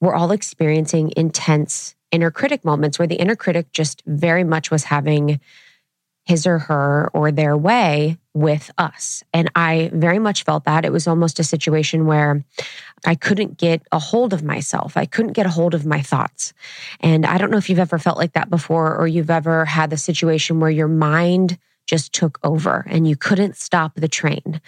were 0.00 0.14
all 0.14 0.30
experiencing 0.30 1.12
intense 1.16 1.94
inner 2.12 2.30
critic 2.30 2.64
moments 2.64 2.98
where 2.98 3.08
the 3.08 3.16
inner 3.16 3.36
critic 3.36 3.72
just 3.72 4.02
very 4.06 4.44
much 4.44 4.70
was 4.70 4.84
having 4.84 5.40
his 6.26 6.46
or 6.46 6.58
her 6.58 7.08
or 7.14 7.30
their 7.30 7.56
way 7.56 8.18
with 8.34 8.70
us. 8.76 9.22
And 9.32 9.50
I 9.54 9.90
very 9.94 10.18
much 10.18 10.42
felt 10.42 10.64
that. 10.64 10.84
It 10.84 10.92
was 10.92 11.06
almost 11.06 11.38
a 11.38 11.44
situation 11.44 12.04
where 12.04 12.44
I 13.06 13.14
couldn't 13.14 13.56
get 13.56 13.82
a 13.92 13.98
hold 13.98 14.32
of 14.32 14.42
myself. 14.42 14.96
I 14.96 15.06
couldn't 15.06 15.32
get 15.32 15.46
a 15.46 15.50
hold 15.50 15.72
of 15.72 15.86
my 15.86 16.02
thoughts. 16.02 16.52
And 17.00 17.24
I 17.24 17.38
don't 17.38 17.50
know 17.50 17.58
if 17.58 17.70
you've 17.70 17.78
ever 17.78 17.98
felt 17.98 18.18
like 18.18 18.32
that 18.32 18.50
before 18.50 18.96
or 18.96 19.06
you've 19.06 19.30
ever 19.30 19.64
had 19.64 19.90
the 19.90 19.96
situation 19.96 20.58
where 20.58 20.70
your 20.70 20.88
mind 20.88 21.58
just 21.86 22.12
took 22.12 22.40
over 22.42 22.84
and 22.88 23.08
you 23.08 23.16
couldn't 23.16 23.56
stop 23.56 23.94
the 23.94 24.08
train. 24.08 24.60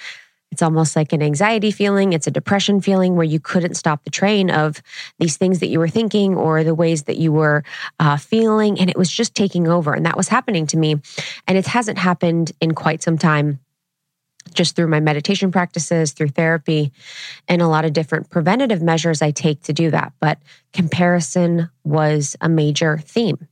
It's 0.50 0.62
almost 0.62 0.96
like 0.96 1.12
an 1.12 1.22
anxiety 1.22 1.70
feeling. 1.70 2.12
It's 2.12 2.26
a 2.26 2.30
depression 2.30 2.80
feeling 2.80 3.16
where 3.16 3.24
you 3.24 3.38
couldn't 3.38 3.74
stop 3.74 4.04
the 4.04 4.10
train 4.10 4.50
of 4.50 4.82
these 5.18 5.36
things 5.36 5.60
that 5.60 5.68
you 5.68 5.78
were 5.78 5.88
thinking 5.88 6.36
or 6.36 6.64
the 6.64 6.74
ways 6.74 7.04
that 7.04 7.18
you 7.18 7.32
were 7.32 7.64
uh, 8.00 8.16
feeling. 8.16 8.80
And 8.80 8.88
it 8.88 8.96
was 8.96 9.10
just 9.10 9.34
taking 9.34 9.68
over. 9.68 9.92
And 9.92 10.06
that 10.06 10.16
was 10.16 10.28
happening 10.28 10.66
to 10.68 10.78
me. 10.78 11.00
And 11.46 11.58
it 11.58 11.66
hasn't 11.66 11.98
happened 11.98 12.52
in 12.60 12.74
quite 12.74 13.02
some 13.02 13.18
time 13.18 13.60
just 14.54 14.74
through 14.74 14.88
my 14.88 15.00
meditation 15.00 15.52
practices, 15.52 16.12
through 16.12 16.28
therapy, 16.28 16.92
and 17.48 17.60
a 17.60 17.68
lot 17.68 17.84
of 17.84 17.92
different 17.92 18.30
preventative 18.30 18.82
measures 18.82 19.20
I 19.20 19.30
take 19.30 19.62
to 19.64 19.72
do 19.72 19.90
that. 19.90 20.12
But 20.20 20.38
comparison 20.72 21.68
was 21.84 22.36
a 22.40 22.48
major 22.48 22.98
theme. 22.98 23.46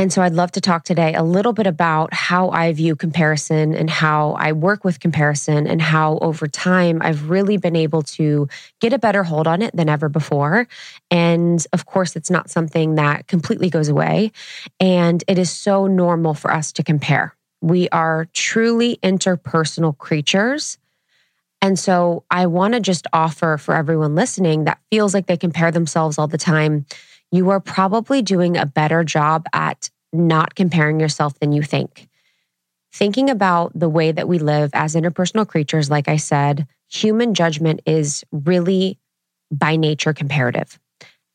And 0.00 0.10
so 0.10 0.22
I'd 0.22 0.32
love 0.32 0.50
to 0.52 0.62
talk 0.62 0.84
today 0.84 1.12
a 1.12 1.22
little 1.22 1.52
bit 1.52 1.66
about 1.66 2.14
how 2.14 2.48
I 2.48 2.72
view 2.72 2.96
comparison 2.96 3.74
and 3.74 3.90
how 3.90 4.30
I 4.38 4.52
work 4.52 4.82
with 4.82 4.98
comparison 4.98 5.66
and 5.66 5.82
how 5.82 6.16
over 6.22 6.46
time 6.46 7.02
I've 7.02 7.28
really 7.28 7.58
been 7.58 7.76
able 7.76 8.00
to 8.16 8.48
get 8.80 8.94
a 8.94 8.98
better 8.98 9.22
hold 9.22 9.46
on 9.46 9.60
it 9.60 9.76
than 9.76 9.90
ever 9.90 10.08
before. 10.08 10.66
And 11.10 11.62
of 11.74 11.84
course, 11.84 12.16
it's 12.16 12.30
not 12.30 12.48
something 12.48 12.94
that 12.94 13.26
completely 13.26 13.68
goes 13.68 13.90
away. 13.90 14.32
And 14.80 15.22
it 15.28 15.36
is 15.36 15.50
so 15.50 15.86
normal 15.86 16.32
for 16.32 16.50
us 16.50 16.72
to 16.72 16.82
compare. 16.82 17.36
We 17.60 17.90
are 17.90 18.26
truly 18.32 18.98
interpersonal 19.02 19.98
creatures. 19.98 20.78
And 21.60 21.78
so 21.78 22.24
I 22.30 22.46
want 22.46 22.72
to 22.72 22.80
just 22.80 23.06
offer 23.12 23.58
for 23.58 23.74
everyone 23.74 24.14
listening 24.14 24.64
that 24.64 24.80
feels 24.90 25.12
like 25.12 25.26
they 25.26 25.36
compare 25.36 25.70
themselves 25.70 26.16
all 26.16 26.26
the 26.26 26.38
time 26.38 26.86
you 27.30 27.50
are 27.50 27.60
probably 27.60 28.22
doing 28.22 28.56
a 28.56 28.66
better 28.66 29.04
job 29.04 29.46
at 29.52 29.90
not 30.12 30.54
comparing 30.54 30.98
yourself 31.00 31.38
than 31.38 31.52
you 31.52 31.62
think. 31.62 32.08
Thinking 32.92 33.30
about 33.30 33.72
the 33.78 33.88
way 33.88 34.10
that 34.10 34.28
we 34.28 34.38
live 34.38 34.70
as 34.72 34.96
interpersonal 34.96 35.46
creatures, 35.46 35.90
like 35.90 36.08
I 36.08 36.16
said, 36.16 36.66
human 36.88 37.34
judgment 37.34 37.82
is 37.86 38.24
really 38.32 38.98
by 39.52 39.76
nature 39.76 40.12
comparative. 40.12 40.78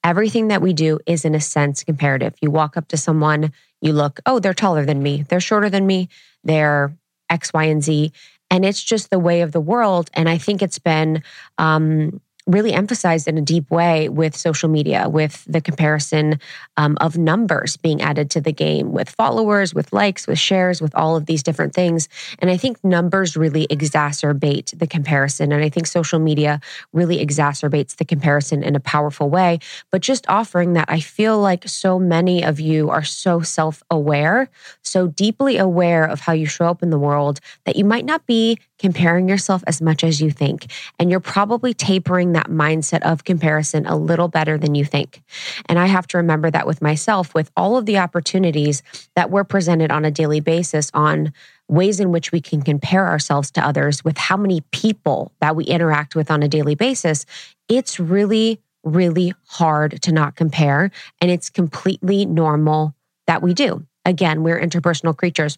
Everything 0.03 0.49
that 0.49 0.61
we 0.61 0.73
do 0.73 0.99
is, 1.05 1.25
in 1.25 1.33
a 1.33 1.41
sense, 1.41 1.83
comparative. 1.83 2.35
You 2.41 2.51
walk 2.51 2.77
up 2.77 2.89
to 2.89 2.97
someone, 2.97 3.53
you 3.81 3.93
look, 3.93 4.19
oh, 4.25 4.39
they're 4.39 4.53
taller 4.53 4.85
than 4.85 5.01
me, 5.01 5.23
they're 5.29 5.39
shorter 5.39 5.69
than 5.69 5.87
me, 5.87 6.09
they're 6.43 6.95
X, 7.29 7.53
Y, 7.53 7.63
and 7.63 7.83
Z. 7.83 8.11
And 8.51 8.63
it's 8.63 8.83
just 8.83 9.09
the 9.09 9.19
way 9.19 9.41
of 9.41 9.51
the 9.51 9.61
world. 9.61 10.11
And 10.13 10.29
I 10.29 10.37
think 10.37 10.61
it's 10.61 10.77
been 10.77 11.23
um, 11.57 12.21
really 12.47 12.73
emphasized 12.73 13.27
in 13.27 13.37
a 13.37 13.41
deep 13.41 13.69
way 13.71 14.07
with 14.07 14.35
social 14.35 14.69
media, 14.69 15.09
with 15.09 15.43
the 15.47 15.61
comparison 15.61 16.39
um, 16.77 16.97
of 17.01 17.17
numbers 17.17 17.77
being 17.77 18.01
added 18.01 18.29
to 18.31 18.41
the 18.41 18.51
game, 18.51 18.91
with 18.91 19.09
followers, 19.09 19.73
with 19.73 19.91
likes, 19.91 20.27
with 20.27 20.37
shares, 20.37 20.81
with 20.81 20.93
all 20.95 21.15
of 21.15 21.25
these 21.25 21.41
different 21.41 21.73
things. 21.73 22.07
And 22.39 22.49
I 22.51 22.57
think 22.57 22.83
numbers 22.83 23.35
really 23.35 23.65
exacerbate 23.67 24.77
the 24.77 24.85
comparison. 24.85 25.51
And 25.51 25.63
I 25.63 25.69
think 25.69 25.87
social 25.87 26.19
media 26.19 26.59
really 26.93 27.25
exacerbates 27.25 27.95
the 27.95 28.05
comparison 28.05 28.63
in 28.63 28.75
a 28.75 28.79
powerful 28.79 29.29
way. 29.29 29.59
But 29.91 30.01
just 30.01 30.25
offering 30.29 30.73
that, 30.73 30.85
I 30.87 30.99
feel 30.99 31.39
like 31.39 31.67
so 31.67 31.97
many 31.97 32.43
of 32.43 32.59
you 32.59 32.89
are 32.89 33.03
so 33.03 33.41
self 33.41 33.81
aware, 33.89 34.49
so 34.83 35.07
deeply 35.07 35.57
aware 35.57 36.05
of 36.05 36.19
how 36.19 36.33
you 36.33 36.45
show 36.45 36.67
up 36.67 36.83
in 36.83 36.91
the 36.91 36.99
world 36.99 37.39
that 37.65 37.75
you 37.75 37.85
might 37.85 38.05
not 38.05 38.25
be 38.27 38.59
comparing 38.77 39.27
yourself 39.27 39.63
as 39.67 39.81
much 39.81 40.03
as 40.03 40.21
you 40.21 40.29
think. 40.29 40.71
And 40.99 41.09
you're 41.09 41.19
probably 41.19 41.73
tapering 41.73 42.33
that 42.35 42.49
mindset 42.49 43.01
of 43.01 43.23
comparison 43.23 43.85
a 43.85 43.95
little 43.95 44.27
better 44.27 44.57
than 44.57 44.75
you 44.75 44.85
think. 44.85 45.23
And 45.67 45.79
I 45.79 45.87
have 45.87 46.05
to 46.07 46.17
remember 46.17 46.51
that 46.51 46.67
with 46.67 46.81
myself, 46.81 47.33
with 47.33 47.49
all 47.57 47.77
of 47.77 47.85
the 47.85 47.97
opportunities 47.97 48.83
that 49.15 49.31
we're 49.31 49.43
presented 49.43 49.91
on 49.91 50.05
a 50.05 50.11
daily 50.11 50.39
basis 50.39 50.91
on 50.93 51.33
ways 51.67 51.99
in 51.99 52.11
which 52.11 52.31
we 52.31 52.41
can 52.41 52.61
compare 52.61 53.07
ourselves 53.07 53.49
to 53.51 53.65
others 53.65 54.03
with 54.03 54.17
how 54.17 54.37
many 54.37 54.61
people 54.71 55.31
that 55.41 55.55
we 55.55 55.63
interact 55.63 56.15
with 56.15 56.29
on 56.29 56.43
a 56.43 56.47
daily 56.47 56.75
basis, 56.75 57.25
it's 57.67 57.99
really, 57.99 58.61
really 58.83 59.33
hard 59.47 60.01
to 60.03 60.11
not 60.11 60.35
compare. 60.35 60.91
And 61.21 61.31
it's 61.31 61.49
completely 61.49 62.25
normal 62.25 62.93
that 63.27 63.41
we 63.41 63.53
do. 63.53 63.85
Again, 64.03 64.43
we're 64.43 64.59
interpersonal 64.59 65.17
creatures. 65.17 65.57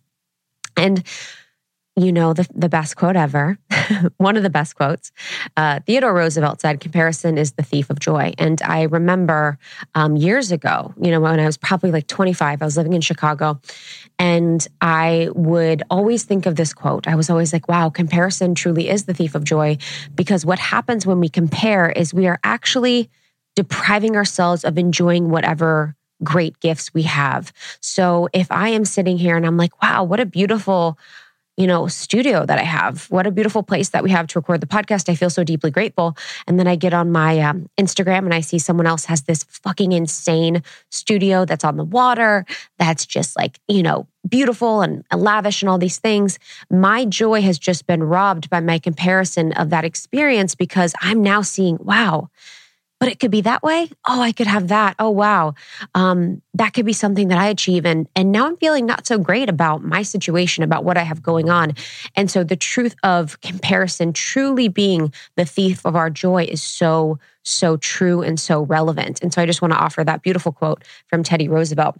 And 0.77 1.03
you 1.97 2.11
know 2.11 2.31
the, 2.33 2.47
the 2.53 2.69
best 2.69 2.95
quote 2.95 3.15
ever 3.15 3.57
one 4.17 4.37
of 4.37 4.43
the 4.43 4.49
best 4.49 4.75
quotes 4.75 5.11
uh, 5.57 5.79
theodore 5.85 6.13
roosevelt 6.13 6.61
said 6.61 6.79
comparison 6.79 7.37
is 7.37 7.53
the 7.53 7.63
thief 7.63 7.89
of 7.89 7.99
joy. 7.99 8.33
And 8.37 8.61
i 8.61 8.83
remember 8.83 9.57
um, 9.95 10.15
years 10.15 10.51
ago 10.51 10.93
you 11.01 11.11
know 11.11 11.19
when 11.19 11.39
i 11.39 11.45
was 11.45 11.57
probably 11.57 11.91
like 11.91 12.07
25 12.07 12.61
i 12.61 12.65
was 12.65 12.77
living 12.77 12.93
in 12.93 13.01
chicago 13.01 13.59
and 14.19 14.67
i 14.81 15.29
would 15.33 15.83
always 15.89 16.23
think 16.23 16.45
of 16.45 16.55
this 16.55 16.73
quote. 16.73 17.07
I 17.07 17.15
was 17.15 17.29
always 17.29 17.51
like 17.51 17.67
wow 17.67 17.89
comparison 17.89 18.55
truly 18.55 18.89
is 18.89 19.05
the 19.05 19.13
thief 19.13 19.35
of 19.35 19.43
joy 19.43 19.77
because 20.15 20.45
what 20.45 20.59
happens 20.59 21.05
when 21.05 21.19
we 21.19 21.29
compare 21.29 21.89
is 21.89 22.13
we 22.13 22.27
are 22.27 22.39
actually 22.43 23.09
depriving 23.55 24.15
ourselves 24.15 24.63
of 24.63 24.77
enjoying 24.77 25.29
whatever 25.29 25.95
great 26.23 26.59
gifts 26.59 26.93
we 26.93 27.03
have. 27.03 27.51
So 27.81 28.29
if 28.33 28.51
i 28.51 28.69
am 28.69 28.85
sitting 28.85 29.17
here 29.17 29.35
and 29.35 29.45
i'm 29.45 29.57
like 29.57 29.81
wow 29.81 30.03
what 30.03 30.19
a 30.19 30.25
beautiful 30.25 30.97
you 31.57 31.65
know, 31.65 31.87
studio 31.87 32.45
that 32.45 32.59
I 32.59 32.63
have. 32.63 33.07
What 33.09 33.25
a 33.25 33.31
beautiful 33.31 33.63
place 33.63 33.89
that 33.89 34.03
we 34.03 34.11
have 34.11 34.27
to 34.27 34.39
record 34.39 34.61
the 34.61 34.67
podcast. 34.67 35.09
I 35.09 35.15
feel 35.15 35.31
so 35.31 35.43
deeply 35.43 35.71
grateful. 35.71 36.15
And 36.45 36.59
then 36.59 36.67
I 36.67 36.75
get 36.75 36.93
on 36.93 37.11
my 37.11 37.39
um, 37.39 37.67
Instagram 37.79 38.19
and 38.19 38.33
I 38.33 38.41
see 38.41 38.59
someone 38.59 38.85
else 38.85 39.05
has 39.05 39.23
this 39.23 39.43
fucking 39.43 39.91
insane 39.91 40.61
studio 40.91 41.45
that's 41.45 41.63
on 41.63 41.77
the 41.77 41.83
water, 41.83 42.45
that's 42.77 43.07
just 43.07 43.35
like, 43.35 43.59
you 43.67 43.81
know, 43.81 44.07
beautiful 44.27 44.81
and 44.81 45.03
lavish 45.11 45.63
and 45.63 45.69
all 45.69 45.79
these 45.79 45.97
things. 45.97 46.37
My 46.69 47.05
joy 47.05 47.41
has 47.41 47.57
just 47.57 47.87
been 47.87 48.03
robbed 48.03 48.49
by 48.49 48.59
my 48.59 48.77
comparison 48.77 49.51
of 49.53 49.71
that 49.71 49.83
experience 49.83 50.53
because 50.53 50.93
I'm 51.01 51.23
now 51.23 51.41
seeing, 51.41 51.77
wow, 51.81 52.29
but 52.99 53.09
it 53.09 53.19
could 53.19 53.31
be 53.31 53.41
that 53.41 53.63
way. 53.63 53.89
Oh, 54.07 54.21
I 54.21 54.31
could 54.31 54.47
have 54.47 54.69
that. 54.69 54.95
Oh, 54.99 55.09
wow. 55.09 55.53
Um, 55.93 56.41
that 56.53 56.73
could 56.73 56.85
be 56.85 56.93
something 56.93 57.27
that 57.27 57.37
I 57.37 57.47
achieve. 57.47 57.85
And, 57.85 58.07
and 58.15 58.31
now 58.31 58.47
I'm 58.47 58.57
feeling 58.57 58.85
not 58.85 59.05
so 59.05 59.17
great 59.17 59.49
about 59.49 59.83
my 59.83 60.01
situation, 60.01 60.63
about 60.63 60.83
what 60.83 60.97
I 60.97 61.03
have 61.03 61.21
going 61.21 61.49
on. 61.49 61.73
And 62.15 62.29
so 62.31 62.43
the 62.43 62.55
truth 62.55 62.95
of 63.03 63.39
comparison 63.41 64.13
truly 64.13 64.67
being 64.67 65.13
the 65.35 65.45
thief 65.45 65.85
of 65.85 65.95
our 65.95 66.09
joy 66.09 66.45
is 66.45 66.63
so, 66.63 67.19
so 67.43 67.77
true 67.77 68.21
and 68.21 68.39
so 68.39 68.61
relevant. 68.63 69.21
And 69.21 69.33
so 69.33 69.41
I 69.41 69.45
just 69.45 69.61
want 69.61 69.73
to 69.73 69.79
offer 69.79 70.03
that 70.03 70.23
beautiful 70.23 70.51
quote 70.51 70.83
from 71.07 71.23
Teddy 71.23 71.47
Roosevelt. 71.47 71.97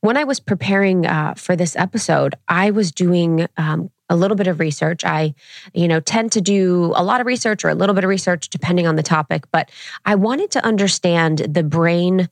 When 0.00 0.16
I 0.16 0.24
was 0.24 0.40
preparing 0.40 1.06
uh, 1.06 1.34
for 1.34 1.56
this 1.56 1.76
episode, 1.76 2.34
I 2.48 2.70
was 2.70 2.92
doing 2.92 3.46
um, 3.56 3.90
a 4.08 4.16
little 4.16 4.36
bit 4.36 4.46
of 4.46 4.60
research. 4.60 5.04
I, 5.04 5.34
you 5.72 5.88
know, 5.88 6.00
tend 6.00 6.32
to 6.32 6.40
do 6.40 6.92
a 6.94 7.02
lot 7.02 7.20
of 7.20 7.26
research 7.26 7.64
or 7.64 7.68
a 7.68 7.74
little 7.74 7.94
bit 7.94 8.04
of 8.04 8.10
research 8.10 8.48
depending 8.48 8.86
on 8.86 8.96
the 8.96 9.02
topic, 9.02 9.44
but 9.50 9.70
I 10.04 10.14
wanted 10.14 10.50
to 10.52 10.64
understand 10.64 11.38
the 11.38 11.62
brain 11.62 12.28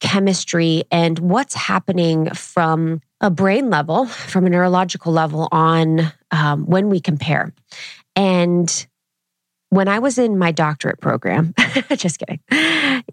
chemistry 0.00 0.84
and 0.90 1.18
what's 1.20 1.54
happening 1.54 2.28
from 2.30 3.00
a 3.20 3.30
brain 3.30 3.70
level, 3.70 4.06
from 4.06 4.46
a 4.46 4.50
neurological 4.50 5.12
level 5.12 5.48
on 5.52 6.12
um, 6.32 6.66
when 6.66 6.90
we 6.90 7.00
compare. 7.00 7.54
And 8.16 8.86
when 9.72 9.88
I 9.88 10.00
was 10.00 10.18
in 10.18 10.36
my 10.36 10.52
doctorate 10.52 11.00
program, 11.00 11.54
just 11.96 12.18
kidding, 12.18 12.40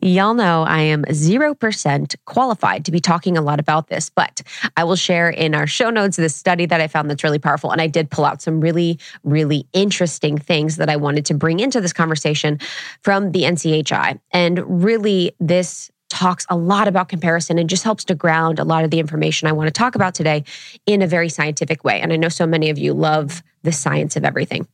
y'all 0.02 0.34
know 0.34 0.64
I 0.64 0.82
am 0.82 1.06
0% 1.06 2.16
qualified 2.26 2.84
to 2.84 2.92
be 2.92 3.00
talking 3.00 3.38
a 3.38 3.42
lot 3.42 3.62
about 3.62 3.88
this, 3.88 4.10
but 4.10 4.42
I 4.76 4.84
will 4.84 4.98
share 4.98 5.30
in 5.30 5.56
our 5.56 5.66
show 5.68 5.90
notes 5.90 6.18
this 6.18 6.36
study 6.36 6.66
that 6.66 6.82
I 6.82 6.90
found 6.90 7.10
that's 7.10 7.24
really 7.24 7.40
powerful. 7.40 7.72
And 7.72 7.82
I 7.82 7.88
did 7.88 8.12
pull 8.12 8.26
out 8.26 8.42
some 8.42 8.60
really, 8.60 9.00
really 9.24 9.68
interesting 9.72 10.38
things 10.38 10.76
that 10.76 10.90
I 10.90 10.98
wanted 10.98 11.26
to 11.28 11.34
bring 11.34 11.62
into 11.62 11.80
this 11.80 11.94
conversation 11.94 12.60
from 13.04 13.32
the 13.32 13.44
NCBI. 13.44 14.20
And 14.34 14.84
really, 14.84 15.32
this 15.40 15.90
talks 16.10 16.46
a 16.50 16.58
lot 16.58 16.90
about 16.90 17.08
comparison 17.08 17.58
and 17.58 17.70
just 17.70 17.86
helps 17.86 18.04
to 18.04 18.16
ground 18.16 18.60
a 18.60 18.66
lot 18.66 18.84
of 18.84 18.92
the 18.92 19.00
information 19.00 19.48
I 19.48 19.54
want 19.54 19.68
to 19.68 19.72
talk 19.72 19.96
about 19.96 20.14
today 20.14 20.44
in 20.86 21.02
a 21.02 21.08
very 21.08 21.30
scientific 21.30 21.86
way. 21.86 22.02
And 22.02 22.12
I 22.12 22.18
know 22.18 22.28
so 22.28 22.46
many 22.46 22.70
of 22.70 22.78
you 22.78 22.94
love 22.94 23.44
the 23.64 23.72
science 23.72 24.18
of 24.18 24.26
everything. 24.26 24.68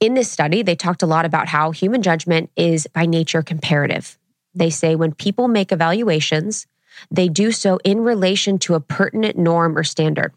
In 0.00 0.14
this 0.14 0.30
study, 0.30 0.62
they 0.62 0.76
talked 0.76 1.02
a 1.02 1.06
lot 1.06 1.24
about 1.24 1.48
how 1.48 1.70
human 1.70 2.02
judgment 2.02 2.50
is 2.56 2.86
by 2.86 3.06
nature 3.06 3.42
comparative. 3.42 4.18
They 4.54 4.70
say 4.70 4.94
when 4.94 5.12
people 5.12 5.48
make 5.48 5.72
evaluations, 5.72 6.66
they 7.10 7.28
do 7.28 7.52
so 7.52 7.78
in 7.84 8.00
relation 8.00 8.58
to 8.60 8.74
a 8.74 8.80
pertinent 8.80 9.36
norm 9.36 9.76
or 9.76 9.84
standard. 9.84 10.32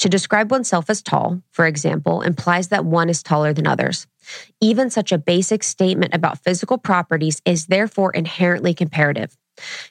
To 0.00 0.08
describe 0.08 0.52
oneself 0.52 0.88
as 0.88 1.02
tall, 1.02 1.42
for 1.50 1.66
example, 1.66 2.22
implies 2.22 2.68
that 2.68 2.84
one 2.84 3.08
is 3.08 3.22
taller 3.22 3.52
than 3.52 3.66
others. 3.66 4.06
Even 4.60 4.90
such 4.90 5.10
a 5.10 5.18
basic 5.18 5.64
statement 5.64 6.14
about 6.14 6.38
physical 6.38 6.78
properties 6.78 7.42
is 7.44 7.66
therefore 7.66 8.12
inherently 8.12 8.74
comparative. 8.74 9.36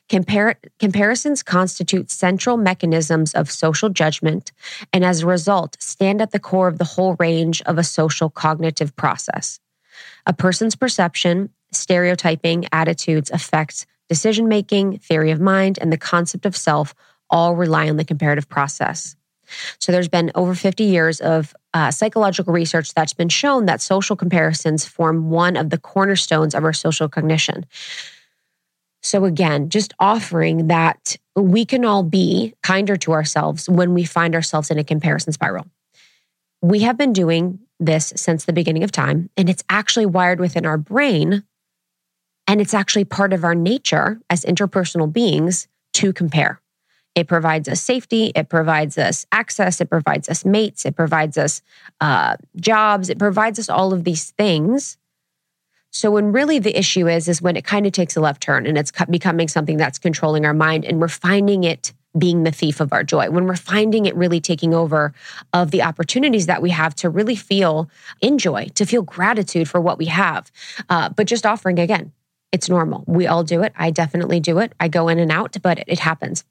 Compar- 0.10 0.56
comparisons 0.80 1.44
constitute 1.44 2.10
central 2.12 2.58
mechanisms 2.58 3.34
of 3.34 3.52
social 3.52 3.90
judgment 3.90 4.52
and, 4.94 5.04
as 5.04 5.22
a 5.22 5.28
result, 5.28 5.78
stand 5.80 6.22
at 6.22 6.32
the 6.32 6.40
core 6.40 6.68
of 6.68 6.78
the 6.78 6.86
whole 6.86 7.16
range 7.20 7.62
of 7.64 7.78
a 7.78 7.84
social 7.84 8.30
cognitive 8.30 8.96
process. 8.96 9.60
A 10.26 10.34
person's 10.34 10.76
perception, 10.76 11.50
stereotyping, 11.72 12.66
attitudes, 12.72 13.32
affects 13.32 13.86
decision 14.10 14.48
making, 14.48 15.00
theory 15.00 15.32
of 15.32 15.40
mind, 15.40 15.78
and 15.82 15.92
the 15.92 15.98
concept 15.98 16.46
of 16.46 16.56
self 16.56 16.94
all 17.30 17.56
rely 17.56 17.90
on 17.90 17.98
the 17.98 18.06
comparative 18.06 18.48
process. 18.48 19.16
So, 19.80 19.92
there's 19.92 20.10
been 20.10 20.32
over 20.36 20.54
50 20.54 20.84
years 20.84 21.22
of 21.22 21.56
uh, 21.74 21.92
psychological 21.92 22.54
research 22.54 22.94
that's 22.94 23.14
been 23.14 23.30
shown 23.30 23.66
that 23.66 23.82
social 23.82 24.16
comparisons 24.16 24.86
form 24.86 25.30
one 25.30 25.56
of 25.56 25.70
the 25.70 25.78
cornerstones 25.78 26.54
of 26.54 26.64
our 26.64 26.74
social 26.74 27.08
cognition. 27.08 27.66
So, 29.04 29.26
again, 29.26 29.70
just 29.70 29.94
offering 30.00 30.68
that 30.68 31.16
we 31.36 31.66
can 31.66 31.86
all 31.86 32.04
be 32.04 32.54
kinder 32.64 32.98
to 32.98 33.14
ourselves 33.14 33.70
when 33.70 33.94
we 33.94 34.04
find 34.04 34.36
ourselves 34.36 34.72
in 34.72 34.80
a 34.80 34.84
comparison 34.84 35.32
spiral. 35.32 35.68
We 36.62 36.82
have 36.82 36.98
been 36.98 37.14
doing 37.14 37.60
this 37.80 38.12
since 38.16 38.46
the 38.46 38.54
beginning 38.54 38.84
of 38.84 38.92
time, 38.92 39.30
and 39.38 39.50
it's 39.50 39.64
actually 39.70 40.08
wired 40.08 40.40
within 40.40 40.66
our 40.66 40.78
brain. 40.78 41.44
And 42.48 42.62
it's 42.62 42.74
actually 42.74 43.06
part 43.06 43.34
of 43.34 43.44
our 43.44 43.56
nature 43.56 44.20
as 44.30 44.44
interpersonal 44.44 45.12
beings 45.12 45.68
to 45.94 46.14
compare. 46.14 46.62
It 47.14 47.28
provides 47.28 47.68
us 47.68 47.82
safety, 47.82 48.32
it 48.36 48.48
provides 48.48 48.98
us 48.98 49.26
access, 49.32 49.82
it 49.82 49.90
provides 49.90 50.30
us 50.30 50.46
mates, 50.46 50.86
it 50.86 50.96
provides 50.96 51.38
us 51.38 51.62
uh, 52.00 52.38
jobs, 52.60 53.10
it 53.10 53.20
provides 53.20 53.60
us 53.60 53.70
all 53.70 53.92
of 53.92 54.04
these 54.04 54.32
things 54.32 54.98
so 55.98 56.12
when 56.12 56.32
really 56.32 56.60
the 56.60 56.78
issue 56.78 57.08
is, 57.08 57.28
is 57.28 57.42
when 57.42 57.56
it 57.56 57.64
kind 57.64 57.88
of 57.88 57.92
takes 57.92 58.16
a 58.16 58.22
left 58.22 58.40
turn 58.40 58.68
and 58.68 58.78
it's 58.78 58.92
becoming 59.10 59.48
something 59.48 59.78
that's 59.78 59.98
controlling 59.98 60.46
our 60.46 60.54
mind 60.54 60.86
and 60.86 61.02
we're 61.02 61.08
finding 61.08 61.64
it 61.64 61.92
being 62.16 62.44
the 62.44 62.52
thief 62.52 62.80
of 62.80 62.94
our 62.94 63.04
joy, 63.04 63.32
when 63.32 63.46
we're 63.46 63.56
finding 63.56 64.06
it 64.06 64.16
really 64.16 64.40
taking 64.40 64.76
over 64.76 65.12
of 65.54 65.72
the 65.72 65.82
opportunities 65.82 66.46
that 66.46 66.62
we 66.62 66.70
have 66.70 66.94
to 66.98 67.10
really 67.10 67.36
feel 67.36 67.90
in 68.22 68.38
joy, 68.38 68.68
to 68.76 68.86
feel 68.86 69.02
gratitude 69.02 69.68
for 69.68 69.82
what 69.82 69.98
we 69.98 70.06
have, 70.06 70.52
uh, 70.88 71.10
but 71.10 71.26
just 71.26 71.48
offering 71.48 71.80
again, 71.80 72.12
it's 72.52 72.70
normal. 72.70 73.04
We 73.08 73.26
all 73.26 73.44
do 73.44 73.64
it. 73.64 73.74
I 73.76 73.90
definitely 73.90 74.40
do 74.40 74.60
it. 74.60 74.74
I 74.80 74.90
go 74.90 75.08
in 75.08 75.18
and 75.18 75.32
out, 75.32 75.58
but 75.64 75.84
it 75.88 75.98
happens. 75.98 76.44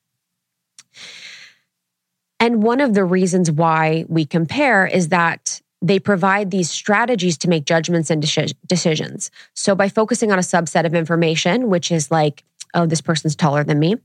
And 2.40 2.64
one 2.64 2.80
of 2.80 2.94
the 2.94 3.04
reasons 3.04 3.48
why 3.48 4.06
we 4.08 4.24
compare 4.24 4.88
is 4.88 5.10
that 5.10 5.62
they 5.86 5.98
provide 5.98 6.50
these 6.50 6.70
strategies 6.70 7.38
to 7.38 7.48
make 7.48 7.64
judgments 7.64 8.10
and 8.10 8.20
decisions. 8.66 9.30
So 9.54 9.74
by 9.74 9.88
focusing 9.88 10.32
on 10.32 10.38
a 10.38 10.42
subset 10.42 10.84
of 10.84 10.94
information, 10.94 11.68
which 11.68 11.92
is 11.92 12.10
like, 12.10 12.44
oh, 12.74 12.86
this 12.86 13.00
person's 13.00 13.36
taller 13.36 13.62
than 13.62 13.78
me, 13.78 13.96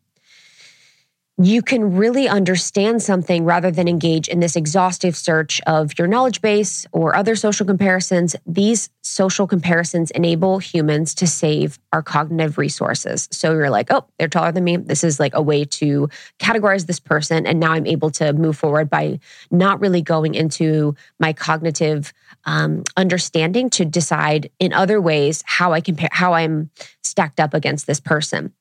you 1.44 1.62
can 1.62 1.96
really 1.96 2.28
understand 2.28 3.02
something 3.02 3.46
rather 3.46 3.72
than 3.72 3.88
engage 3.88 4.28
in 4.28 4.40
this 4.40 4.56
exhaustive 4.56 5.16
search 5.16 5.60
of 5.66 5.98
your 5.98 6.08
knowledge 6.08 6.42
base 6.42 6.86
or 6.92 7.16
other 7.16 7.36
social 7.36 7.66
comparisons. 7.66 8.36
These 8.46 8.90
social 9.02 9.48
comparisons 9.48 10.12
enable 10.12 10.60
humans 10.60 11.16
to 11.16 11.26
save 11.26 11.80
our 11.94 12.04
cognitive 12.04 12.58
resources. 12.58 13.28
So 13.32 13.54
you're 13.54 13.70
like, 13.70 13.92
oh, 13.92 14.06
they're 14.20 14.28
taller 14.28 14.52
than 14.52 14.64
me. 14.64 14.78
This 14.78 15.04
is 15.04 15.20
like 15.20 15.34
a 15.34 15.42
way 15.42 15.66
to 15.66 16.10
categorize 16.40 16.86
this 16.86 17.00
person. 17.00 17.48
And 17.48 17.60
now 17.60 17.72
I'm 17.72 17.88
able 17.88 18.12
to 18.12 18.34
move 18.34 18.58
forward 18.58 18.90
by 18.90 19.20
not 19.50 19.80
really 19.82 20.02
going 20.02 20.36
into 20.36 20.96
my 21.20 21.34
cognitive 21.34 22.14
um, 22.46 22.84
understanding 22.98 23.70
to 23.72 23.86
decide 23.86 24.52
in 24.60 24.74
other 24.74 25.02
ways 25.02 25.44
how 25.46 25.74
I 25.74 25.82
compare, 25.82 26.10
how 26.12 26.34
I'm 26.34 26.70
stacked 27.02 27.40
up 27.40 27.54
against 27.54 27.88
this 27.88 28.00
person. 28.00 28.54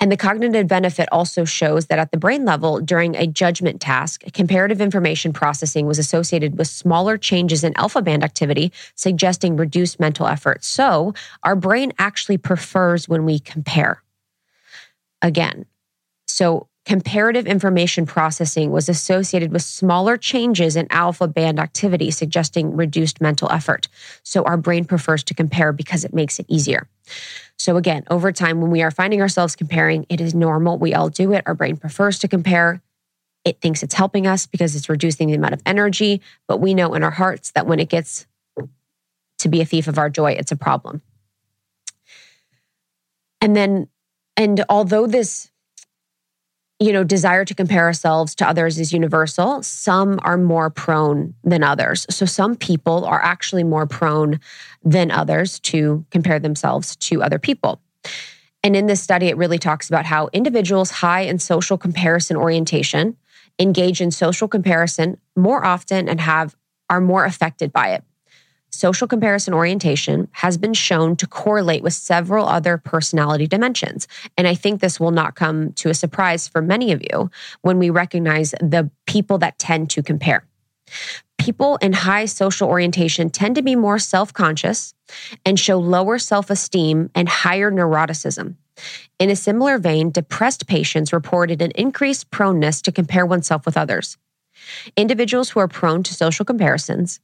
And 0.00 0.10
the 0.10 0.16
cognitive 0.16 0.66
benefit 0.66 1.08
also 1.12 1.44
shows 1.44 1.86
that 1.86 1.98
at 1.98 2.10
the 2.10 2.18
brain 2.18 2.44
level, 2.44 2.80
during 2.80 3.14
a 3.16 3.26
judgment 3.26 3.80
task, 3.80 4.22
comparative 4.32 4.80
information 4.80 5.32
processing 5.32 5.86
was 5.86 5.98
associated 5.98 6.58
with 6.58 6.68
smaller 6.68 7.16
changes 7.16 7.64
in 7.64 7.76
alpha 7.76 8.02
band 8.02 8.24
activity, 8.24 8.72
suggesting 8.96 9.56
reduced 9.56 10.00
mental 10.00 10.26
effort. 10.26 10.64
So 10.64 11.14
our 11.42 11.56
brain 11.56 11.92
actually 11.98 12.38
prefers 12.38 13.08
when 13.08 13.24
we 13.24 13.38
compare. 13.38 14.02
Again, 15.22 15.64
so 16.26 16.68
comparative 16.84 17.46
information 17.46 18.04
processing 18.04 18.70
was 18.70 18.88
associated 18.88 19.52
with 19.52 19.62
smaller 19.62 20.16
changes 20.16 20.76
in 20.76 20.86
alpha 20.90 21.26
band 21.26 21.58
activity, 21.58 22.10
suggesting 22.10 22.76
reduced 22.76 23.20
mental 23.20 23.50
effort. 23.50 23.88
So 24.22 24.42
our 24.44 24.56
brain 24.56 24.84
prefers 24.84 25.24
to 25.24 25.34
compare 25.34 25.72
because 25.72 26.04
it 26.04 26.12
makes 26.12 26.38
it 26.38 26.46
easier. 26.48 26.86
So 27.58 27.76
again, 27.76 28.04
over 28.10 28.32
time, 28.32 28.60
when 28.60 28.70
we 28.70 28.82
are 28.82 28.90
finding 28.90 29.22
ourselves 29.22 29.56
comparing, 29.56 30.04
it 30.08 30.20
is 30.20 30.34
normal. 30.34 30.78
We 30.78 30.94
all 30.94 31.08
do 31.08 31.32
it. 31.32 31.44
Our 31.46 31.54
brain 31.54 31.76
prefers 31.76 32.18
to 32.20 32.28
compare. 32.28 32.82
It 33.44 33.60
thinks 33.60 33.82
it's 33.82 33.94
helping 33.94 34.26
us 34.26 34.46
because 34.46 34.76
it's 34.76 34.88
reducing 34.88 35.28
the 35.28 35.34
amount 35.34 35.54
of 35.54 35.62
energy. 35.64 36.20
But 36.48 36.60
we 36.60 36.74
know 36.74 36.94
in 36.94 37.02
our 37.02 37.10
hearts 37.10 37.52
that 37.52 37.66
when 37.66 37.80
it 37.80 37.88
gets 37.88 38.26
to 39.38 39.48
be 39.48 39.60
a 39.60 39.64
thief 39.64 39.88
of 39.88 39.98
our 39.98 40.10
joy, 40.10 40.32
it's 40.32 40.52
a 40.52 40.56
problem. 40.56 41.02
And 43.40 43.54
then, 43.54 43.88
and 44.36 44.64
although 44.68 45.06
this 45.06 45.50
you 46.80 46.92
know, 46.92 47.04
desire 47.04 47.44
to 47.44 47.54
compare 47.54 47.84
ourselves 47.84 48.34
to 48.34 48.48
others 48.48 48.78
is 48.78 48.92
universal. 48.92 49.62
Some 49.62 50.18
are 50.22 50.36
more 50.36 50.70
prone 50.70 51.34
than 51.44 51.62
others. 51.62 52.04
So 52.10 52.26
some 52.26 52.56
people 52.56 53.04
are 53.04 53.22
actually 53.22 53.64
more 53.64 53.86
prone 53.86 54.40
than 54.82 55.10
others 55.10 55.60
to 55.60 56.04
compare 56.10 56.40
themselves 56.40 56.96
to 56.96 57.22
other 57.22 57.38
people. 57.38 57.80
And 58.62 58.74
in 58.74 58.86
this 58.86 59.02
study, 59.02 59.26
it 59.26 59.36
really 59.36 59.58
talks 59.58 59.88
about 59.88 60.06
how 60.06 60.30
individuals 60.32 60.90
high 60.90 61.22
in 61.22 61.38
social 61.38 61.78
comparison 61.78 62.36
orientation 62.36 63.16
engage 63.58 64.00
in 64.00 64.10
social 64.10 64.48
comparison 64.48 65.18
more 65.36 65.64
often 65.64 66.08
and 66.08 66.20
have 66.20 66.56
are 66.90 67.00
more 67.00 67.24
affected 67.24 67.72
by 67.72 67.90
it 67.90 68.02
social 68.74 69.06
comparison 69.06 69.54
orientation 69.54 70.28
has 70.32 70.58
been 70.58 70.74
shown 70.74 71.16
to 71.16 71.26
correlate 71.26 71.82
with 71.82 71.92
several 71.92 72.46
other 72.46 72.76
personality 72.76 73.46
dimensions. 73.46 74.06
And 74.36 74.46
I 74.46 74.54
think 74.54 74.80
this 74.80 74.98
will 74.98 75.10
not 75.10 75.34
come 75.34 75.72
to 75.74 75.90
a 75.90 75.94
surprise 75.94 76.48
for 76.48 76.60
many 76.60 76.92
of 76.92 77.02
you 77.02 77.30
when 77.62 77.78
we 77.78 77.90
recognize 77.90 78.50
the 78.60 78.90
people 79.06 79.38
that 79.38 79.58
tend 79.58 79.90
to 79.90 80.02
compare. 80.02 80.44
People 81.38 81.76
in 81.76 81.92
high 81.92 82.24
social 82.24 82.68
orientation 82.68 83.30
tend 83.30 83.54
to 83.56 83.62
be 83.62 83.76
more 83.76 83.98
self 83.98 84.32
conscious 84.32 84.94
and 85.44 85.58
show 85.58 85.78
lower 85.78 86.18
self 86.18 86.50
esteem 86.50 87.10
and 87.14 87.28
higher 87.28 87.70
neuroticism. 87.70 88.56
In 89.18 89.30
a 89.30 89.36
similar 89.36 89.78
vein, 89.78 90.10
depressed 90.10 90.66
patients 90.66 91.12
reported 91.12 91.62
an 91.62 91.70
increased 91.72 92.30
proneness 92.30 92.82
to 92.82 92.92
compare 92.92 93.26
oneself 93.26 93.66
with 93.66 93.76
others. 93.76 94.16
Individuals 94.96 95.50
who 95.50 95.60
are 95.60 95.68
prone 95.68 96.02
to 96.02 96.14
social 96.14 96.44
comparisons 96.44 97.20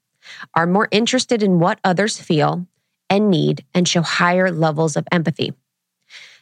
are 0.54 0.66
more 0.66 0.88
interested 0.90 1.42
in 1.42 1.58
what 1.58 1.80
others 1.84 2.18
feel 2.18 2.66
and 3.08 3.30
need 3.30 3.64
and 3.74 3.86
show 3.86 4.02
higher 4.02 4.50
levels 4.50 4.96
of 4.96 5.06
empathy. 5.10 5.52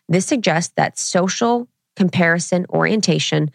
This 0.08 0.26
suggests 0.26 0.72
that 0.76 0.98
social 0.98 1.68
comparison 1.96 2.66
orientation 2.70 3.50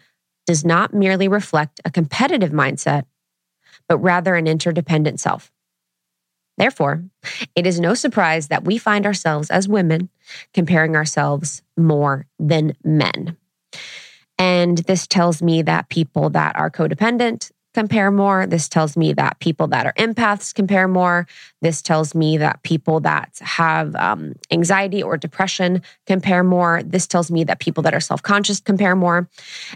does 0.46 0.64
not 0.64 0.92
merely 0.92 1.28
reflect 1.28 1.80
a 1.84 1.90
competitive 1.90 2.50
mindset, 2.50 3.04
but 3.88 3.98
rather 3.98 4.34
an 4.34 4.46
interdependent 4.46 5.20
self. 5.20 5.50
Therefore, 6.56 7.04
it 7.56 7.66
is 7.66 7.80
no 7.80 7.94
surprise 7.94 8.48
that 8.48 8.64
we 8.64 8.78
find 8.78 9.06
ourselves 9.06 9.50
as 9.50 9.68
women 9.68 10.08
comparing 10.52 10.94
ourselves 10.94 11.62
more 11.76 12.26
than 12.38 12.76
men. 12.84 13.36
And 14.38 14.78
this 14.78 15.06
tells 15.06 15.42
me 15.42 15.62
that 15.62 15.88
people 15.88 16.30
that 16.30 16.56
are 16.56 16.70
codependent, 16.70 17.50
compare 17.74 18.10
more. 18.10 18.46
This 18.46 18.68
tells 18.68 18.96
me 18.96 19.12
that 19.14 19.38
people 19.40 19.66
that 19.68 19.84
are 19.84 19.92
empaths 19.94 20.54
compare 20.54 20.88
more. 20.88 21.26
This 21.60 21.82
tells 21.82 22.14
me 22.14 22.38
that 22.38 22.62
people 22.62 23.00
that 23.00 23.38
have 23.40 23.94
um, 23.96 24.34
anxiety 24.50 25.02
or 25.02 25.16
depression 25.16 25.82
compare 26.06 26.44
more. 26.44 26.82
This 26.82 27.06
tells 27.06 27.30
me 27.30 27.44
that 27.44 27.58
people 27.58 27.82
that 27.82 27.94
are 27.94 28.00
self 28.00 28.22
conscious 28.22 28.60
compare 28.60 28.94
more. 28.94 29.28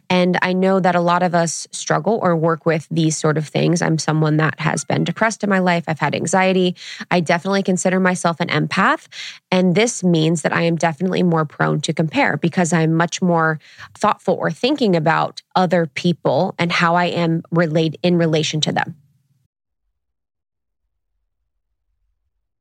And 0.09 0.39
I 0.43 0.53
know 0.53 0.81
that 0.81 0.95
a 0.95 1.01
lot 1.01 1.23
of 1.23 1.35
us 1.35 1.67
struggle 1.73 2.19
or 2.23 2.37
work 2.37 2.65
with 2.65 2.87
these 2.91 3.17
sort 3.17 3.37
of 3.37 3.47
things. 3.49 3.83
I'm 3.83 3.99
someone 3.99 4.37
that 4.37 4.61
has 4.61 4.85
been 4.85 5.05
depressed 5.05 5.43
in 5.43 5.51
my 5.51 5.59
life, 5.59 5.85
I've 5.89 5.99
had 5.99 6.15
anxiety. 6.15 6.77
I 7.11 7.21
definitely 7.21 7.63
consider 7.63 7.99
myself 7.99 8.41
an 8.41 8.49
empath. 8.49 9.09
And 9.51 9.75
this 9.75 10.05
means 10.05 10.43
that 10.43 10.53
I 10.53 10.63
am 10.63 10.77
definitely 10.77 11.23
more 11.23 11.47
prone 11.47 11.81
to 11.83 11.93
compare 11.95 12.37
because 12.37 12.73
I'm 12.73 12.95
much 12.95 13.23
more 13.23 13.59
thoughtful 13.97 14.35
or 14.35 14.51
thinking 14.51 14.95
about 14.95 15.43
other 15.57 15.87
people 15.87 16.55
and 16.59 16.71
how 16.71 16.95
I 16.97 17.07
am 17.07 17.43
related 17.51 17.99
in 18.03 18.19
relation 18.19 18.61
to 18.63 18.73
them. 18.73 18.97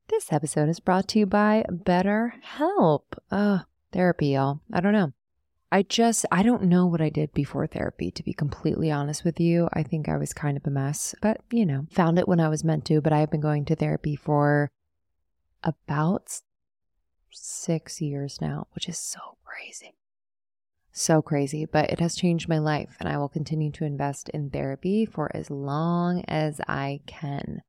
This 0.08 0.32
episode 0.32 0.70
is 0.70 0.80
brought 0.80 1.06
to 1.08 1.18
you 1.18 1.26
by 1.26 1.64
BetterHelp. 1.70 3.02
Uh, 3.30 3.60
therapy, 3.92 4.28
y'all. 4.28 4.60
I 4.72 4.80
don't 4.80 4.94
know. 4.94 5.12
I 5.70 5.82
just, 5.82 6.24
I 6.32 6.42
don't 6.42 6.62
know 6.62 6.86
what 6.86 7.02
I 7.02 7.10
did 7.10 7.34
before 7.34 7.66
therapy, 7.66 8.10
to 8.12 8.22
be 8.22 8.32
completely 8.32 8.90
honest 8.90 9.22
with 9.22 9.38
you. 9.38 9.68
I 9.74 9.82
think 9.82 10.08
I 10.08 10.16
was 10.16 10.32
kind 10.32 10.56
of 10.56 10.66
a 10.66 10.70
mess, 10.70 11.14
but 11.20 11.42
you 11.50 11.66
know, 11.66 11.86
found 11.90 12.18
it 12.18 12.26
when 12.26 12.40
I 12.40 12.48
was 12.48 12.64
meant 12.64 12.86
to. 12.86 13.02
But 13.02 13.12
I 13.12 13.20
have 13.20 13.30
been 13.30 13.42
going 13.42 13.66
to 13.66 13.76
therapy 13.76 14.16
for 14.16 14.70
about 15.62 16.40
six 17.32 18.00
years 18.00 18.40
now, 18.40 18.66
which 18.74 18.88
is 18.88 18.98
so 18.98 19.36
crazy. 19.44 19.94
So 20.92 21.22
crazy, 21.22 21.64
but 21.64 21.90
it 21.90 22.00
has 22.00 22.16
changed 22.16 22.48
my 22.48 22.58
life, 22.58 22.96
and 22.98 23.08
I 23.08 23.18
will 23.18 23.28
continue 23.28 23.70
to 23.72 23.84
invest 23.84 24.28
in 24.30 24.50
therapy 24.50 25.06
for 25.06 25.30
as 25.34 25.50
long 25.50 26.24
as 26.26 26.60
I 26.66 27.00
can. 27.06 27.62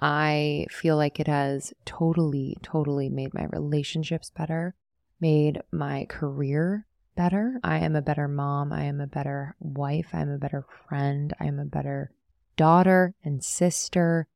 I 0.00 0.66
feel 0.70 0.96
like 0.96 1.20
it 1.20 1.28
has 1.28 1.72
totally, 1.84 2.56
totally 2.62 3.08
made 3.08 3.34
my 3.34 3.44
relationships 3.44 4.30
better, 4.30 4.74
made 5.20 5.62
my 5.70 6.06
career 6.08 6.86
better. 7.14 7.60
I 7.62 7.78
am 7.78 7.94
a 7.94 8.02
better 8.02 8.26
mom. 8.26 8.72
I 8.72 8.84
am 8.84 9.00
a 9.00 9.06
better 9.06 9.54
wife. 9.60 10.08
I 10.12 10.20
am 10.20 10.30
a 10.30 10.38
better 10.38 10.64
friend. 10.88 11.32
I 11.38 11.46
am 11.46 11.58
a 11.58 11.64
better 11.64 12.10
daughter 12.56 13.14
and 13.22 13.44
sister. 13.44 14.26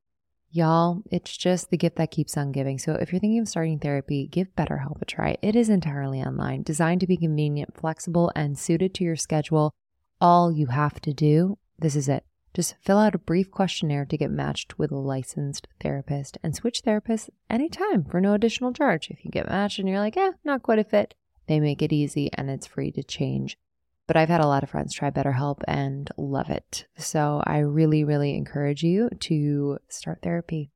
Y'all, 0.57 1.03
it's 1.11 1.37
just 1.37 1.69
the 1.69 1.77
gift 1.77 1.97
that 1.97 2.11
keeps 2.11 2.35
on 2.35 2.51
giving. 2.51 2.79
So 2.79 2.95
if 2.95 3.13
you're 3.13 3.21
thinking 3.21 3.41
of 3.41 3.49
starting 3.49 3.79
therapy, 3.79 4.27
give 4.27 4.57
BetterHelp 4.57 5.03
a 5.03 5.05
try. 5.05 5.37
It 5.43 5.55
is 5.55 5.69
entirely 5.69 6.23
online, 6.23 6.63
designed 6.63 7.03
to 7.03 7.07
be 7.07 7.19
convenient, 7.19 7.77
flexible, 7.77 8.33
and 8.35 8.59
suited 8.59 8.95
to 8.95 9.05
your 9.05 9.17
schedule. 9.17 9.75
All 10.19 10.51
you 10.51 10.69
have 10.69 10.99
to 11.03 11.13
do, 11.13 11.59
this 11.79 11.95
is 11.95 12.09
it. 12.09 12.25
Just 12.55 12.75
fill 12.81 12.97
out 12.97 13.15
a 13.15 13.19
brief 13.19 13.51
questionnaire 13.51 14.07
to 14.07 14.17
get 14.17 14.31
matched 14.31 14.79
with 14.79 14.91
a 14.91 14.97
licensed 14.97 15.69
therapist 15.79 16.39
and 16.43 16.57
switch 16.57 16.81
therapists 16.83 17.29
anytime 17.51 18.07
for 18.07 18.19
no 18.19 18.33
additional 18.33 18.73
charge. 18.73 19.11
If 19.11 19.27
you 19.27 19.31
get 19.31 19.51
matched 19.51 19.79
and 19.79 19.87
you're 19.87 19.99
like, 19.99 20.17
eh, 20.17 20.33
not 20.43 20.63
quite 20.63 20.79
a 20.79 20.85
fit, 20.85 21.15
they 21.49 21.61
make 21.61 21.83
it 21.83 21.93
easy 21.93 22.31
and 22.33 22.49
it's 22.49 22.67
free 22.67 22.91
to 22.93 23.03
change. 23.03 23.59
But 24.07 24.17
I've 24.17 24.29
had 24.29 24.41
a 24.41 24.47
lot 24.47 24.63
of 24.63 24.71
friends 24.71 24.95
try 24.95 25.11
BetterHelp 25.11 25.63
and 25.67 26.09
love 26.17 26.49
it. 26.49 26.87
So 26.97 27.43
I 27.45 27.59
really, 27.59 28.05
really 28.05 28.37
encourage 28.37 28.83
you 28.83 29.09
to 29.21 29.79
start 29.89 30.21
therapy. 30.23 30.71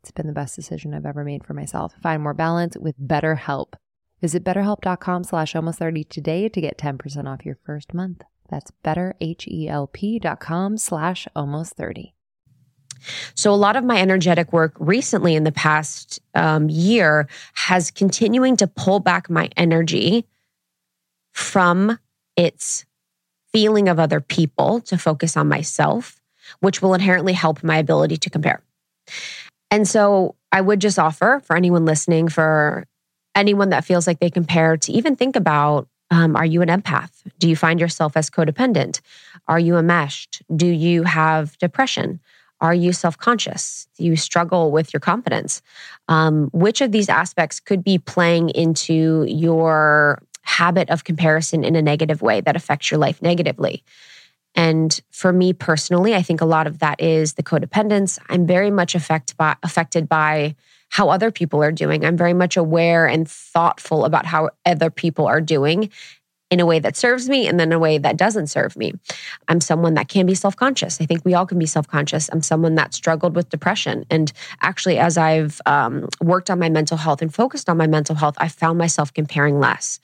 It's 0.00 0.10
been 0.10 0.26
the 0.26 0.32
best 0.32 0.56
decision 0.56 0.94
I've 0.94 1.06
ever 1.06 1.24
made 1.24 1.44
for 1.44 1.54
myself. 1.54 1.94
Find 2.02 2.22
more 2.22 2.34
balance 2.34 2.76
with 2.76 2.98
BetterHelp. 2.98 3.74
Visit 4.20 4.42
betterhelp.com 4.42 5.24
slash 5.24 5.54
almost 5.54 5.78
30 5.78 6.04
today 6.04 6.48
to 6.48 6.60
get 6.60 6.78
10% 6.78 7.26
off 7.26 7.46
your 7.46 7.58
first 7.64 7.94
month. 7.94 8.22
That's 8.50 8.72
betterhelp.com 8.84 10.78
slash 10.78 11.28
almost 11.36 11.74
30. 11.74 12.14
So, 13.34 13.52
a 13.52 13.56
lot 13.56 13.76
of 13.76 13.84
my 13.84 14.00
energetic 14.00 14.52
work 14.52 14.74
recently 14.80 15.36
in 15.36 15.44
the 15.44 15.52
past 15.52 16.20
um, 16.34 16.68
year 16.68 17.28
has 17.54 17.92
continuing 17.92 18.56
to 18.56 18.66
pull 18.66 18.98
back 18.98 19.30
my 19.30 19.50
energy 19.56 20.26
from 21.32 21.98
its 22.38 22.86
feeling 23.52 23.88
of 23.88 23.98
other 23.98 24.20
people 24.20 24.80
to 24.82 24.96
focus 24.96 25.36
on 25.36 25.48
myself, 25.48 26.20
which 26.60 26.80
will 26.80 26.94
inherently 26.94 27.34
help 27.34 27.62
my 27.62 27.76
ability 27.76 28.16
to 28.16 28.30
compare. 28.30 28.62
And 29.70 29.86
so, 29.86 30.36
I 30.50 30.62
would 30.62 30.80
just 30.80 30.98
offer 30.98 31.42
for 31.44 31.56
anyone 31.56 31.84
listening, 31.84 32.28
for 32.28 32.86
anyone 33.34 33.68
that 33.68 33.84
feels 33.84 34.06
like 34.06 34.18
they 34.18 34.30
compare, 34.30 34.78
to 34.78 34.92
even 34.92 35.14
think 35.14 35.36
about 35.36 35.88
um, 36.10 36.36
are 36.36 36.46
you 36.46 36.62
an 36.62 36.68
empath? 36.68 37.10
Do 37.38 37.48
you 37.48 37.56
find 37.56 37.78
yourself 37.78 38.16
as 38.16 38.30
codependent? 38.30 39.00
Are 39.46 39.58
you 39.58 39.76
enmeshed? 39.76 40.42
Do 40.54 40.66
you 40.66 41.02
have 41.02 41.58
depression? 41.58 42.20
Are 42.60 42.74
you 42.74 42.92
self 42.92 43.18
conscious? 43.18 43.86
Do 43.96 44.04
you 44.04 44.16
struggle 44.16 44.70
with 44.70 44.92
your 44.92 45.00
confidence? 45.00 45.62
Um, 46.08 46.48
which 46.52 46.80
of 46.80 46.92
these 46.92 47.08
aspects 47.08 47.60
could 47.60 47.84
be 47.84 47.98
playing 47.98 48.50
into 48.50 49.24
your 49.28 50.22
habit 50.48 50.90
of 50.90 51.04
comparison 51.04 51.62
in 51.62 51.76
a 51.76 51.82
negative 51.82 52.22
way 52.22 52.40
that 52.40 52.56
affects 52.56 52.90
your 52.90 52.98
life 52.98 53.22
negatively? 53.22 53.84
And 54.54 54.98
for 55.10 55.32
me 55.32 55.52
personally, 55.52 56.14
I 56.14 56.22
think 56.22 56.40
a 56.40 56.46
lot 56.46 56.66
of 56.66 56.80
that 56.80 57.00
is 57.00 57.34
the 57.34 57.42
codependence. 57.42 58.18
I'm 58.28 58.46
very 58.46 58.70
much 58.70 58.94
affect 58.94 59.36
by, 59.36 59.56
affected 59.62 60.08
by 60.08 60.56
how 60.90 61.10
other 61.10 61.30
people 61.30 61.62
are 61.62 61.70
doing. 61.70 62.04
I'm 62.04 62.16
very 62.16 62.32
much 62.32 62.56
aware 62.56 63.06
and 63.06 63.28
thoughtful 63.28 64.04
about 64.04 64.26
how 64.26 64.50
other 64.64 64.90
people 64.90 65.26
are 65.26 65.40
doing. 65.40 65.90
In 66.50 66.60
a 66.60 66.66
way 66.66 66.78
that 66.78 66.96
serves 66.96 67.28
me 67.28 67.46
and 67.46 67.60
then 67.60 67.72
a 67.72 67.78
way 67.78 67.98
that 67.98 68.16
doesn't 68.16 68.46
serve 68.46 68.76
me. 68.76 68.92
I'm 69.48 69.60
someone 69.60 69.94
that 69.94 70.08
can 70.08 70.26
be 70.26 70.34
self 70.34 70.56
conscious. 70.56 71.00
I 71.00 71.06
think 71.06 71.24
we 71.24 71.34
all 71.34 71.46
can 71.46 71.58
be 71.58 71.66
self 71.66 71.86
conscious. 71.86 72.28
I'm 72.32 72.42
someone 72.42 72.74
that 72.76 72.94
struggled 72.94 73.36
with 73.36 73.50
depression. 73.50 74.06
And 74.10 74.32
actually, 74.62 74.98
as 74.98 75.18
I've 75.18 75.60
um, 75.66 76.08
worked 76.20 76.50
on 76.50 76.58
my 76.58 76.68
mental 76.68 76.96
health 76.96 77.20
and 77.20 77.34
focused 77.34 77.68
on 77.68 77.76
my 77.76 77.86
mental 77.86 78.14
health, 78.14 78.36
I 78.38 78.48
found 78.48 78.78
myself 78.78 79.12
comparing 79.12 79.60
less. 79.60 80.00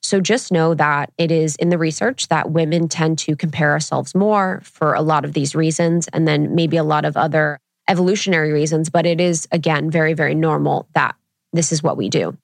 So 0.00 0.20
just 0.20 0.52
know 0.52 0.74
that 0.74 1.12
it 1.18 1.30
is 1.30 1.56
in 1.56 1.70
the 1.70 1.78
research 1.78 2.28
that 2.28 2.50
women 2.50 2.88
tend 2.88 3.18
to 3.20 3.34
compare 3.34 3.72
ourselves 3.72 4.14
more 4.14 4.60
for 4.64 4.94
a 4.94 5.02
lot 5.02 5.24
of 5.24 5.32
these 5.32 5.54
reasons, 5.54 6.08
and 6.08 6.28
then 6.28 6.54
maybe 6.54 6.76
a 6.76 6.84
lot 6.84 7.04
of 7.04 7.16
other 7.16 7.58
evolutionary 7.88 8.52
reasons. 8.52 8.88
But 8.88 9.06
it 9.06 9.20
is, 9.20 9.48
again, 9.50 9.90
very, 9.90 10.14
very 10.14 10.34
normal 10.34 10.88
that 10.94 11.16
this 11.52 11.72
is 11.72 11.82
what 11.82 11.96
we 11.96 12.08
do. 12.08 12.36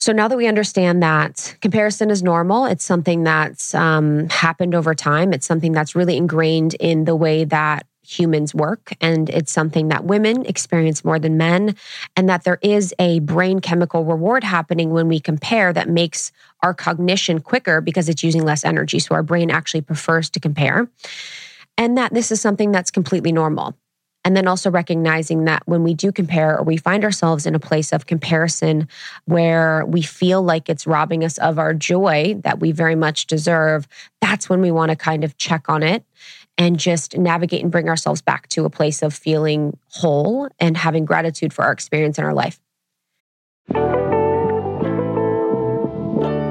So 0.00 0.12
now 0.12 0.28
that 0.28 0.36
we 0.36 0.46
understand 0.46 1.02
that 1.02 1.56
comparison 1.60 2.10
is 2.10 2.22
normal, 2.22 2.66
it's 2.66 2.84
something 2.84 3.24
that's 3.24 3.74
um, 3.74 4.28
happened 4.28 4.74
over 4.74 4.94
time. 4.94 5.32
It's 5.32 5.46
something 5.46 5.72
that's 5.72 5.96
really 5.96 6.16
ingrained 6.16 6.74
in 6.74 7.04
the 7.04 7.16
way 7.16 7.44
that 7.44 7.86
humans 8.08 8.54
work. 8.54 8.92
And 9.00 9.28
it's 9.28 9.52
something 9.52 9.88
that 9.88 10.04
women 10.04 10.46
experience 10.46 11.04
more 11.04 11.18
than 11.18 11.36
men. 11.36 11.76
And 12.16 12.28
that 12.28 12.44
there 12.44 12.58
is 12.62 12.94
a 12.98 13.18
brain 13.20 13.60
chemical 13.60 14.04
reward 14.04 14.44
happening 14.44 14.90
when 14.90 15.08
we 15.08 15.20
compare 15.20 15.72
that 15.72 15.88
makes 15.88 16.32
our 16.62 16.72
cognition 16.72 17.40
quicker 17.40 17.80
because 17.80 18.08
it's 18.08 18.22
using 18.22 18.44
less 18.44 18.64
energy. 18.64 18.98
So 19.00 19.14
our 19.14 19.22
brain 19.22 19.50
actually 19.50 19.82
prefers 19.82 20.30
to 20.30 20.40
compare. 20.40 20.88
And 21.76 21.98
that 21.98 22.14
this 22.14 22.32
is 22.32 22.40
something 22.40 22.72
that's 22.72 22.90
completely 22.90 23.32
normal. 23.32 23.76
And 24.24 24.36
then 24.36 24.46
also 24.46 24.70
recognizing 24.70 25.44
that 25.44 25.62
when 25.66 25.82
we 25.82 25.94
do 25.94 26.12
compare 26.12 26.58
or 26.58 26.62
we 26.62 26.76
find 26.76 27.04
ourselves 27.04 27.46
in 27.46 27.54
a 27.54 27.60
place 27.60 27.92
of 27.92 28.06
comparison 28.06 28.88
where 29.24 29.86
we 29.86 30.02
feel 30.02 30.42
like 30.42 30.68
it's 30.68 30.86
robbing 30.86 31.24
us 31.24 31.38
of 31.38 31.58
our 31.58 31.72
joy 31.72 32.34
that 32.42 32.60
we 32.60 32.72
very 32.72 32.96
much 32.96 33.26
deserve, 33.26 33.88
that's 34.20 34.50
when 34.50 34.60
we 34.60 34.70
want 34.70 34.90
to 34.90 34.96
kind 34.96 35.24
of 35.24 35.38
check 35.38 35.68
on 35.68 35.82
it 35.82 36.04
and 36.58 36.78
just 36.78 37.16
navigate 37.16 37.62
and 37.62 37.70
bring 37.70 37.88
ourselves 37.88 38.20
back 38.20 38.48
to 38.48 38.64
a 38.64 38.70
place 38.70 39.02
of 39.02 39.14
feeling 39.14 39.78
whole 39.90 40.48
and 40.58 40.76
having 40.76 41.04
gratitude 41.04 41.52
for 41.52 41.64
our 41.64 41.72
experience 41.72 42.18
in 42.18 42.24
our 42.24 42.34
life. 42.34 42.60
I'm 43.70 43.84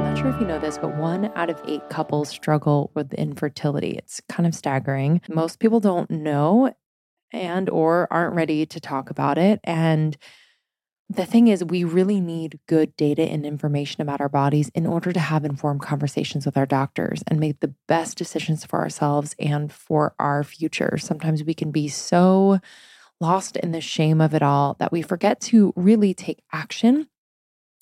not 0.04 0.18
sure 0.18 0.30
if 0.30 0.40
you 0.40 0.48
know 0.48 0.60
this, 0.60 0.78
but 0.78 0.96
one 0.96 1.32
out 1.36 1.50
of 1.50 1.62
eight 1.68 1.90
couples 1.90 2.30
struggle 2.30 2.90
with 2.94 3.14
infertility. 3.14 3.92
It's 3.92 4.22
kind 4.30 4.48
of 4.48 4.56
staggering. 4.56 5.22
Most 5.28 5.60
people 5.60 5.82
don't 5.82 6.10
know 6.10 6.74
and 7.32 7.70
or 7.70 8.08
aren't 8.12 8.36
ready 8.36 8.66
to 8.66 8.80
talk 8.80 9.10
about 9.10 9.38
it. 9.38 9.60
And 9.64 10.18
the 11.10 11.26
thing 11.26 11.48
is 11.48 11.64
we 11.64 11.84
really 11.84 12.20
need 12.20 12.60
good 12.68 12.96
data 12.98 13.24
and 13.24 13.46
information 13.46 14.02
about 14.02 14.20
our 14.20 14.30
bodies 14.30 14.70
in 14.76 14.86
order 14.86 15.14
to 15.14 15.20
have 15.20 15.46
informed 15.46 15.82
conversations 15.82 16.46
with 16.46 16.58
our 16.58 16.66
doctors 16.66 17.24
and 17.28 17.40
make 17.40 17.60
the 17.62 17.74
best 17.88 18.18
decisions 18.18 18.66
for 18.66 18.80
ourselves 18.80 19.34
and 19.40 19.72
for 19.72 20.14
our 20.20 20.44
future. 20.44 20.98
Sometimes 20.98 21.44
we 21.44 21.54
can 21.54 21.72
be 21.72 21.88
so 21.88 22.60
lost 23.22 23.56
in 23.56 23.72
the 23.72 23.82
shame 23.82 24.20
of 24.20 24.34
it 24.34 24.44
all 24.44 24.76
that 24.80 24.92
we 24.92 25.02
forget 25.02 25.40
to 25.40 25.74
really 25.76 26.14
take 26.14 26.44
action 26.52 27.08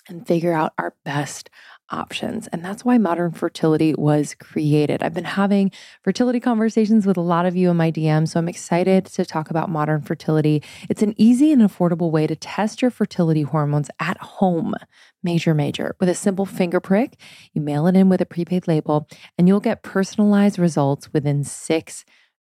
and 0.08 0.28
figure 0.28 0.54
out 0.54 0.74
our 0.78 0.94
best 1.04 1.50
options. 1.90 2.48
And 2.48 2.64
that's 2.64 2.84
why 2.84 2.98
modern 2.98 3.32
fertility 3.32 3.94
was 3.96 4.34
created. 4.36 5.04
I've 5.04 5.14
been 5.14 5.24
having 5.24 5.72
fertility 6.04 6.40
conversations 6.40 7.06
with 7.06 7.18
a 7.18 7.22
lot 7.22 7.46
of 7.46 7.56
you 7.56 7.70
in 7.70 7.78
my 7.78 7.92
DM, 7.92 8.28
so 8.28 8.40
I'm 8.40 8.50
excited 8.50 9.06
to 9.06 9.26
talk 9.26 9.50
about 9.50 9.70
modern 9.70 10.02
fertility. 10.02 10.64
It's 10.90 11.02
an 11.02 11.14
easy 11.18 11.52
and 11.52 11.62
affordable 11.62 12.12
way 12.12 12.28
to 12.28 12.36
test 12.36 12.82
your 12.82 12.92
fertility 12.92 13.44
hormones 13.44 13.90
at 14.00 14.18
home. 14.18 14.74
Major, 15.24 15.54
major. 15.54 15.96
With 16.00 16.10
a 16.10 16.16
simple 16.16 16.46
finger 16.46 16.80
prick, 16.80 17.20
you 17.54 17.62
mail 17.62 17.88
it 17.88 17.96
in 17.96 18.10
with 18.10 18.22
a 18.22 18.26
prepaid 18.26 18.68
label, 18.68 19.08
and 19.38 19.48
you'll 19.48 19.60
get 19.60 19.84
personalized 19.84 20.60
results 20.60 21.14
within 21.14 21.44
six 21.44 22.06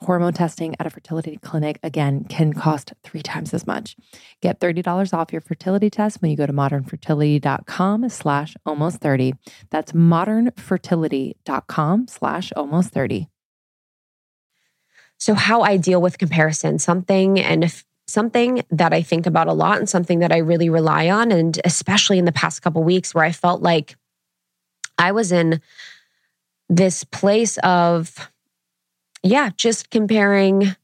Hormone 0.00 0.32
testing 0.32 0.76
at 0.78 0.86
a 0.86 0.90
fertility 0.90 1.38
clinic, 1.42 1.80
again, 1.82 2.22
can 2.24 2.52
cost 2.52 2.92
three 3.02 3.22
times 3.22 3.52
as 3.52 3.66
much. 3.66 3.96
Get 4.40 4.60
$30 4.60 5.12
off 5.12 5.32
your 5.32 5.40
fertility 5.40 5.90
test 5.90 6.22
when 6.22 6.30
you 6.30 6.36
go 6.36 6.46
to 6.46 6.52
modernfertility.com 6.52 8.08
slash 8.08 8.54
almost 8.64 8.98
30. 8.98 9.34
That's 9.70 9.90
modernfertility.com 9.92 12.06
slash 12.06 12.52
almost 12.54 12.90
30. 12.90 13.28
So 15.18 15.34
how 15.34 15.62
I 15.62 15.76
deal 15.76 16.00
with 16.00 16.18
comparison, 16.18 16.78
something 16.78 17.40
and 17.40 17.64
if 17.64 17.84
something 18.06 18.62
that 18.70 18.94
I 18.94 19.02
think 19.02 19.26
about 19.26 19.48
a 19.48 19.52
lot 19.52 19.78
and 19.78 19.88
something 19.88 20.20
that 20.20 20.32
I 20.32 20.38
really 20.38 20.70
rely 20.70 21.10
on. 21.10 21.30
And 21.30 21.60
especially 21.64 22.18
in 22.18 22.24
the 22.24 22.32
past 22.32 22.62
couple 22.62 22.82
weeks 22.82 23.14
where 23.14 23.24
I 23.24 23.32
felt 23.32 23.62
like 23.62 23.96
I 24.96 25.12
was 25.12 25.30
in 25.30 25.60
this 26.68 27.04
place 27.04 27.58
of 27.58 28.30
yeah, 29.22 29.50
just 29.56 29.90
comparing 29.90 30.74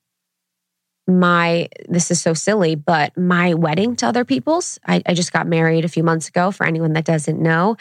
my 1.07 1.68
this 1.89 2.11
is 2.11 2.20
so 2.20 2.32
silly 2.32 2.74
but 2.74 3.16
my 3.16 3.55
wedding 3.55 3.95
to 3.97 4.07
other 4.07 4.24
people's. 4.24 4.78
I, 4.87 5.03
I, 5.05 5.12
just 5.12 5.32
got 5.32 5.47
married 5.47 5.85
a 5.85 5.89
few 5.89 6.03
months 6.03 6.28
ago 6.28 6.51
for 6.51 6.64
anyone 6.64 6.95
that 6.95 7.05
doesn't 7.05 7.39
know 7.39 7.76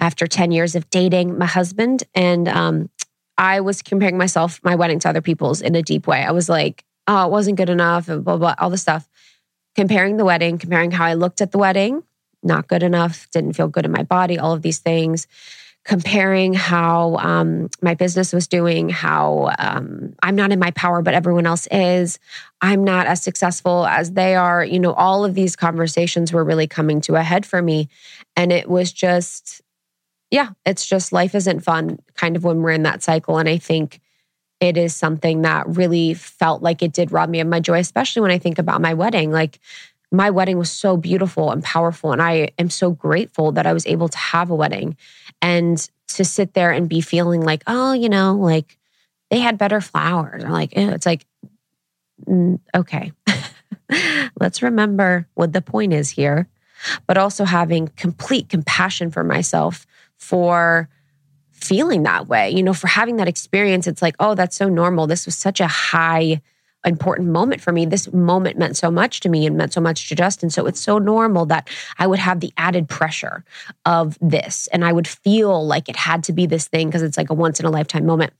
after 0.00 0.26
10 0.26 0.50
years 0.50 0.74
of 0.74 0.90
dating 0.90 1.38
my 1.38 1.46
husband. 1.46 2.02
And 2.14 2.48
um, 2.48 2.90
i 3.38 3.60
was 3.60 3.82
comparing 3.82 4.18
myself 4.18 4.60
my 4.64 4.74
wedding 4.74 4.98
to 5.00 5.08
other 5.08 5.20
people's 5.20 5.60
in 5.60 5.74
a 5.74 5.82
deep 5.82 6.06
way. 6.06 6.24
I 6.24 6.32
was 6.32 6.48
like 6.48 6.84
oh 7.06 7.26
it 7.26 7.30
wasn't 7.30 7.58
good 7.58 7.70
enough 7.70 8.06
blah 8.06 8.36
blah 8.36 8.54
all 8.58 8.70
the 8.70 8.78
stuff. 8.78 9.08
Comparing 9.76 10.16
the 10.16 10.24
wedding 10.24 10.58
comparing 10.58 10.90
how 10.90 11.04
i 11.04 11.14
looked 11.14 11.40
at 11.40 11.52
the 11.52 11.58
wedding 11.58 12.02
not 12.42 12.68
good 12.68 12.82
enough 12.82 13.28
didn't 13.30 13.54
feel 13.54 13.68
good 13.68 13.84
in 13.84 13.92
my 13.92 14.02
body 14.02 14.38
all 14.38 14.52
of 14.52 14.62
these 14.62 14.78
things 14.78 15.26
comparing 15.84 16.54
how 16.54 17.16
um, 17.16 17.68
my 17.82 17.94
business 17.94 18.32
was 18.32 18.48
doing, 18.48 18.88
how 18.88 19.54
um, 19.58 20.14
I'm 20.22 20.34
not 20.34 20.50
in 20.50 20.58
my 20.58 20.70
power, 20.70 21.02
but 21.02 21.12
everyone 21.12 21.46
else 21.46 21.68
is. 21.70 22.18
I'm 22.62 22.84
not 22.84 23.06
as 23.06 23.22
successful 23.22 23.86
as 23.86 24.12
they 24.12 24.34
are. 24.34 24.64
You 24.64 24.80
know, 24.80 24.94
all 24.94 25.26
of 25.26 25.34
these 25.34 25.56
conversations 25.56 26.32
were 26.32 26.42
really 26.42 26.66
coming 26.66 27.02
to 27.02 27.16
a 27.16 27.22
head 27.22 27.44
for 27.44 27.60
me. 27.60 27.88
And 28.34 28.50
it 28.50 28.68
was 28.68 28.92
just, 28.92 29.60
yeah, 30.30 30.50
it's 30.64 30.86
just 30.86 31.12
life 31.12 31.34
isn't 31.34 31.60
fun 31.60 31.98
kind 32.14 32.34
of 32.34 32.44
when 32.44 32.62
we're 32.62 32.70
in 32.70 32.84
that 32.84 33.02
cycle. 33.02 33.36
And 33.36 33.48
I 33.48 33.58
think 33.58 34.00
it 34.60 34.78
is 34.78 34.96
something 34.96 35.42
that 35.42 35.68
really 35.68 36.14
felt 36.14 36.62
like 36.62 36.82
it 36.82 36.94
did 36.94 37.12
rob 37.12 37.28
me 37.28 37.40
of 37.40 37.46
my 37.46 37.60
joy, 37.60 37.78
especially 37.78 38.22
when 38.22 38.30
I 38.30 38.38
think 38.38 38.58
about 38.58 38.80
my 38.80 38.94
wedding. 38.94 39.30
Like, 39.30 39.60
my 40.14 40.30
wedding 40.30 40.58
was 40.58 40.70
so 40.70 40.96
beautiful 40.96 41.50
and 41.50 41.62
powerful. 41.62 42.12
And 42.12 42.22
I 42.22 42.50
am 42.58 42.70
so 42.70 42.92
grateful 42.92 43.52
that 43.52 43.66
I 43.66 43.72
was 43.72 43.86
able 43.86 44.08
to 44.08 44.18
have 44.18 44.48
a 44.48 44.54
wedding 44.54 44.96
and 45.42 45.88
to 46.08 46.24
sit 46.24 46.54
there 46.54 46.70
and 46.70 46.88
be 46.88 47.00
feeling 47.00 47.42
like, 47.42 47.62
oh, 47.66 47.92
you 47.92 48.08
know, 48.08 48.34
like 48.34 48.78
they 49.30 49.38
had 49.38 49.58
better 49.58 49.80
flowers 49.80 50.44
or 50.44 50.50
like, 50.50 50.72
it's 50.74 51.06
like, 51.06 51.26
mm, 52.26 52.58
okay, 52.74 53.12
let's 54.40 54.62
remember 54.62 55.26
what 55.34 55.52
the 55.52 55.62
point 55.62 55.92
is 55.92 56.10
here, 56.10 56.48
but 57.06 57.18
also 57.18 57.44
having 57.44 57.88
complete 57.96 58.48
compassion 58.48 59.10
for 59.10 59.24
myself 59.24 59.86
for 60.16 60.88
feeling 61.52 62.02
that 62.02 62.28
way, 62.28 62.50
you 62.50 62.62
know, 62.62 62.74
for 62.74 62.88
having 62.88 63.16
that 63.16 63.28
experience. 63.28 63.86
It's 63.86 64.02
like, 64.02 64.16
oh, 64.20 64.34
that's 64.34 64.56
so 64.56 64.68
normal. 64.68 65.06
This 65.06 65.26
was 65.26 65.36
such 65.36 65.60
a 65.60 65.66
high 65.66 66.42
important 66.84 67.28
moment 67.28 67.60
for 67.60 67.72
me. 67.72 67.86
This 67.86 68.12
moment 68.12 68.58
meant 68.58 68.76
so 68.76 68.90
much 68.90 69.20
to 69.20 69.28
me 69.28 69.46
and 69.46 69.56
meant 69.56 69.72
so 69.72 69.80
much 69.80 70.08
to 70.08 70.14
Justin. 70.14 70.50
So 70.50 70.66
it's 70.66 70.80
so 70.80 70.98
normal 70.98 71.46
that 71.46 71.68
I 71.98 72.06
would 72.06 72.18
have 72.18 72.40
the 72.40 72.52
added 72.56 72.88
pressure 72.88 73.44
of 73.84 74.18
this 74.20 74.68
and 74.68 74.84
I 74.84 74.92
would 74.92 75.08
feel 75.08 75.66
like 75.66 75.88
it 75.88 75.96
had 75.96 76.24
to 76.24 76.32
be 76.32 76.46
this 76.46 76.68
thing 76.68 76.88
because 76.88 77.02
it's 77.02 77.16
like 77.16 77.30
a 77.30 77.34
once 77.34 77.60
in 77.60 77.66
a 77.66 77.70
lifetime 77.70 78.06
moment. 78.06 78.32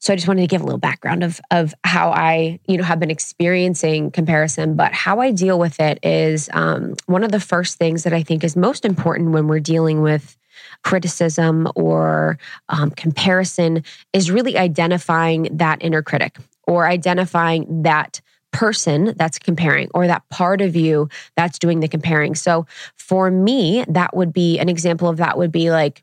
So 0.00 0.14
I 0.14 0.16
just 0.16 0.26
wanted 0.26 0.40
to 0.40 0.46
give 0.46 0.62
a 0.62 0.64
little 0.64 0.78
background 0.78 1.22
of 1.22 1.40
of 1.50 1.74
how 1.84 2.10
I, 2.10 2.58
you 2.66 2.78
know, 2.78 2.84
have 2.84 3.00
been 3.00 3.10
experiencing 3.10 4.10
comparison, 4.10 4.74
but 4.74 4.94
how 4.94 5.20
I 5.20 5.30
deal 5.30 5.58
with 5.58 5.78
it 5.78 5.98
is 6.02 6.48
um, 6.54 6.94
one 7.04 7.22
of 7.22 7.32
the 7.32 7.40
first 7.40 7.76
things 7.76 8.04
that 8.04 8.14
I 8.14 8.22
think 8.22 8.42
is 8.42 8.56
most 8.56 8.86
important 8.86 9.32
when 9.32 9.46
we're 9.46 9.60
dealing 9.60 10.00
with 10.00 10.38
criticism 10.84 11.68
or 11.74 12.38
um, 12.68 12.90
comparison 12.90 13.84
is 14.12 14.30
really 14.30 14.56
identifying 14.56 15.48
that 15.52 15.82
inner 15.82 16.02
critic 16.02 16.38
or 16.66 16.86
identifying 16.86 17.82
that 17.82 18.20
person 18.52 19.14
that's 19.16 19.38
comparing 19.38 19.88
or 19.94 20.06
that 20.06 20.28
part 20.28 20.60
of 20.60 20.74
you 20.74 21.08
that's 21.36 21.58
doing 21.58 21.80
the 21.80 21.88
comparing. 21.88 22.34
So 22.34 22.66
for 22.96 23.30
me, 23.30 23.84
that 23.88 24.16
would 24.16 24.32
be 24.32 24.58
an 24.58 24.68
example 24.68 25.08
of 25.08 25.18
that 25.18 25.38
would 25.38 25.52
be 25.52 25.70
like, 25.70 26.02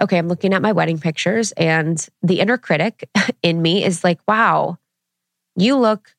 okay, 0.00 0.18
I'm 0.18 0.28
looking 0.28 0.54
at 0.54 0.62
my 0.62 0.72
wedding 0.72 0.98
pictures 0.98 1.52
and 1.52 2.06
the 2.22 2.40
inner 2.40 2.58
critic 2.58 3.08
in 3.42 3.62
me 3.62 3.84
is 3.84 4.04
like, 4.04 4.20
wow, 4.28 4.78
you 5.56 5.76
look 5.76 6.14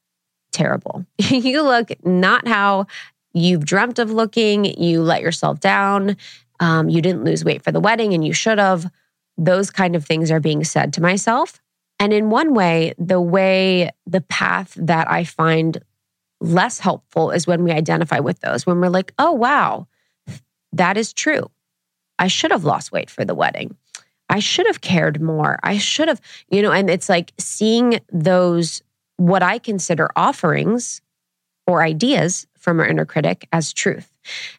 terrible. 0.51 1.05
you 1.17 1.61
look 1.61 1.89
not 2.05 2.47
how 2.47 2.87
you've 3.33 3.65
dreamt 3.65 3.99
of 3.99 4.11
looking. 4.11 4.65
You 4.65 5.01
let 5.01 5.21
yourself 5.21 5.59
down. 5.59 6.17
Um, 6.59 6.89
you 6.89 7.01
didn't 7.01 7.23
lose 7.23 7.45
weight 7.45 7.63
for 7.63 7.71
the 7.71 7.79
wedding 7.79 8.13
and 8.13 8.25
you 8.25 8.33
should 8.33 8.57
have. 8.57 8.91
Those 9.37 9.71
kind 9.71 9.95
of 9.95 10.05
things 10.05 10.31
are 10.31 10.41
being 10.41 10.63
said 10.63 10.93
to 10.93 11.01
myself. 11.01 11.61
And 11.99 12.13
in 12.13 12.29
one 12.29 12.53
way, 12.53 12.93
the 12.97 13.21
way, 13.21 13.91
the 14.05 14.21
path 14.21 14.73
that 14.77 15.09
I 15.09 15.23
find 15.23 15.83
less 16.41 16.79
helpful 16.79 17.31
is 17.31 17.47
when 17.47 17.63
we 17.63 17.71
identify 17.71 18.19
with 18.19 18.39
those, 18.39 18.65
when 18.65 18.79
we're 18.79 18.89
like, 18.89 19.13
oh, 19.19 19.33
wow, 19.33 19.87
that 20.71 20.97
is 20.97 21.13
true. 21.13 21.49
I 22.17 22.27
should 22.27 22.51
have 22.51 22.63
lost 22.63 22.91
weight 22.91 23.09
for 23.09 23.25
the 23.25 23.35
wedding. 23.35 23.75
I 24.29 24.39
should 24.39 24.67
have 24.67 24.81
cared 24.81 25.21
more. 25.21 25.57
I 25.63 25.77
should 25.77 26.07
have, 26.07 26.21
you 26.49 26.61
know, 26.61 26.71
and 26.71 26.89
it's 26.89 27.09
like 27.09 27.33
seeing 27.37 27.99
those, 28.11 28.81
what 29.17 29.43
I 29.43 29.57
consider 29.57 30.09
offerings 30.15 31.01
or 31.65 31.83
ideas 31.83 32.47
from 32.57 32.79
our 32.79 32.87
inner 32.87 33.05
critic 33.05 33.47
as 33.51 33.73
truth. 33.73 34.11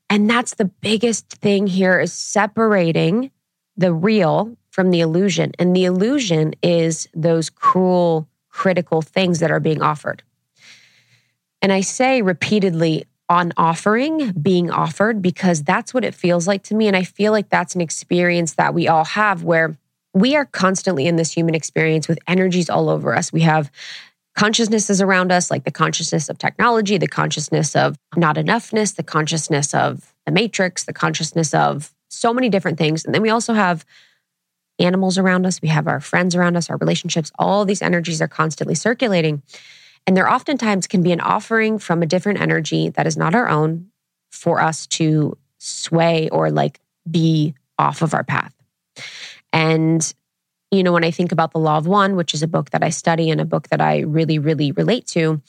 And 0.09 0.29
that's 0.29 0.55
the 0.55 0.65
biggest 0.65 1.29
thing 1.29 1.67
here 1.67 2.01
is 2.01 2.13
separating 2.13 3.31
the 3.77 3.93
real 3.93 4.57
from 4.71 4.91
the 4.91 5.01
illusion. 5.01 5.53
And 5.59 5.75
the 5.75 5.85
illusion 5.85 6.55
is 6.63 7.09
those 7.15 7.51
cruel, 7.51 8.29
critical 8.49 9.03
things 9.03 9.41
that 9.41 9.51
are 9.51 9.61
being 9.61 9.83
offered. 9.83 10.23
And 11.63 11.73
I 11.73 11.81
say 11.81 12.23
repeatedly, 12.23 13.07
on 13.31 13.53
offering, 13.57 14.33
being 14.33 14.73
offered, 14.73 15.23
because 15.23 15.63
that's 15.63 15.95
what 15.95 16.05
it 16.05 16.17
feels 16.17 16.49
like 16.49 16.65
to 16.65 16.75
me. 16.75 16.89
And 16.89 16.97
I 16.97 17.05
feel 17.05 17.31
like 17.31 17.49
that's 17.49 17.77
an 17.77 17.81
experience 17.81 18.55
that 18.55 18.75
we 18.75 18.89
all 18.89 19.05
have 19.05 19.45
where 19.45 19.79
we 20.13 20.35
are 20.35 20.47
constantly 20.47 21.07
in 21.07 21.15
this 21.15 21.31
human 21.33 21.55
experience 21.55 22.09
with 22.09 22.19
energies 22.27 22.69
all 22.69 22.91
over 22.91 23.15
us. 23.15 23.33
We 23.33 23.43
have 23.43 23.71
consciousnesses 24.41 25.03
around 25.03 25.31
us, 25.31 25.51
like 25.51 25.65
the 25.65 25.71
consciousness 25.71 26.31
of 26.31 26.39
technology, 26.39 26.97
the 26.97 27.07
consciousness 27.07 27.77
of 27.77 27.99
not 28.17 28.37
enoughness, 28.37 28.97
the 28.97 29.03
consciousness 29.03 29.75
of 29.75 30.15
the 30.25 30.33
matrix, 30.33 30.85
the 30.85 30.95
consciousness 30.95 31.53
of 31.53 31.93
so 32.09 32.33
many 32.33 32.49
different 32.49 32.79
things. 32.79 33.05
And 33.05 33.15
then 33.15 33.21
we 33.21 33.29
also 33.29 33.53
have 33.53 33.85
animals 34.79 35.19
around 35.19 35.45
us, 35.45 35.61
we 35.61 35.69
have 35.69 35.87
our 35.87 36.01
friends 36.01 36.35
around 36.35 36.57
us, 36.57 36.71
our 36.71 36.79
relationships, 36.79 37.31
all 37.39 37.67
these 37.67 37.83
energies 37.83 38.23
are 38.23 38.29
constantly 38.29 38.75
circulating. 38.75 39.43
And 40.07 40.17
there 40.17 40.33
oftentimes 40.33 40.87
can 40.87 41.03
be 41.03 41.13
an 41.13 41.21
offering 41.21 41.79
from 41.79 42.03
a 42.03 42.07
different 42.07 42.41
energy 42.41 42.89
that 42.89 43.07
is 43.07 43.19
not 43.19 43.35
our 43.35 43.47
own 43.47 43.91
for 44.33 44.59
us 44.59 44.87
to 44.87 45.37
sway 45.59 46.31
or 46.31 46.51
like 46.51 46.81
be 47.11 47.53
off 47.79 48.01
of 48.01 48.15
our 48.15 48.25
path. 48.25 48.55
And, 49.53 50.15
you 50.71 50.85
know, 50.85 50.93
when 50.93 51.03
I 51.03 51.11
think 51.11 51.33
about 51.33 51.53
The 51.53 51.59
Law 51.59 51.79
of 51.79 51.89
One, 51.89 52.15
which 52.15 52.33
is 52.33 52.43
a 52.45 52.49
book 52.49 52.71
that 52.71 52.85
I 52.85 52.91
study 52.91 53.29
and 53.29 53.41
a 53.41 53.45
book 53.45 53.69
that 53.69 53.81
I 53.81 54.01
really, 54.01 54.39
really 54.39 54.71
relate 54.71 55.05
to, 55.09 55.43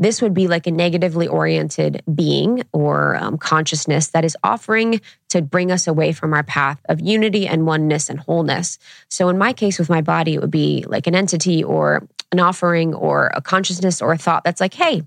this 0.00 0.20
would 0.20 0.34
be 0.34 0.48
like 0.48 0.66
a 0.66 0.72
negatively 0.72 1.28
oriented 1.28 2.02
being 2.12 2.64
or 2.72 3.14
um, 3.16 3.38
consciousness 3.38 4.08
that 4.08 4.24
is 4.24 4.36
offering 4.42 5.00
to 5.28 5.42
bring 5.42 5.70
us 5.70 5.86
away 5.86 6.12
from 6.12 6.34
our 6.34 6.42
path 6.42 6.80
of 6.88 7.00
unity 7.00 7.46
and 7.46 7.66
oneness 7.66 8.10
and 8.10 8.18
wholeness. 8.18 8.78
So, 9.08 9.28
in 9.28 9.38
my 9.38 9.52
case 9.52 9.78
with 9.78 9.88
my 9.88 10.00
body, 10.00 10.34
it 10.34 10.40
would 10.40 10.50
be 10.50 10.84
like 10.88 11.06
an 11.06 11.14
entity 11.14 11.62
or 11.62 12.08
an 12.32 12.40
offering 12.40 12.94
or 12.94 13.30
a 13.34 13.40
consciousness 13.40 14.02
or 14.02 14.12
a 14.12 14.18
thought 14.18 14.42
that's 14.42 14.60
like, 14.60 14.74
hey, 14.74 15.02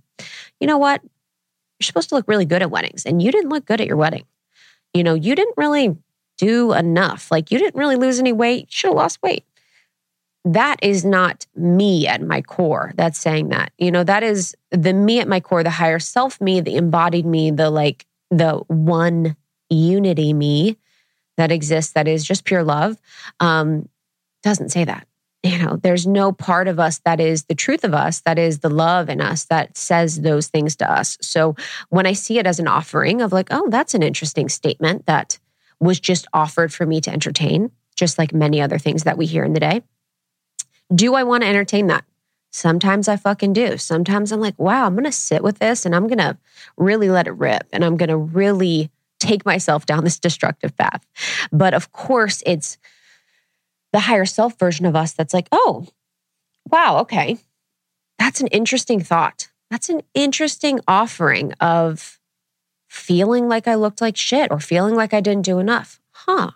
you 0.62 0.68
know 0.68 0.78
what? 0.78 1.02
You're 1.02 1.86
supposed 1.86 2.10
to 2.10 2.16
look 2.16 2.28
really 2.28 2.46
good 2.46 2.62
at 2.62 2.72
weddings 2.72 3.06
and 3.06 3.22
you 3.22 3.34
didn't 3.34 3.50
look 3.50 3.66
good 3.66 3.82
at 3.82 3.88
your 3.88 3.98
wedding. 3.98 4.24
You 4.94 5.04
know, 5.04 5.14
you 5.14 5.36
didn't 5.36 5.56
really 5.58 5.98
do 6.38 6.72
enough. 6.72 7.30
Like 7.32 7.52
you 7.52 7.60
didn't 7.60 7.78
really 7.78 7.98
lose 7.98 8.20
any 8.20 8.32
weight. 8.32 8.62
You 8.62 8.68
should 8.70 8.88
have 8.90 8.96
lost 8.96 9.22
weight. 9.22 9.44
That 10.54 10.78
is 10.82 11.04
not 11.04 11.46
me 11.56 12.08
at 12.08 12.22
my 12.22 12.42
core 12.42 12.94
that's 12.96 13.20
saying 13.20 13.50
that. 13.50 13.72
You 13.78 13.92
know, 13.92 14.04
that 14.04 14.24
is 14.24 14.56
the 14.72 14.94
me 14.94 15.20
at 15.20 15.28
my 15.28 15.40
core, 15.40 15.64
the 15.64 15.70
higher 15.70 16.00
self 16.00 16.40
me, 16.40 16.62
the 16.62 16.76
embodied 16.76 17.26
me, 17.26 17.52
the 17.52 17.70
like 17.70 18.06
the 18.32 18.64
one 18.68 19.36
unity 19.70 20.34
me 20.34 20.78
that 21.38 21.52
exists 21.52 21.94
that 21.94 22.08
is 22.08 22.26
just 22.26 22.46
pure 22.46 22.64
love 22.64 22.98
um, 23.40 23.88
doesn't 24.44 24.70
say 24.70 24.86
that 24.86 25.08
you 25.44 25.60
know, 25.60 25.78
there's 25.78 26.08
no 26.08 26.32
part 26.32 26.68
of 26.68 26.80
us 26.80 27.00
that 27.06 27.20
is 27.20 27.46
the 27.46 27.56
truth 27.56 27.84
of 27.84 27.94
us, 27.94 28.22
that 28.22 28.40
is 28.40 28.60
the 28.60 28.70
love 28.70 29.10
in 29.10 29.22
us 29.22 29.46
that 29.46 29.78
says 29.78 30.22
those 30.22 30.48
things 30.48 30.76
to 30.78 30.92
us. 30.92 31.18
So 31.22 31.56
when 31.90 32.06
I 32.06 32.14
see 32.14 32.40
it 32.40 32.48
as 32.48 32.60
an 32.60 32.68
offering 32.68 33.22
of 33.22 33.32
like, 33.32 33.48
oh, 33.52 33.70
that's 33.70 33.94
an 33.94 34.04
interesting 34.04 34.50
statement 34.50 35.06
that 35.06 35.40
was 35.80 36.00
just 36.00 36.28
offered 36.34 36.74
for 36.74 36.86
me 36.86 37.02
to 37.02 37.12
entertain, 37.12 37.72
just 37.96 38.18
like 38.18 38.34
many 38.34 38.62
other 38.62 38.80
things 38.80 39.04
that 39.04 39.18
we 39.18 39.26
hear 39.26 39.44
in 39.44 39.54
the 39.54 39.60
day. 39.60 39.84
Do 40.94 41.16
I 41.16 41.24
want 41.24 41.44
to 41.44 41.50
entertain 41.50 41.88
that? 41.88 42.06
Sometimes 42.52 43.08
I 43.08 43.18
fucking 43.18 43.54
do. 43.54 43.78
Sometimes 43.78 44.32
I'm 44.32 44.40
like, 44.40 44.58
wow, 44.58 44.86
I'm 44.86 44.94
going 44.94 45.04
to 45.04 45.12
sit 45.12 45.44
with 45.44 45.60
this 45.60 45.86
and 45.86 45.96
I'm 45.96 46.08
going 46.08 46.18
to 46.18 46.38
really 46.78 47.10
let 47.10 47.28
it 47.28 47.32
rip 47.32 47.68
and 47.74 47.84
I'm 47.84 47.98
going 47.98 48.10
to 48.10 48.18
really 48.18 48.90
take 49.20 49.46
myself 49.46 49.86
down 49.86 50.04
this 50.04 50.20
destructive 50.20 50.76
path. 50.78 51.06
But 51.52 51.74
of 51.74 51.92
course, 51.92 52.42
it's 52.46 52.78
the 53.92 54.00
higher 54.00 54.26
self 54.26 54.58
version 54.58 54.86
of 54.86 54.96
us 54.96 55.14
that's 55.14 55.34
like, 55.34 55.48
oh, 55.52 55.88
wow, 56.70 57.00
okay. 57.00 57.38
That's 58.18 58.42
an 58.42 58.48
interesting 58.48 59.02
thought. 59.02 59.50
That's 59.70 59.90
an 59.90 60.02
interesting 60.14 60.80
offering 60.88 61.54
of 61.54 62.20
feeling 62.88 63.48
like 63.48 63.68
I 63.68 63.76
looked 63.76 64.02
like 64.02 64.16
shit 64.16 64.52
or 64.52 64.60
feeling 64.60 64.96
like 64.96 65.14
I 65.14 65.22
didn't 65.22 65.46
do 65.46 65.60
enough. 65.60 66.00
Huh. 66.12 66.52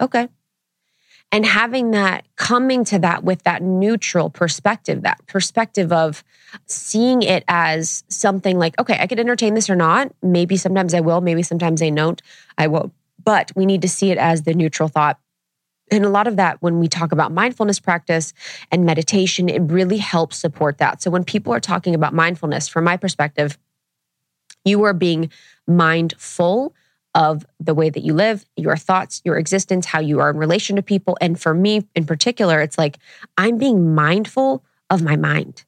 Okay. 0.00 0.28
And 1.32 1.46
having 1.46 1.92
that, 1.92 2.26
coming 2.36 2.84
to 2.84 2.98
that 3.00 3.24
with 3.24 3.42
that 3.44 3.62
neutral 3.62 4.30
perspective, 4.30 5.02
that 5.02 5.26
perspective 5.26 5.90
of 5.90 6.22
seeing 6.66 7.22
it 7.22 7.42
as 7.48 8.04
something 8.08 8.58
like, 8.58 8.78
okay, 8.78 8.98
I 9.00 9.06
could 9.06 9.18
entertain 9.18 9.54
this 9.54 9.70
or 9.70 9.74
not. 9.74 10.12
Maybe 10.22 10.56
sometimes 10.58 10.92
I 10.92 11.00
will, 11.00 11.22
maybe 11.22 11.42
sometimes 11.42 11.82
I 11.82 11.88
don't. 11.88 12.20
I 12.58 12.66
won't. 12.66 12.92
But 13.24 13.50
we 13.56 13.64
need 13.64 13.82
to 13.82 13.88
see 13.88 14.10
it 14.10 14.18
as 14.18 14.42
the 14.42 14.52
neutral 14.52 14.88
thought 14.88 15.18
and 15.92 16.06
a 16.06 16.08
lot 16.08 16.26
of 16.26 16.36
that, 16.36 16.62
when 16.62 16.80
we 16.80 16.88
talk 16.88 17.12
about 17.12 17.32
mindfulness 17.32 17.78
practice 17.78 18.32
and 18.70 18.86
meditation, 18.86 19.50
it 19.50 19.60
really 19.60 19.98
helps 19.98 20.38
support 20.38 20.78
that. 20.78 21.02
So 21.02 21.10
when 21.10 21.22
people 21.22 21.52
are 21.52 21.60
talking 21.60 21.94
about 21.94 22.14
mindfulness, 22.14 22.66
from 22.66 22.84
my 22.84 22.96
perspective, 22.96 23.58
you 24.64 24.82
are 24.84 24.94
being 24.94 25.30
mindful 25.66 26.74
of 27.14 27.44
the 27.60 27.74
way 27.74 27.90
that 27.90 28.02
you 28.02 28.14
live, 28.14 28.44
your 28.56 28.76
thoughts, 28.76 29.20
your 29.24 29.36
existence, 29.38 29.86
how 29.86 30.00
you 30.00 30.20
are 30.20 30.30
in 30.30 30.36
relation 30.36 30.76
to 30.76 30.82
people. 30.82 31.16
And 31.20 31.40
for 31.40 31.54
me 31.54 31.86
in 31.94 32.06
particular, 32.06 32.60
it's 32.60 32.78
like 32.78 32.98
I'm 33.36 33.58
being 33.58 33.94
mindful 33.94 34.64
of 34.90 35.02
my 35.02 35.16
mind. 35.16 35.64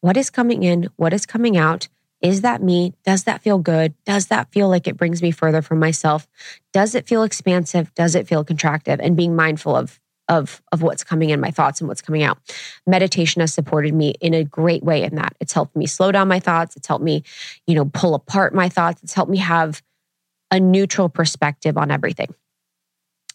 What 0.00 0.16
is 0.16 0.30
coming 0.30 0.62
in? 0.62 0.88
What 0.96 1.12
is 1.12 1.26
coming 1.26 1.56
out? 1.56 1.88
Is 2.20 2.42
that 2.42 2.62
me? 2.62 2.94
Does 3.04 3.24
that 3.24 3.42
feel 3.42 3.58
good? 3.58 3.94
Does 4.04 4.26
that 4.26 4.52
feel 4.52 4.68
like 4.68 4.86
it 4.86 4.96
brings 4.96 5.22
me 5.22 5.30
further 5.30 5.62
from 5.62 5.78
myself? 5.78 6.28
Does 6.72 6.94
it 6.94 7.06
feel 7.06 7.22
expansive? 7.22 7.94
Does 7.94 8.14
it 8.14 8.28
feel 8.28 8.44
contractive? 8.44 8.98
And 9.00 9.16
being 9.16 9.36
mindful 9.36 9.76
of 9.76 9.98
of 10.28 10.62
of 10.70 10.80
what's 10.80 11.02
coming 11.02 11.30
in 11.30 11.40
my 11.40 11.50
thoughts 11.50 11.80
and 11.80 11.88
what's 11.88 12.00
coming 12.00 12.22
out. 12.22 12.38
Meditation 12.86 13.40
has 13.40 13.52
supported 13.52 13.92
me 13.92 14.14
in 14.20 14.32
a 14.32 14.44
great 14.44 14.82
way 14.82 15.02
in 15.02 15.16
that. 15.16 15.34
It's 15.40 15.52
helped 15.52 15.74
me 15.74 15.86
slow 15.86 16.12
down 16.12 16.28
my 16.28 16.38
thoughts, 16.38 16.76
it's 16.76 16.86
helped 16.86 17.04
me, 17.04 17.24
you 17.66 17.74
know, 17.74 17.86
pull 17.86 18.14
apart 18.14 18.54
my 18.54 18.68
thoughts, 18.68 19.02
it's 19.02 19.12
helped 19.12 19.30
me 19.30 19.38
have 19.38 19.82
a 20.50 20.60
neutral 20.60 21.08
perspective 21.08 21.76
on 21.76 21.90
everything. 21.90 22.34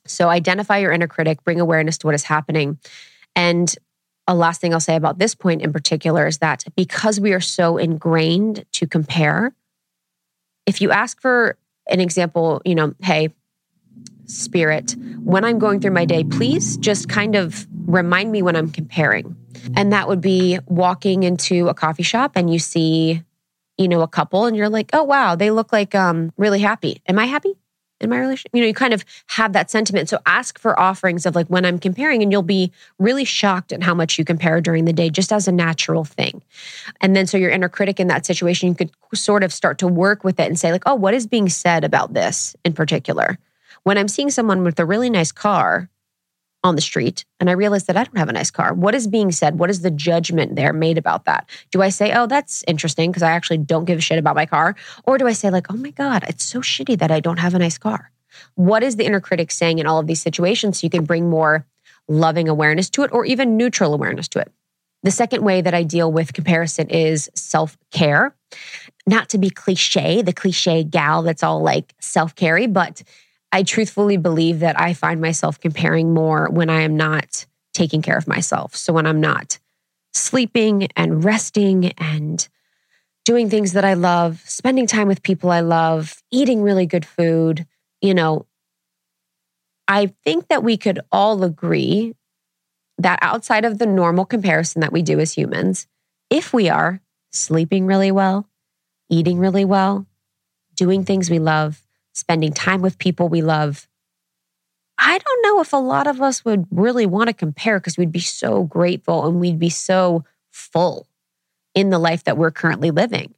So 0.05 0.29
identify 0.29 0.77
your 0.77 0.91
inner 0.91 1.07
critic, 1.07 1.43
bring 1.43 1.59
awareness 1.59 1.97
to 1.99 2.07
what 2.07 2.15
is 2.15 2.23
happening 2.23 2.79
and 3.35 3.75
a 4.27 4.35
last 4.35 4.61
thing 4.61 4.73
I'll 4.73 4.79
say 4.79 4.95
about 4.95 5.19
this 5.19 5.35
point 5.35 5.61
in 5.61 5.71
particular 5.71 6.25
is 6.25 6.39
that 6.39 6.63
because 6.75 7.19
we 7.19 7.33
are 7.33 7.41
so 7.41 7.77
ingrained 7.77 8.65
to 8.73 8.87
compare, 8.87 9.53
if 10.65 10.81
you 10.81 10.91
ask 10.91 11.21
for 11.21 11.57
an 11.87 11.99
example, 11.99 12.61
you 12.65 12.73
know, 12.73 12.95
hey, 13.01 13.29
spirit, 14.25 14.95
when 15.23 15.45
I'm 15.45 15.59
going 15.59 15.79
through 15.79 15.91
my 15.91 16.05
day, 16.05 16.23
please 16.23 16.77
just 16.77 17.07
kind 17.07 17.35
of 17.35 17.67
remind 17.85 18.31
me 18.31 18.41
when 18.41 18.55
I'm 18.55 18.71
comparing. 18.71 19.35
And 19.75 19.93
that 19.93 20.07
would 20.07 20.21
be 20.21 20.57
walking 20.65 21.21
into 21.21 21.67
a 21.67 21.75
coffee 21.75 22.03
shop 22.03 22.31
and 22.35 22.51
you 22.51 22.57
see, 22.57 23.21
you 23.77 23.87
know, 23.87 24.01
a 24.01 24.07
couple 24.07 24.45
and 24.45 24.55
you're 24.55 24.69
like, 24.69 24.89
oh, 24.93 25.03
wow, 25.03 25.35
they 25.35 25.51
look 25.51 25.71
like 25.71 25.95
um, 25.95 26.31
really 26.37 26.59
happy. 26.59 27.01
Am 27.07 27.19
I 27.19 27.25
happy? 27.25 27.55
in 28.01 28.09
my 28.09 28.19
relationship? 28.19 28.51
You 28.53 28.61
know, 28.61 28.67
you 28.67 28.73
kind 28.73 28.93
of 28.93 29.05
have 29.27 29.53
that 29.53 29.71
sentiment. 29.71 30.09
So 30.09 30.19
ask 30.25 30.59
for 30.59 30.79
offerings 30.79 31.25
of 31.25 31.35
like 31.35 31.47
when 31.47 31.65
I'm 31.65 31.79
comparing, 31.79 32.21
and 32.21 32.31
you'll 32.31 32.41
be 32.41 32.71
really 32.99 33.25
shocked 33.25 33.71
at 33.71 33.83
how 33.83 33.93
much 33.93 34.17
you 34.17 34.25
compare 34.25 34.61
during 34.61 34.85
the 34.85 34.93
day, 34.93 35.09
just 35.09 35.31
as 35.31 35.47
a 35.47 35.51
natural 35.51 36.03
thing. 36.03 36.41
And 37.01 37.15
then 37.15 37.27
so 37.27 37.37
your 37.37 37.51
inner 37.51 37.69
critic 37.69 37.99
in 37.99 38.07
that 38.07 38.25
situation, 38.25 38.69
you 38.69 38.75
could 38.75 38.91
sort 39.13 39.43
of 39.43 39.53
start 39.53 39.77
to 39.79 39.87
work 39.87 40.23
with 40.23 40.39
it 40.39 40.47
and 40.47 40.59
say, 40.59 40.71
like, 40.71 40.83
oh, 40.85 40.95
what 40.95 41.13
is 41.13 41.27
being 41.27 41.49
said 41.49 41.83
about 41.83 42.13
this 42.13 42.55
in 42.63 42.73
particular? 42.73 43.37
When 43.83 43.97
I'm 43.97 44.07
seeing 44.07 44.29
someone 44.29 44.63
with 44.63 44.79
a 44.79 44.85
really 44.85 45.09
nice 45.09 45.31
car, 45.31 45.89
on 46.65 46.75
the 46.75 46.81
street 46.81 47.25
and 47.39 47.47
I 47.47 47.53
realize 47.53 47.85
that 47.85 47.95
I 47.95 48.03
don't 48.03 48.17
have 48.17 48.27
a 48.27 48.33
nice 48.33 48.49
car. 48.49 48.73
What 48.73 48.95
is 48.95 49.05
being 49.05 49.31
said? 49.31 49.59
What 49.59 49.69
is 49.69 49.81
the 49.81 49.91
judgment 49.91 50.55
there 50.55 50.73
made 50.73 50.97
about 50.97 51.25
that? 51.25 51.47
Do 51.71 51.83
I 51.83 51.89
say, 51.89 52.11
oh, 52.11 52.25
that's 52.25 52.63
interesting 52.67 53.11
because 53.11 53.21
I 53.21 53.31
actually 53.31 53.59
don't 53.59 53.85
give 53.85 53.99
a 53.99 54.01
shit 54.01 54.17
about 54.17 54.35
my 54.35 54.47
car? 54.47 54.75
Or 55.03 55.19
do 55.19 55.27
I 55.27 55.33
say, 55.33 55.51
like, 55.51 55.67
oh 55.71 55.77
my 55.77 55.91
God, 55.91 56.25
it's 56.27 56.43
so 56.43 56.61
shitty 56.61 56.97
that 56.97 57.11
I 57.11 57.19
don't 57.19 57.37
have 57.37 57.53
a 57.53 57.59
nice 57.59 57.77
car? 57.77 58.11
What 58.55 58.81
is 58.81 58.95
the 58.95 59.05
inner 59.05 59.21
critic 59.21 59.51
saying 59.51 59.77
in 59.77 59.85
all 59.85 59.99
of 59.99 60.07
these 60.07 60.23
situations 60.23 60.81
so 60.81 60.85
you 60.85 60.89
can 60.89 61.05
bring 61.05 61.29
more 61.29 61.67
loving 62.07 62.49
awareness 62.49 62.89
to 62.91 63.03
it 63.03 63.13
or 63.13 63.25
even 63.25 63.57
neutral 63.57 63.93
awareness 63.93 64.27
to 64.29 64.39
it? 64.39 64.51
The 65.03 65.11
second 65.11 65.43
way 65.43 65.61
that 65.61 65.75
I 65.75 65.83
deal 65.83 66.11
with 66.11 66.33
comparison 66.33 66.89
is 66.89 67.29
self 67.35 67.77
care. 67.91 68.35
Not 69.05 69.29
to 69.29 69.37
be 69.37 69.51
cliche, 69.51 70.23
the 70.23 70.33
cliche 70.33 70.83
gal 70.83 71.21
that's 71.21 71.43
all 71.43 71.61
like 71.61 71.93
self 72.01 72.33
carry, 72.33 72.65
but 72.65 73.03
I 73.51 73.63
truthfully 73.63 74.17
believe 74.17 74.59
that 74.59 74.79
I 74.79 74.93
find 74.93 75.21
myself 75.21 75.59
comparing 75.59 76.13
more 76.13 76.49
when 76.49 76.69
I 76.69 76.81
am 76.81 76.97
not 76.97 77.45
taking 77.73 78.01
care 78.01 78.17
of 78.17 78.27
myself. 78.27 78.75
So 78.75 78.93
when 78.93 79.05
I'm 79.05 79.21
not 79.21 79.59
sleeping 80.13 80.87
and 80.95 81.23
resting 81.23 81.91
and 81.97 82.47
doing 83.25 83.49
things 83.49 83.73
that 83.73 83.85
I 83.85 83.93
love, 83.95 84.41
spending 84.45 84.87
time 84.87 85.07
with 85.07 85.23
people 85.23 85.51
I 85.51 85.61
love, 85.61 86.21
eating 86.31 86.61
really 86.61 86.85
good 86.85 87.05
food, 87.05 87.65
you 88.01 88.13
know, 88.13 88.45
I 89.87 90.13
think 90.23 90.47
that 90.47 90.63
we 90.63 90.77
could 90.77 90.99
all 91.11 91.43
agree 91.43 92.15
that 92.97 93.19
outside 93.21 93.65
of 93.65 93.77
the 93.77 93.85
normal 93.85 94.25
comparison 94.25 94.81
that 94.81 94.93
we 94.93 95.01
do 95.01 95.19
as 95.19 95.33
humans, 95.33 95.87
if 96.29 96.53
we 96.53 96.69
are 96.69 97.01
sleeping 97.31 97.85
really 97.85 98.11
well, 98.11 98.47
eating 99.09 99.37
really 99.37 99.65
well, 99.65 100.07
doing 100.75 101.03
things 101.03 101.29
we 101.29 101.39
love, 101.39 101.84
spending 102.15 102.51
time 102.51 102.81
with 102.81 102.97
people 102.97 103.29
we 103.29 103.41
love. 103.41 103.87
I 104.97 105.17
don't 105.17 105.43
know 105.43 105.61
if 105.61 105.73
a 105.73 105.77
lot 105.77 106.07
of 106.07 106.21
us 106.21 106.45
would 106.45 106.65
really 106.71 107.05
want 107.05 107.27
to 107.27 107.33
compare 107.33 107.79
because 107.79 107.97
we'd 107.97 108.11
be 108.11 108.19
so 108.19 108.63
grateful 108.63 109.27
and 109.27 109.39
we'd 109.39 109.59
be 109.59 109.69
so 109.69 110.23
full 110.51 111.07
in 111.75 111.89
the 111.89 111.99
life 111.99 112.23
that 112.23 112.37
we're 112.37 112.51
currently 112.51 112.89
living. 112.89 113.33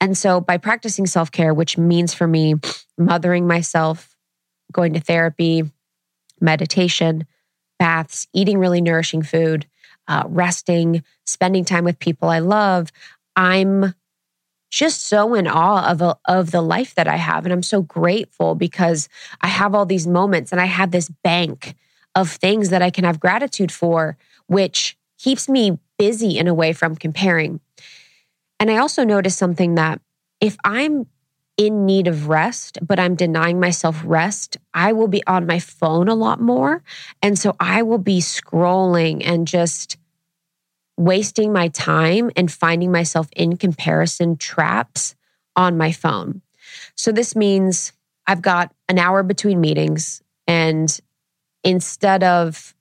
And 0.00 0.16
so 0.16 0.40
by 0.40 0.56
practicing 0.56 1.06
self 1.06 1.30
care, 1.30 1.52
which 1.52 1.76
means 1.76 2.14
for 2.14 2.26
me, 2.26 2.54
mothering 2.98 3.46
myself, 3.46 4.16
going 4.72 4.94
to 4.94 5.00
therapy, 5.00 5.70
meditation, 6.40 7.26
baths, 7.78 8.26
eating 8.32 8.58
really 8.58 8.80
nourishing 8.80 9.22
food, 9.22 9.66
uh, 10.08 10.24
resting, 10.26 11.04
spending 11.26 11.64
time 11.64 11.84
with 11.84 11.98
people 11.98 12.28
I 12.30 12.38
love, 12.38 12.90
I'm 13.36 13.94
just 14.72 15.04
so 15.04 15.34
in 15.34 15.46
awe 15.46 15.88
of, 15.88 16.00
a, 16.00 16.16
of 16.26 16.50
the 16.50 16.62
life 16.62 16.94
that 16.94 17.06
I 17.06 17.16
have. 17.16 17.44
And 17.44 17.52
I'm 17.52 17.62
so 17.62 17.82
grateful 17.82 18.54
because 18.54 19.08
I 19.42 19.48
have 19.48 19.74
all 19.74 19.84
these 19.84 20.06
moments 20.06 20.50
and 20.50 20.60
I 20.60 20.64
have 20.64 20.90
this 20.90 21.10
bank 21.22 21.76
of 22.14 22.30
things 22.30 22.70
that 22.70 22.80
I 22.80 22.88
can 22.88 23.04
have 23.04 23.20
gratitude 23.20 23.70
for, 23.70 24.16
which 24.46 24.96
keeps 25.18 25.46
me 25.46 25.78
busy 25.98 26.38
in 26.38 26.48
a 26.48 26.54
way 26.54 26.72
from 26.72 26.96
comparing. 26.96 27.60
And 28.58 28.70
I 28.70 28.78
also 28.78 29.04
noticed 29.04 29.38
something 29.38 29.74
that 29.74 30.00
if 30.40 30.56
I'm 30.64 31.06
in 31.58 31.84
need 31.84 32.06
of 32.06 32.28
rest, 32.28 32.78
but 32.80 32.98
I'm 32.98 33.14
denying 33.14 33.60
myself 33.60 34.00
rest, 34.06 34.56
I 34.72 34.94
will 34.94 35.06
be 35.06 35.22
on 35.26 35.46
my 35.46 35.58
phone 35.58 36.08
a 36.08 36.14
lot 36.14 36.40
more. 36.40 36.82
And 37.20 37.38
so 37.38 37.54
I 37.60 37.82
will 37.82 37.98
be 37.98 38.20
scrolling 38.20 39.20
and 39.22 39.46
just 39.46 39.98
wasting 40.96 41.52
my 41.52 41.68
time 41.68 42.30
and 42.36 42.50
finding 42.50 42.92
myself 42.92 43.28
in 43.34 43.56
comparison 43.56 44.36
traps 44.36 45.14
on 45.56 45.76
my 45.76 45.92
phone. 45.92 46.42
So 46.94 47.12
this 47.12 47.34
means 47.34 47.92
I've 48.26 48.42
got 48.42 48.74
an 48.88 48.98
hour 48.98 49.22
between 49.22 49.60
meetings 49.60 50.22
and 50.46 51.00
instead 51.64 52.22
of 52.22 52.74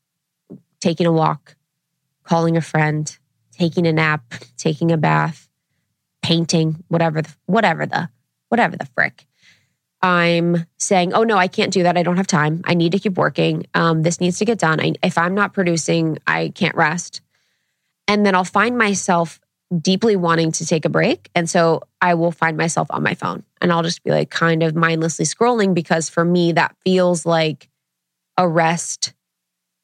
taking 0.80 1.08
a 1.08 1.12
walk, 1.12 1.56
calling 2.24 2.58
a 2.58 2.62
friend, 2.62 3.18
taking 3.52 3.88
a 3.88 3.94
nap, 3.94 4.34
taking 4.58 4.92
a 4.92 4.98
bath, 4.98 5.50
painting, 6.22 6.84
whatever 6.88 7.22
the, 7.22 7.36
whatever 7.46 7.86
the 7.86 8.10
whatever 8.50 8.76
the 8.76 8.86
frick. 8.86 9.26
I'm 10.02 10.66
saying, 10.78 11.14
oh 11.14 11.24
no, 11.24 11.38
I 11.38 11.48
can't 11.48 11.72
do 11.72 11.84
that. 11.84 11.98
I 11.98 12.04
don't 12.04 12.18
have 12.18 12.28
time. 12.28 12.62
I 12.66 12.74
need 12.74 12.92
to 12.92 13.00
keep 13.00 13.18
working. 13.18 13.68
Um, 13.74 14.02
this 14.02 14.20
needs 14.20 14.40
to 14.40 14.46
get 14.46 14.60
done. 14.60 14.82
I, 14.82 14.94
if 15.04 15.18
I'm 15.18 15.36
not 15.36 15.54
producing, 15.54 16.18
I 16.28 16.52
can't 16.54 16.76
rest. 16.76 17.22
And 18.12 18.26
then 18.26 18.36
I'll 18.36 18.44
find 18.44 18.78
myself 18.78 19.40
deeply 19.80 20.18
wanting 20.18 20.52
to 20.52 20.66
take 20.66 20.84
a 20.84 20.90
break. 20.90 21.30
And 21.34 21.50
so 21.50 21.84
I 22.02 22.14
will 22.16 22.34
find 22.34 22.58
myself 22.58 22.90
on 22.90 23.04
my 23.04 23.14
phone 23.14 23.44
and 23.62 23.72
I'll 23.72 23.84
just 23.84 24.04
be 24.04 24.12
like 24.12 24.30
kind 24.30 24.64
of 24.64 24.76
mindlessly 24.76 25.24
scrolling 25.24 25.74
because 25.74 26.10
for 26.10 26.26
me, 26.26 26.52
that 26.52 26.76
feels 26.84 27.26
like 27.26 27.70
a 28.36 28.50
rest 28.50 29.14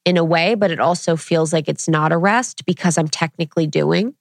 in 0.04 0.18
a 0.18 0.24
way, 0.24 0.54
but 0.54 0.70
it 0.70 0.78
also 0.78 1.16
feels 1.16 1.54
like 1.54 1.70
it's 1.70 1.88
not 1.88 2.12
a 2.12 2.18
rest 2.18 2.66
because 2.66 2.98
I'm 2.98 3.08
technically 3.08 3.66
doing. 3.66 4.14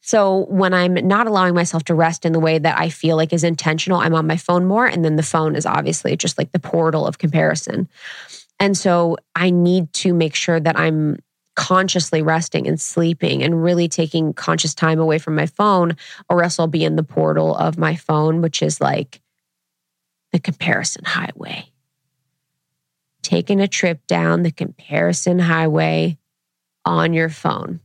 So 0.00 0.46
when 0.48 0.72
I'm 0.72 0.94
not 0.94 1.26
allowing 1.26 1.54
myself 1.54 1.84
to 1.84 1.94
rest 1.94 2.24
in 2.24 2.32
the 2.32 2.40
way 2.40 2.58
that 2.58 2.80
I 2.80 2.88
feel 2.88 3.16
like 3.16 3.34
is 3.34 3.44
intentional, 3.44 4.00
I'm 4.00 4.14
on 4.14 4.26
my 4.26 4.38
phone 4.38 4.64
more. 4.64 4.86
And 4.86 5.04
then 5.04 5.16
the 5.16 5.22
phone 5.22 5.54
is 5.54 5.66
obviously 5.66 6.16
just 6.16 6.38
like 6.38 6.52
the 6.52 6.58
portal 6.58 7.06
of 7.06 7.18
comparison. 7.18 7.90
And 8.58 8.74
so 8.74 9.18
I 9.34 9.50
need 9.50 9.92
to 9.94 10.14
make 10.14 10.34
sure 10.34 10.58
that 10.58 10.78
I'm 10.78 11.18
consciously 11.58 12.22
resting 12.22 12.68
and 12.68 12.80
sleeping 12.80 13.42
and 13.42 13.64
really 13.64 13.88
taking 13.88 14.32
conscious 14.32 14.76
time 14.76 15.00
away 15.00 15.18
from 15.18 15.34
my 15.34 15.46
phone, 15.46 15.96
or 16.28 16.44
else 16.44 16.60
I'll 16.60 16.68
be 16.68 16.84
in 16.84 16.94
the 16.94 17.02
portal 17.02 17.56
of 17.56 17.76
my 17.76 17.96
phone, 17.96 18.40
which 18.40 18.62
is 18.62 18.80
like 18.80 19.20
the 20.30 20.38
comparison 20.38 21.04
highway. 21.04 21.72
Taking 23.22 23.60
a 23.60 23.66
trip 23.66 24.06
down 24.06 24.44
the 24.44 24.52
comparison 24.52 25.40
highway 25.40 26.16
on 26.84 27.12
your 27.12 27.28
phone. 27.28 27.80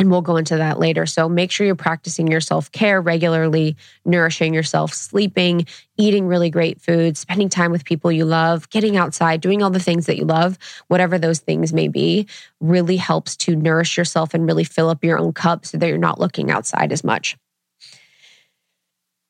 And 0.00 0.10
we'll 0.10 0.22
go 0.22 0.38
into 0.38 0.56
that 0.56 0.78
later. 0.78 1.04
So 1.04 1.28
make 1.28 1.50
sure 1.50 1.66
you're 1.66 1.74
practicing 1.74 2.26
your 2.26 2.40
self 2.40 2.72
care 2.72 3.02
regularly, 3.02 3.76
nourishing 4.06 4.54
yourself, 4.54 4.94
sleeping, 4.94 5.66
eating 5.98 6.26
really 6.26 6.48
great 6.48 6.80
food, 6.80 7.18
spending 7.18 7.50
time 7.50 7.70
with 7.70 7.84
people 7.84 8.10
you 8.10 8.24
love, 8.24 8.70
getting 8.70 8.96
outside, 8.96 9.42
doing 9.42 9.62
all 9.62 9.68
the 9.68 9.78
things 9.78 10.06
that 10.06 10.16
you 10.16 10.24
love, 10.24 10.56
whatever 10.88 11.18
those 11.18 11.40
things 11.40 11.74
may 11.74 11.86
be, 11.86 12.26
really 12.60 12.96
helps 12.96 13.36
to 13.36 13.54
nourish 13.54 13.98
yourself 13.98 14.32
and 14.32 14.46
really 14.46 14.64
fill 14.64 14.88
up 14.88 15.04
your 15.04 15.18
own 15.18 15.34
cup 15.34 15.66
so 15.66 15.76
that 15.76 15.86
you're 15.86 15.98
not 15.98 16.18
looking 16.18 16.50
outside 16.50 16.92
as 16.92 17.04
much. 17.04 17.36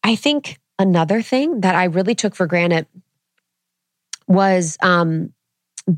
I 0.05 0.15
think 0.15 0.61
another 0.79 1.21
thing 1.21 1.63
that 1.63 1.75
I 1.75 1.85
really 1.87 2.15
took 2.15 2.37
for 2.37 2.47
granted 2.47 2.87
was 4.29 4.79
um, 4.83 5.33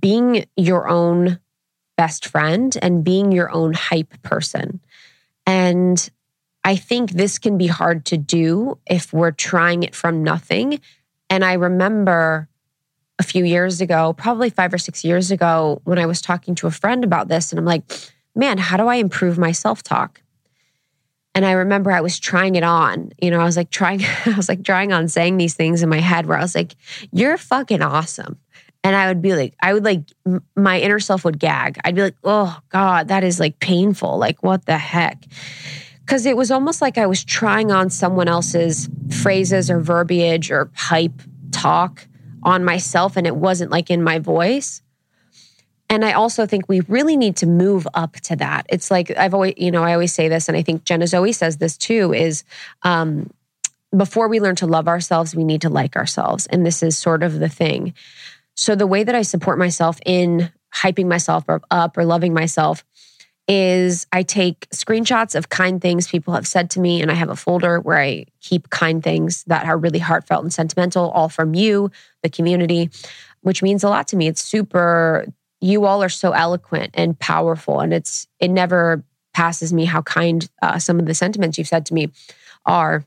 being 0.01 0.47
your 0.57 0.89
own 0.89 1.41
best 1.97 2.27
friend 2.27 2.77
and 2.83 3.05
being 3.05 3.33
your 3.33 3.51
own 3.51 3.73
hype 3.75 4.23
person. 4.23 4.81
And 5.47 6.11
I 6.65 6.77
think 6.77 7.11
this 7.11 7.39
can 7.39 7.59
be 7.59 7.67
hard 7.67 8.05
to 8.07 8.17
do 8.17 8.79
if 8.87 9.13
we're 9.13 9.33
trying 9.33 9.83
it 9.83 9.95
from 9.95 10.23
nothing. 10.23 10.81
And 11.29 11.45
I 11.45 11.55
remember 11.55 12.49
a 13.19 13.23
few 13.23 13.45
years 13.45 13.81
ago, 13.81 14.13
probably 14.13 14.51
five 14.51 14.73
or 14.73 14.79
six 14.79 15.05
years 15.05 15.31
ago, 15.31 15.81
when 15.85 15.99
I 15.99 16.07
was 16.07 16.21
talking 16.21 16.55
to 16.57 16.67
a 16.67 16.71
friend 16.71 17.05
about 17.05 17.29
this, 17.29 17.53
and 17.53 17.59
I'm 17.59 17.65
like, 17.65 17.85
man, 18.35 18.59
how 18.59 18.77
do 18.77 18.87
I 18.87 18.97
improve 18.97 19.39
my 19.39 19.53
self 19.53 19.83
talk? 19.83 20.23
And 21.35 21.47
I 21.47 21.53
remember 21.53 21.91
I 21.91 22.03
was 22.03 22.19
trying 22.19 22.57
it 22.57 22.63
on. 22.63 23.13
You 23.21 23.31
know, 23.31 23.41
I 23.41 23.45
was 23.45 23.57
like 23.57 23.71
trying, 23.71 24.03
I 24.27 24.35
was 24.37 24.49
like 24.49 24.65
trying 24.65 24.93
on 24.93 25.09
saying 25.09 25.37
these 25.37 25.55
things 25.55 25.83
in 25.83 25.89
my 25.89 26.01
head 26.01 26.27
where 26.27 26.39
I 26.39 26.43
was 26.43 26.55
like, 26.55 26.75
you're 27.11 27.39
fucking 27.39 27.83
awesome. 27.83 28.39
And 28.85 28.97
I 28.97 29.09
would 29.09 29.23
be 29.23 29.35
like, 29.35 29.55
I 29.61 29.73
would 29.75 29.85
like, 29.85 30.03
my 30.57 30.81
inner 30.81 30.99
self 30.99 31.25
would 31.25 31.39
gag. 31.39 31.79
I'd 31.85 31.95
be 31.95 32.03
like, 32.03 32.17
oh 32.25 32.59
God, 32.69 33.09
that 33.09 33.23
is 33.23 33.39
like 33.39 33.61
painful. 33.61 34.19
Like, 34.19 34.43
what 34.43 34.67
the 34.67 34.79
heck? 34.79 35.25
Because 36.01 36.27
it 36.27 36.37
was 36.37 36.51
almost 36.51 36.83
like 36.83 36.99
I 36.99 37.07
was 37.07 37.25
trying 37.25 37.71
on 37.71 37.91
someone 37.91 38.29
else's 38.29 38.89
phrases 39.23 39.71
or 39.71 39.79
verbiage 39.81 40.51
or 40.51 40.67
pipe 40.67 41.23
talk 41.53 42.07
on 42.43 42.65
myself, 42.65 43.17
and 43.17 43.27
it 43.27 43.37
wasn't 43.37 43.71
like 43.71 43.89
in 43.89 44.03
my 44.03 44.19
voice. 44.19 44.83
And 45.89 46.05
I 46.05 46.13
also 46.13 46.47
think 46.47 46.69
we 46.69 46.81
really 46.81 47.17
need 47.17 47.37
to 47.37 47.47
move 47.47 47.87
up 47.95 48.15
to 48.15 48.37
that. 48.37 48.67
It's 48.69 48.91
like 48.91 49.17
I've 49.17 49.35
always, 49.35 49.55
you 49.57 49.71
know, 49.71 49.85
I 49.85 49.93
always 49.93 50.13
say 50.13 50.29
this, 50.29 50.49
and 50.49 50.57
I 50.57 50.63
think 50.63 50.85
Jenna 50.85 51.07
Zoe 51.07 51.33
says 51.33 51.59
this 51.59 51.77
too 51.77 52.13
is 52.13 52.43
um, 52.83 53.31
before 53.97 54.27
we 54.29 54.41
learn 54.41 54.57
to 54.57 54.67
love 54.67 54.89
ourselves, 54.89 55.37
we 55.37 55.45
need 55.45 55.61
to 55.61 55.69
like 55.69 55.95
ourselves. 55.95 56.47
And 56.47 56.67
this 56.67 56.83
is 56.83 56.99
sort 56.99 57.23
of 57.23 57.39
the 57.39 57.49
thing. 57.49 57.95
So 58.63 58.77
the 58.77 58.87
way 58.87 59.03
that 59.03 59.17
I 59.17 59.23
support 59.23 59.59
myself 59.59 59.99
in 60.07 60.53
hyping 60.73 61.09
myself 61.09 61.45
up 61.49 61.99
or 61.99 62.05
loving 62.05 62.33
myself 62.33 62.85
is 63.49 64.07
I 64.13 64.23
take 64.23 64.71
screenshots 64.71 65.35
of 65.35 65.49
kind 65.49 65.83
things 65.83 66.07
people 66.07 66.35
have 66.35 66.47
said 66.47 66.71
to 66.71 66.81
me, 66.81 67.03
and 67.03 67.11
I 67.11 67.15
have 67.15 67.29
a 67.29 67.35
folder 67.35 67.81
where 67.81 67.99
I 67.99 68.27
keep 68.41 68.71
kind 68.71 69.03
things 69.03 69.43
that 69.49 69.67
are 69.67 69.77
really 69.77 69.99
heartfelt 69.99 70.45
and 70.45 70.53
sentimental, 70.53 71.11
all 71.11 71.29
from 71.29 71.57
you, 71.57 71.91
the 72.23 72.29
community, 72.29 72.89
which 73.41 73.65
means 73.65 73.83
a 73.83 73.89
lot 73.89 74.07
to 74.09 74.17
me. 74.17 74.29
It's 74.29 74.45
super, 74.45 75.27
you 75.61 75.85
all 75.85 76.01
are 76.01 76.09
so 76.09 76.31
eloquent 76.31 76.93
and 76.95 77.19
powerful, 77.19 77.81
and 77.81 77.93
it's, 77.93 78.29
it 78.39 78.53
never 78.53 79.03
passes 79.35 79.73
me 79.73 79.87
how 79.87 80.03
kind 80.03 80.49
uh, 80.63 80.79
some 80.79 81.01
of 81.01 81.07
the 81.07 81.15
sentiments 81.15 81.59
you've 81.59 81.67
said 81.67 81.85
to 81.87 81.95
me 81.95 82.13
are. 82.65 83.05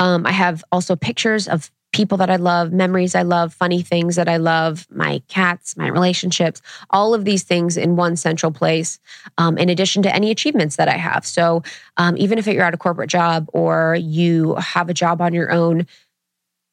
Um, 0.00 0.26
I 0.26 0.32
have 0.32 0.64
also 0.72 0.96
pictures 0.96 1.46
of 1.46 1.70
people 1.94 2.18
that 2.18 2.28
I 2.28 2.36
love, 2.36 2.72
memories 2.72 3.14
I 3.14 3.22
love, 3.22 3.54
funny 3.54 3.80
things 3.80 4.16
that 4.16 4.28
I 4.28 4.36
love, 4.36 4.86
my 4.90 5.22
cats, 5.28 5.76
my 5.76 5.86
relationships, 5.86 6.60
all 6.90 7.14
of 7.14 7.24
these 7.24 7.44
things 7.44 7.76
in 7.76 7.94
one 7.94 8.16
central 8.16 8.50
place, 8.50 8.98
um, 9.38 9.56
in 9.56 9.68
addition 9.68 10.02
to 10.02 10.12
any 10.12 10.32
achievements 10.32 10.74
that 10.76 10.88
I 10.88 10.96
have. 10.96 11.24
So 11.24 11.62
um, 11.96 12.16
even 12.18 12.36
if 12.36 12.48
you're 12.48 12.64
at 12.64 12.74
a 12.74 12.78
corporate 12.78 13.10
job 13.10 13.48
or 13.52 13.94
you 13.94 14.56
have 14.56 14.90
a 14.90 14.94
job 14.94 15.22
on 15.22 15.32
your 15.32 15.52
own, 15.52 15.86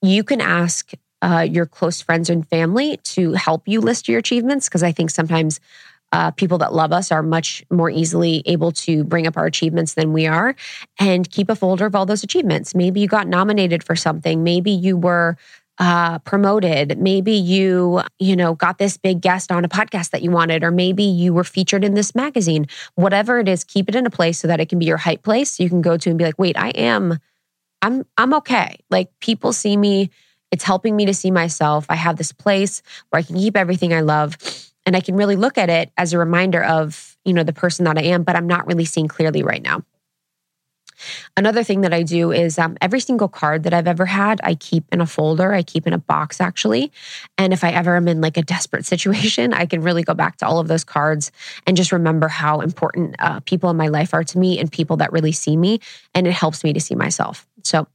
you 0.01 0.23
can 0.23 0.41
ask 0.41 0.91
uh, 1.21 1.45
your 1.47 1.67
close 1.67 2.01
friends 2.01 2.27
and 2.27 2.47
family 2.49 2.97
to 3.03 3.33
help 3.33 3.67
you 3.67 3.79
list 3.79 4.07
your 4.09 4.17
achievements 4.17 4.67
because 4.67 4.81
I 4.81 4.91
think 4.91 5.11
sometimes 5.11 5.59
uh, 6.11 6.31
people 6.31 6.57
that 6.57 6.73
love 6.73 6.91
us 6.91 7.11
are 7.11 7.23
much 7.23 7.63
more 7.69 7.89
easily 7.89 8.43
able 8.45 8.71
to 8.71 9.03
bring 9.03 9.27
up 9.27 9.37
our 9.37 9.45
achievements 9.45 9.93
than 9.93 10.13
we 10.13 10.27
are 10.27 10.55
and 10.99 11.29
keep 11.31 11.49
a 11.49 11.55
folder 11.55 11.85
of 11.85 11.95
all 11.95 12.05
those 12.05 12.23
achievements. 12.23 12.75
Maybe 12.75 12.99
you 12.99 13.07
got 13.07 13.27
nominated 13.27 13.83
for 13.83 13.95
something. 13.95 14.43
Maybe 14.43 14.71
you 14.71 14.97
were 14.97 15.37
uh, 15.79 16.19
promoted. 16.19 16.99
Maybe 16.99 17.33
you, 17.33 18.01
you 18.19 18.35
know, 18.35 18.53
got 18.53 18.77
this 18.77 18.97
big 18.97 19.21
guest 19.21 19.51
on 19.51 19.65
a 19.65 19.69
podcast 19.69 20.11
that 20.11 20.21
you 20.21 20.29
wanted, 20.29 20.63
or 20.63 20.69
maybe 20.71 21.03
you 21.03 21.33
were 21.33 21.43
featured 21.43 21.83
in 21.83 21.95
this 21.95 22.13
magazine. 22.13 22.67
Whatever 22.95 23.39
it 23.39 23.47
is, 23.47 23.63
keep 23.63 23.89
it 23.89 23.95
in 23.95 24.05
a 24.05 24.11
place 24.11 24.37
so 24.37 24.47
that 24.47 24.59
it 24.59 24.69
can 24.69 24.79
be 24.79 24.85
your 24.85 24.97
hype 24.97 25.23
place. 25.23 25.51
So 25.51 25.63
you 25.63 25.69
can 25.69 25.81
go 25.81 25.97
to 25.97 26.09
and 26.09 26.19
be 26.19 26.25
like, 26.25 26.37
wait, 26.37 26.57
I 26.57 26.69
am, 26.69 27.17
I'm, 27.81 28.05
I'm 28.17 28.33
okay. 28.35 28.77
Like 28.89 29.09
people 29.21 29.53
see 29.53 29.75
me. 29.75 30.11
It's 30.51 30.65
helping 30.65 30.97
me 30.97 31.05
to 31.05 31.13
see 31.13 31.31
myself. 31.31 31.85
I 31.89 31.95
have 31.95 32.17
this 32.17 32.33
place 32.33 32.83
where 33.09 33.21
I 33.21 33.23
can 33.23 33.37
keep 33.37 33.55
everything 33.55 33.93
I 33.93 34.01
love 34.01 34.37
and 34.85 34.95
I 34.95 35.01
can 35.01 35.15
really 35.15 35.35
look 35.35 35.57
at 35.57 35.69
it 35.69 35.91
as 35.97 36.13
a 36.13 36.17
reminder 36.17 36.63
of, 36.63 37.17
you 37.23 37.33
know, 37.33 37.43
the 37.43 37.53
person 37.53 37.85
that 37.85 37.97
I 37.97 38.03
am, 38.03 38.23
but 38.23 38.35
I'm 38.35 38.47
not 38.47 38.67
really 38.67 38.85
seeing 38.85 39.07
clearly 39.07 39.43
right 39.43 39.61
now. 39.61 39.83
Another 41.37 41.63
thing 41.63 41.81
that 41.81 41.93
I 41.93 42.03
do 42.03 42.31
is 42.31 42.59
um, 42.59 42.77
every 42.81 42.99
single 42.99 43.27
card 43.27 43.63
that 43.63 43.73
I've 43.73 43.87
ever 43.87 44.05
had, 44.05 44.39
I 44.43 44.55
keep 44.55 44.85
in 44.91 45.01
a 45.01 45.05
folder. 45.05 45.53
I 45.53 45.63
keep 45.63 45.87
in 45.87 45.93
a 45.93 45.97
box 45.97 46.39
actually. 46.39 46.91
And 47.37 47.53
if 47.53 47.63
I 47.63 47.71
ever 47.71 47.95
am 47.95 48.07
in 48.07 48.21
like 48.21 48.37
a 48.37 48.41
desperate 48.41 48.85
situation, 48.93 49.53
I 49.53 49.65
can 49.65 49.81
really 49.81 50.03
go 50.03 50.13
back 50.13 50.37
to 50.37 50.47
all 50.47 50.59
of 50.59 50.67
those 50.67 50.83
cards 50.83 51.31
and 51.65 51.77
just 51.77 51.91
remember 51.91 52.27
how 52.27 52.61
important 52.61 53.15
uh, 53.19 53.39
people 53.41 53.69
in 53.69 53.77
my 53.77 53.87
life 53.87 54.13
are 54.13 54.23
to 54.23 54.37
me 54.37 54.59
and 54.59 54.71
people 54.71 54.97
that 54.97 55.11
really 55.11 55.31
see 55.31 55.57
me. 55.57 55.79
And 56.13 56.27
it 56.27 56.33
helps 56.33 56.63
me 56.63 56.73
to 56.73 56.79
see 56.79 56.95
myself. 56.95 57.47
So, 57.63 57.87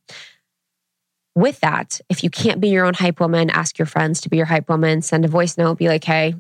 with 1.35 1.61
that, 1.61 2.01
if 2.09 2.25
you 2.25 2.31
can't 2.31 2.63
be 2.63 2.71
your 2.71 2.87
own 2.87 2.95
hype 2.95 3.21
woman, 3.21 3.51
ask 3.51 3.79
your 3.79 3.85
friends 3.85 4.23
to 4.23 4.31
be 4.31 4.39
your 4.39 4.47
hype 4.47 4.71
woman. 4.71 5.03
Send 5.03 5.23
a 5.23 5.29
voice 5.29 5.59
note, 5.59 5.77
be 5.77 5.87
like, 5.87 6.03
hey, 6.03 6.35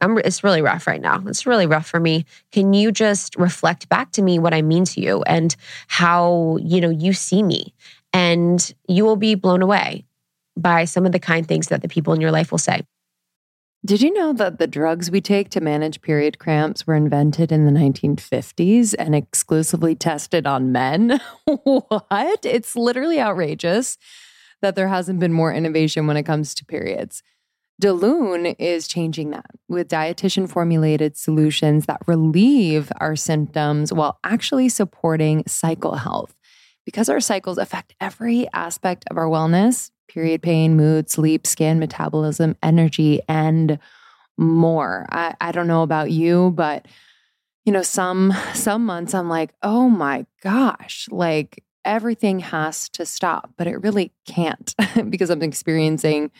I'm, 0.00 0.18
it's 0.18 0.44
really 0.44 0.60
rough 0.60 0.86
right 0.86 1.00
now. 1.00 1.22
It's 1.26 1.46
really 1.46 1.66
rough 1.66 1.86
for 1.86 2.00
me. 2.00 2.26
Can 2.52 2.72
you 2.72 2.92
just 2.92 3.36
reflect 3.36 3.88
back 3.88 4.12
to 4.12 4.22
me 4.22 4.38
what 4.38 4.54
I 4.54 4.62
mean 4.62 4.84
to 4.86 5.00
you 5.00 5.22
and 5.22 5.54
how, 5.86 6.58
you 6.60 6.80
know, 6.80 6.90
you 6.90 7.12
see 7.12 7.42
me? 7.42 7.72
And 8.12 8.74
you 8.88 9.04
will 9.04 9.16
be 9.16 9.34
blown 9.34 9.62
away 9.62 10.04
by 10.56 10.84
some 10.84 11.06
of 11.06 11.12
the 11.12 11.18
kind 11.18 11.46
things 11.46 11.68
that 11.68 11.82
the 11.82 11.88
people 11.88 12.12
in 12.12 12.20
your 12.20 12.30
life 12.30 12.50
will 12.50 12.58
say. 12.58 12.82
Did 13.84 14.00
you 14.00 14.14
know 14.14 14.32
that 14.32 14.58
the 14.58 14.66
drugs 14.66 15.10
we 15.10 15.20
take 15.20 15.50
to 15.50 15.60
manage 15.60 16.00
period 16.00 16.38
cramps 16.38 16.86
were 16.86 16.94
invented 16.94 17.52
in 17.52 17.66
the 17.66 17.70
1950s 17.70 18.94
and 18.98 19.14
exclusively 19.14 19.94
tested 19.94 20.46
on 20.46 20.72
men? 20.72 21.20
what? 21.44 22.38
It's 22.44 22.76
literally 22.76 23.20
outrageous 23.20 23.98
that 24.62 24.74
there 24.74 24.88
hasn't 24.88 25.20
been 25.20 25.34
more 25.34 25.52
innovation 25.52 26.06
when 26.06 26.16
it 26.16 26.22
comes 26.22 26.54
to 26.54 26.64
periods. 26.64 27.22
Daloon 27.82 28.54
is 28.58 28.86
changing 28.86 29.30
that 29.30 29.50
with 29.68 29.88
dietitian 29.88 30.48
formulated 30.48 31.16
solutions 31.16 31.86
that 31.86 32.00
relieve 32.06 32.92
our 33.00 33.16
symptoms 33.16 33.92
while 33.92 34.18
actually 34.22 34.68
supporting 34.68 35.42
cycle 35.46 35.96
health. 35.96 36.34
Because 36.84 37.08
our 37.08 37.20
cycles 37.20 37.58
affect 37.58 37.94
every 38.00 38.46
aspect 38.52 39.04
of 39.10 39.16
our 39.16 39.26
wellness 39.26 39.90
period 40.06 40.42
pain, 40.42 40.76
mood, 40.76 41.10
sleep, 41.10 41.46
skin, 41.46 41.78
metabolism, 41.78 42.54
energy, 42.62 43.20
and 43.28 43.78
more. 44.36 45.06
I, 45.10 45.34
I 45.40 45.50
don't 45.50 45.66
know 45.66 45.82
about 45.82 46.10
you, 46.10 46.52
but 46.54 46.86
you 47.64 47.72
know, 47.72 47.82
some 47.82 48.32
some 48.52 48.84
months 48.84 49.14
I'm 49.14 49.28
like, 49.28 49.54
oh 49.62 49.88
my 49.88 50.26
gosh, 50.42 51.08
like 51.10 51.64
everything 51.84 52.40
has 52.40 52.88
to 52.90 53.06
stop, 53.06 53.50
but 53.56 53.66
it 53.66 53.82
really 53.82 54.12
can't 54.26 54.74
because 55.08 55.30
I'm 55.30 55.42
experiencing 55.42 56.30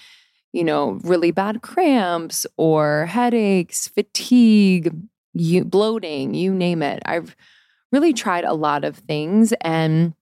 you 0.55 0.63
know, 0.63 1.01
really 1.03 1.33
bad 1.33 1.63
cramps 1.63 2.47
or 2.57 3.07
headaches, 3.07 3.89
fatigue, 3.89 4.95
you, 5.33 5.65
bloating, 5.65 6.33
you 6.33 6.55
name 6.55 6.81
it. 6.81 7.03
I've 7.05 7.35
really 7.91 8.13
tried 8.13 8.45
a 8.45 8.55
lot 8.55 8.85
of 8.85 8.97
things. 8.97 9.53
And 9.63 10.15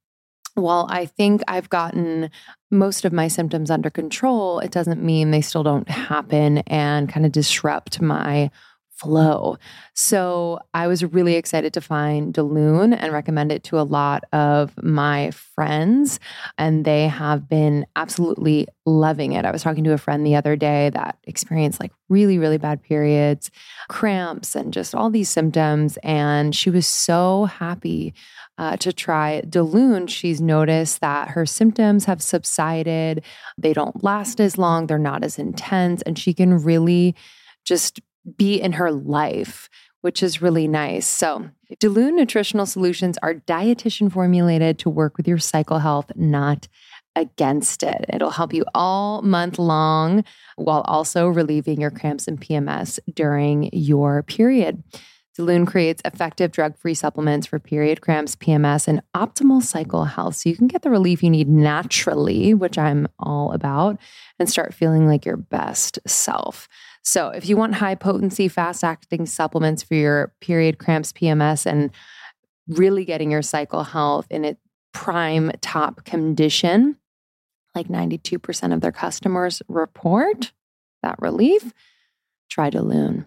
while 0.55 0.87
I 0.89 1.05
think 1.05 1.43
I've 1.49 1.69
gotten 1.69 2.31
most 2.71 3.05
of 3.05 3.13
my 3.13 3.29
symptoms 3.29 3.71
under 3.71 3.91
control, 3.91 4.59
it 4.61 4.71
doesn't 4.71 5.03
mean 5.03 5.33
they 5.33 5.43
still 5.43 5.63
don't 5.63 5.89
happen 5.91 6.59
and 6.67 7.11
kind 7.11 7.27
of 7.27 7.33
disrupt 7.33 8.01
my 8.01 8.51
flow. 9.03 9.59
So 9.95 10.61
I 10.75 10.87
was 10.87 11.05
really 11.05 11.35
excited 11.35 11.73
to 11.75 11.81
find 11.81 12.33
Daloon 12.33 12.97
and 12.97 13.13
recommend 13.13 13.51
it 13.51 13.65
to 13.65 13.81
a 13.81 13.83
lot 13.83 14.25
of 14.33 14.73
my 14.83 15.33
friends. 15.33 16.21
And 16.57 16.85
they 16.85 17.09
have 17.09 17.49
been 17.49 17.85
absolutely 17.97 18.69
loving 18.87 19.33
it. 19.33 19.45
I 19.45 19.51
was 19.51 19.63
talking 19.63 19.85
to 19.85 19.93
a 19.93 19.99
friend 19.99 20.25
the 20.25 20.37
other 20.37 20.55
day 20.55 20.91
that 20.91 21.19
experienced 21.25 21.81
like 21.81 21.93
really, 22.09 22.39
really 22.39 22.59
bad 22.59 22.83
periods, 22.83 23.51
cramps, 23.89 24.55
and 24.55 24.73
just 24.73 24.95
all 24.95 25.11
these 25.11 25.29
symptoms. 25.29 25.99
And 26.05 26.55
she 26.55 26.71
was 26.71 26.87
so 26.87 27.47
happy 27.47 28.15
uh, 28.59 28.77
to 28.77 28.93
try 28.93 29.43
Daloon. 29.47 30.09
She's 30.09 30.41
noticed 30.41 31.01
that 31.01 31.31
her 31.31 31.45
symptoms 31.45 32.05
have 32.05 32.23
subsided. 32.23 33.25
They 33.59 33.73
don't 33.73 34.05
last 34.05 34.41
as 34.41 34.57
long, 34.57 34.87
they're 34.87 34.99
not 34.99 35.25
as 35.25 35.39
intense, 35.39 36.03
and 36.03 36.19
she 36.19 36.33
can 36.35 36.63
really 36.63 37.17
just 37.65 38.01
be 38.37 38.61
in 38.61 38.73
her 38.73 38.91
life, 38.91 39.69
which 40.01 40.23
is 40.23 40.43
really 40.43 40.69
nice. 40.69 41.07
So, 41.07 41.51
Daloon 41.81 42.15
Nutritional 42.15 42.67
Solutions 42.67 43.19
are 43.23 43.35
dietitian 43.35 44.13
formulated 44.13 44.79
to 44.81 44.91
work 44.91 45.17
with 45.17 45.27
your 45.27 45.39
cycle 45.39 45.79
health, 45.79 46.13
not 46.15 46.69
against 47.17 47.83
it. 47.83 48.05
It'll 48.13 48.31
help 48.31 48.53
you 48.53 48.65
all 48.75 49.23
month 49.23 49.59
long 49.59 50.25
while 50.57 50.83
also 50.83 51.29
relieving 51.29 51.81
your 51.81 51.91
cramps 51.91 52.29
and 52.29 52.41
PMS 52.41 52.99
during 53.15 53.71
your 53.73 54.23
period. 54.23 54.83
Daloon 55.39 55.67
creates 55.67 56.03
effective 56.05 56.53
drug 56.53 56.77
free 56.77 56.93
supplements 56.93 57.47
for 57.47 57.59
period 57.59 58.03
cramps, 58.03 58.37
PMS, 58.37 58.87
and 58.87 59.01
optimal 59.17 59.63
cycle 59.63 60.05
health. 60.05 60.37
So 60.37 60.51
you 60.51 60.57
can 60.57 60.67
get 60.67 60.83
the 60.83 60.91
relief 60.91 61.23
you 61.23 61.31
need 61.31 61.49
naturally, 61.49 62.53
which 62.53 62.77
I'm 62.77 63.09
all 63.19 63.53
about, 63.53 63.99
and 64.39 64.49
start 64.49 64.75
feeling 64.75 65.07
like 65.07 65.25
your 65.25 65.39
best 65.39 65.99
self. 66.07 66.69
So, 67.03 67.29
if 67.31 67.49
you 67.49 67.57
want 67.57 67.75
high 67.75 67.97
potency, 67.97 68.49
fast 68.49 68.85
acting 68.85 69.27
supplements 69.27 69.83
for 69.83 69.95
your 69.95 70.33
period 70.41 70.79
cramps, 70.79 71.13
PMS, 71.13 71.67
and 71.67 71.91
really 72.69 73.05
getting 73.05 73.31
your 73.31 73.43
cycle 73.43 73.83
health 73.83 74.27
in 74.31 74.45
its 74.45 74.61
prime 74.93 75.51
top 75.61 76.05
condition, 76.05 76.97
like 77.75 77.89
92% 77.89 78.73
of 78.73 78.81
their 78.81 78.93
customers 78.93 79.63
report 79.69 80.53
that 81.03 81.17
relief, 81.21 81.73
try 82.49 82.71
Daloon. 82.71 83.27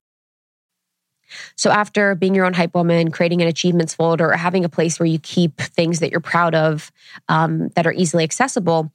So 1.55 1.71
after 1.71 2.15
being 2.15 2.35
your 2.35 2.45
own 2.45 2.53
hype 2.53 2.73
woman, 2.73 3.11
creating 3.11 3.41
an 3.41 3.47
achievements 3.47 3.93
folder, 3.93 4.31
or 4.31 4.37
having 4.37 4.65
a 4.65 4.69
place 4.69 4.99
where 4.99 5.07
you 5.07 5.19
keep 5.19 5.57
things 5.57 5.99
that 5.99 6.11
you're 6.11 6.19
proud 6.19 6.55
of 6.55 6.91
um, 7.29 7.69
that 7.69 7.87
are 7.87 7.93
easily 7.93 8.23
accessible, 8.23 8.91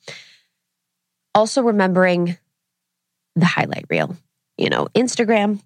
also 1.35 1.63
remembering 1.63 2.37
the 3.35 3.47
highlight 3.47 3.85
reel. 3.91 4.17
You 4.57 4.71
know, 4.71 4.89
Instagram, 4.95 5.61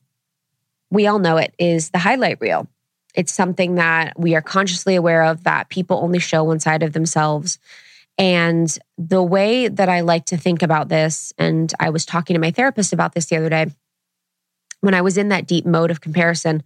we 0.90 1.06
all 1.06 1.18
know 1.18 1.36
it 1.36 1.54
is 1.58 1.90
the 1.90 1.98
highlight 1.98 2.40
reel. 2.40 2.66
It's 3.14 3.32
something 3.32 3.76
that 3.76 4.18
we 4.18 4.34
are 4.34 4.42
consciously 4.42 4.94
aware 4.94 5.22
of 5.22 5.44
that 5.44 5.68
people 5.68 6.00
only 6.02 6.18
show 6.18 6.44
one 6.44 6.60
side 6.60 6.82
of 6.82 6.92
themselves. 6.92 7.58
And 8.18 8.76
the 8.98 9.22
way 9.22 9.68
that 9.68 9.88
I 9.88 10.00
like 10.00 10.26
to 10.26 10.36
think 10.36 10.62
about 10.62 10.88
this, 10.88 11.32
and 11.38 11.72
I 11.80 11.90
was 11.90 12.04
talking 12.04 12.34
to 12.34 12.40
my 12.40 12.50
therapist 12.50 12.92
about 12.92 13.14
this 13.14 13.26
the 13.26 13.36
other 13.36 13.48
day, 13.48 13.66
when 14.80 14.94
I 14.94 15.02
was 15.02 15.18
in 15.18 15.28
that 15.28 15.46
deep 15.46 15.66
mode 15.66 15.90
of 15.90 16.00
comparison, 16.00 16.62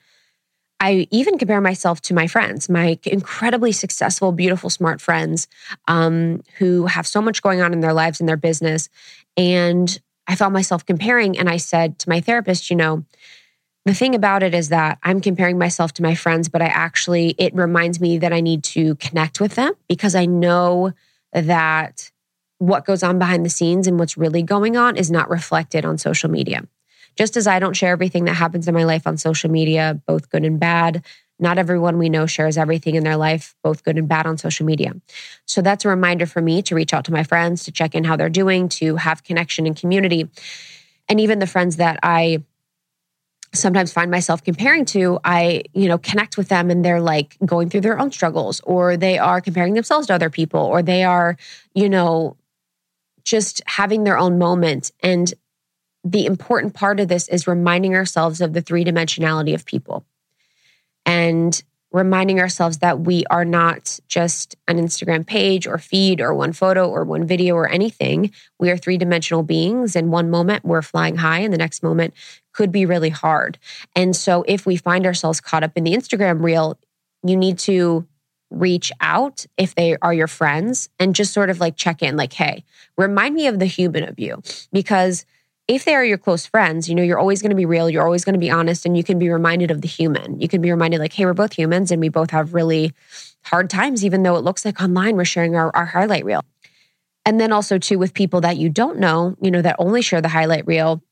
I 0.80 1.06
even 1.10 1.38
compare 1.38 1.60
myself 1.60 2.00
to 2.02 2.14
my 2.14 2.26
friends, 2.26 2.68
my 2.68 2.98
incredibly 3.04 3.72
successful, 3.72 4.32
beautiful, 4.32 4.70
smart 4.70 5.00
friends 5.00 5.48
um, 5.88 6.42
who 6.58 6.86
have 6.86 7.06
so 7.06 7.22
much 7.22 7.42
going 7.42 7.62
on 7.62 7.72
in 7.72 7.80
their 7.80 7.92
lives 7.92 8.20
and 8.20 8.28
their 8.28 8.36
business. 8.36 8.88
And 9.36 9.98
I 10.26 10.34
found 10.34 10.52
myself 10.52 10.84
comparing, 10.84 11.38
and 11.38 11.48
I 11.48 11.58
said 11.58 11.98
to 12.00 12.08
my 12.08 12.20
therapist, 12.20 12.70
you 12.70 12.76
know, 12.76 13.04
the 13.84 13.94
thing 13.94 14.14
about 14.14 14.42
it 14.42 14.54
is 14.54 14.70
that 14.70 14.98
I'm 15.02 15.20
comparing 15.20 15.58
myself 15.58 15.92
to 15.94 16.02
my 16.02 16.14
friends, 16.14 16.48
but 16.48 16.62
I 16.62 16.66
actually, 16.66 17.34
it 17.38 17.54
reminds 17.54 18.00
me 18.00 18.18
that 18.18 18.32
I 18.32 18.40
need 18.40 18.64
to 18.64 18.94
connect 18.96 19.40
with 19.40 19.56
them 19.56 19.74
because 19.88 20.14
I 20.14 20.24
know 20.24 20.92
that 21.32 22.10
what 22.58 22.86
goes 22.86 23.02
on 23.02 23.18
behind 23.18 23.44
the 23.44 23.50
scenes 23.50 23.86
and 23.86 23.98
what's 23.98 24.16
really 24.16 24.42
going 24.42 24.76
on 24.76 24.96
is 24.96 25.10
not 25.10 25.28
reflected 25.28 25.84
on 25.84 25.98
social 25.98 26.30
media. 26.30 26.66
Just 27.16 27.36
as 27.36 27.46
I 27.46 27.58
don't 27.58 27.74
share 27.74 27.92
everything 27.92 28.24
that 28.24 28.34
happens 28.34 28.66
in 28.68 28.74
my 28.74 28.84
life 28.84 29.06
on 29.06 29.16
social 29.16 29.50
media, 29.50 30.00
both 30.06 30.30
good 30.30 30.44
and 30.44 30.58
bad, 30.58 31.04
not 31.38 31.58
everyone 31.58 31.98
we 31.98 32.08
know 32.08 32.26
shares 32.26 32.56
everything 32.56 32.94
in 32.94 33.04
their 33.04 33.16
life, 33.16 33.54
both 33.62 33.84
good 33.84 33.98
and 33.98 34.08
bad 34.08 34.26
on 34.26 34.38
social 34.38 34.66
media. 34.66 34.92
So 35.46 35.62
that's 35.62 35.84
a 35.84 35.88
reminder 35.88 36.26
for 36.26 36.40
me 36.40 36.62
to 36.62 36.74
reach 36.74 36.94
out 36.94 37.04
to 37.06 37.12
my 37.12 37.24
friends, 37.24 37.64
to 37.64 37.72
check 37.72 37.94
in 37.94 38.04
how 38.04 38.16
they're 38.16 38.28
doing, 38.28 38.68
to 38.70 38.96
have 38.96 39.24
connection 39.24 39.66
and 39.66 39.76
community. 39.76 40.28
And 41.08 41.20
even 41.20 41.38
the 41.38 41.46
friends 41.46 41.76
that 41.76 41.98
I 42.02 42.44
sometimes 43.52 43.92
find 43.92 44.10
myself 44.10 44.42
comparing 44.42 44.84
to, 44.84 45.18
I, 45.24 45.62
you 45.72 45.88
know, 45.88 45.98
connect 45.98 46.36
with 46.36 46.48
them 46.48 46.70
and 46.70 46.84
they're 46.84 47.00
like 47.00 47.36
going 47.44 47.68
through 47.68 47.82
their 47.82 47.98
own 47.98 48.10
struggles 48.10 48.60
or 48.64 48.96
they 48.96 49.18
are 49.18 49.40
comparing 49.40 49.74
themselves 49.74 50.08
to 50.08 50.14
other 50.14 50.30
people 50.30 50.60
or 50.60 50.82
they 50.82 51.04
are, 51.04 51.36
you 51.74 51.88
know, 51.88 52.36
just 53.22 53.62
having 53.66 54.04
their 54.04 54.18
own 54.18 54.38
moment. 54.38 54.92
And 55.02 55.32
the 56.04 56.26
important 56.26 56.74
part 56.74 57.00
of 57.00 57.08
this 57.08 57.28
is 57.28 57.46
reminding 57.46 57.94
ourselves 57.94 58.40
of 58.40 58.52
the 58.52 58.60
three 58.60 58.84
dimensionality 58.84 59.54
of 59.54 59.64
people 59.64 60.04
and 61.06 61.62
reminding 61.92 62.40
ourselves 62.40 62.78
that 62.78 63.00
we 63.00 63.24
are 63.30 63.44
not 63.44 64.00
just 64.08 64.56
an 64.66 64.78
Instagram 64.78 65.24
page 65.24 65.66
or 65.66 65.78
feed 65.78 66.20
or 66.20 66.34
one 66.34 66.52
photo 66.52 66.90
or 66.90 67.04
one 67.04 67.24
video 67.24 67.54
or 67.54 67.68
anything. 67.68 68.32
We 68.58 68.70
are 68.70 68.76
three 68.76 68.98
dimensional 68.98 69.44
beings. 69.44 69.94
In 69.94 70.10
one 70.10 70.28
moment, 70.28 70.64
we're 70.64 70.82
flying 70.82 71.16
high, 71.16 71.38
and 71.38 71.52
the 71.52 71.58
next 71.58 71.84
moment 71.84 72.12
could 72.52 72.72
be 72.72 72.84
really 72.84 73.10
hard. 73.10 73.58
And 73.94 74.16
so, 74.16 74.44
if 74.48 74.66
we 74.66 74.74
find 74.74 75.06
ourselves 75.06 75.40
caught 75.40 75.62
up 75.62 75.72
in 75.76 75.84
the 75.84 75.94
Instagram 75.94 76.42
reel, 76.42 76.76
you 77.22 77.36
need 77.36 77.60
to 77.60 78.06
reach 78.50 78.90
out 79.00 79.46
if 79.56 79.76
they 79.76 79.96
are 80.02 80.12
your 80.12 80.26
friends 80.26 80.88
and 80.98 81.14
just 81.14 81.32
sort 81.32 81.48
of 81.48 81.60
like 81.60 81.76
check 81.76 82.02
in, 82.02 82.16
like, 82.16 82.32
hey, 82.32 82.64
remind 82.98 83.36
me 83.36 83.46
of 83.46 83.60
the 83.60 83.66
human 83.66 84.02
of 84.02 84.18
you 84.18 84.42
because 84.72 85.24
if 85.66 85.84
they 85.84 85.94
are 85.94 86.04
your 86.04 86.18
close 86.18 86.46
friends, 86.46 86.88
you 86.88 86.94
know, 86.94 87.02
you're 87.02 87.18
always 87.18 87.40
going 87.40 87.50
to 87.50 87.56
be 87.56 87.64
real, 87.64 87.88
you're 87.88 88.04
always 88.04 88.24
going 88.24 88.34
to 88.34 88.38
be 88.40 88.50
honest, 88.50 88.84
and 88.84 88.96
you 88.96 89.04
can 89.04 89.18
be 89.18 89.30
reminded 89.30 89.70
of 89.70 89.80
the 89.80 89.88
human. 89.88 90.40
You 90.40 90.48
can 90.48 90.60
be 90.60 90.70
reminded, 90.70 91.00
like, 91.00 91.12
hey, 91.12 91.24
we're 91.24 91.32
both 91.32 91.54
humans 91.54 91.90
and 91.90 92.00
we 92.00 92.10
both 92.10 92.30
have 92.30 92.52
really 92.52 92.92
hard 93.44 93.70
times, 93.70 94.04
even 94.04 94.22
though 94.22 94.36
it 94.36 94.44
looks 94.44 94.64
like 94.64 94.80
online 94.80 95.16
we're 95.16 95.24
sharing 95.24 95.56
our, 95.56 95.74
our 95.74 95.86
highlight 95.86 96.24
reel. 96.24 96.44
And 97.24 97.40
then 97.40 97.52
also, 97.52 97.78
too, 97.78 97.98
with 97.98 98.12
people 98.12 98.42
that 98.42 98.58
you 98.58 98.68
don't 98.68 98.98
know, 98.98 99.36
you 99.40 99.50
know, 99.50 99.62
that 99.62 99.76
only 99.78 100.02
share 100.02 100.20
the 100.20 100.28
highlight 100.28 100.66
reel, 100.66 101.02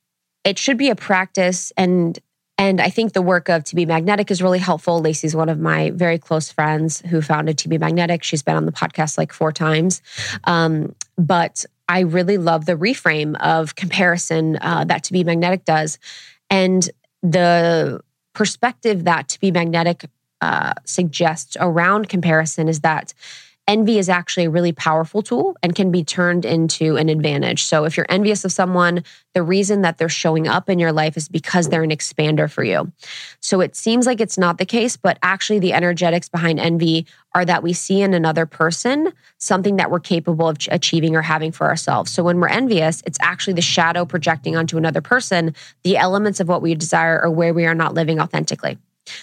it 0.44 0.58
should 0.58 0.76
be 0.76 0.90
a 0.90 0.96
practice. 0.96 1.72
And 1.76 2.18
and 2.58 2.80
I 2.80 2.90
think 2.90 3.14
the 3.14 3.22
work 3.22 3.48
of 3.48 3.64
To 3.64 3.74
Be 3.74 3.86
Magnetic 3.86 4.30
is 4.30 4.42
really 4.42 4.58
helpful. 4.58 5.00
Lacy's 5.00 5.34
one 5.34 5.48
of 5.48 5.58
my 5.58 5.90
very 5.90 6.18
close 6.18 6.52
friends 6.52 7.00
who 7.00 7.22
founded 7.22 7.56
To 7.58 7.68
Be 7.68 7.78
Magnetic. 7.78 8.22
She's 8.22 8.42
been 8.42 8.56
on 8.56 8.66
the 8.66 8.72
podcast 8.72 9.16
like 9.16 9.32
four 9.32 9.52
times. 9.52 10.02
Um, 10.44 10.94
but 11.16 11.64
I 11.92 12.00
really 12.00 12.38
love 12.38 12.64
the 12.64 12.74
reframe 12.74 13.36
of 13.40 13.74
comparison 13.74 14.56
uh, 14.62 14.84
that 14.84 15.04
To 15.04 15.12
Be 15.12 15.24
Magnetic 15.24 15.66
does. 15.66 15.98
And 16.48 16.88
the 17.22 18.00
perspective 18.32 19.04
that 19.04 19.28
To 19.28 19.40
Be 19.40 19.50
Magnetic 19.50 20.06
uh, 20.40 20.72
suggests 20.86 21.54
around 21.60 22.08
comparison 22.08 22.66
is 22.66 22.80
that 22.80 23.12
envy 23.68 23.98
is 23.98 24.08
actually 24.08 24.44
a 24.44 24.50
really 24.50 24.72
powerful 24.72 25.22
tool 25.22 25.56
and 25.62 25.74
can 25.74 25.90
be 25.90 26.02
turned 26.02 26.44
into 26.44 26.96
an 26.96 27.08
advantage. 27.08 27.64
So 27.64 27.84
if 27.84 27.96
you're 27.96 28.06
envious 28.08 28.44
of 28.44 28.52
someone, 28.52 29.04
the 29.34 29.42
reason 29.42 29.82
that 29.82 29.98
they're 29.98 30.08
showing 30.08 30.48
up 30.48 30.68
in 30.68 30.78
your 30.78 30.92
life 30.92 31.16
is 31.16 31.28
because 31.28 31.68
they're 31.68 31.84
an 31.84 31.90
expander 31.90 32.50
for 32.50 32.64
you. 32.64 32.92
So 33.40 33.60
it 33.60 33.76
seems 33.76 34.06
like 34.06 34.20
it's 34.20 34.36
not 34.36 34.58
the 34.58 34.66
case, 34.66 34.96
but 34.96 35.18
actually 35.22 35.60
the 35.60 35.72
energetics 35.72 36.28
behind 36.28 36.58
envy 36.58 37.06
are 37.34 37.44
that 37.44 37.62
we 37.62 37.72
see 37.72 38.02
in 38.02 38.14
another 38.14 38.46
person 38.46 39.12
something 39.38 39.76
that 39.76 39.90
we're 39.90 40.00
capable 40.00 40.48
of 40.48 40.58
achieving 40.70 41.16
or 41.16 41.22
having 41.22 41.52
for 41.52 41.68
ourselves. 41.68 42.10
So 42.10 42.22
when 42.22 42.40
we're 42.40 42.48
envious, 42.48 43.02
it's 43.06 43.18
actually 43.20 43.54
the 43.54 43.62
shadow 43.62 44.04
projecting 44.04 44.56
onto 44.56 44.76
another 44.76 45.00
person 45.00 45.54
the 45.82 45.96
elements 45.96 46.40
of 46.40 46.48
what 46.48 46.62
we 46.62 46.74
desire 46.74 47.20
or 47.22 47.30
where 47.30 47.54
we 47.54 47.64
are 47.64 47.74
not 47.74 47.94
living 47.94 48.20
authentically. 48.20 48.76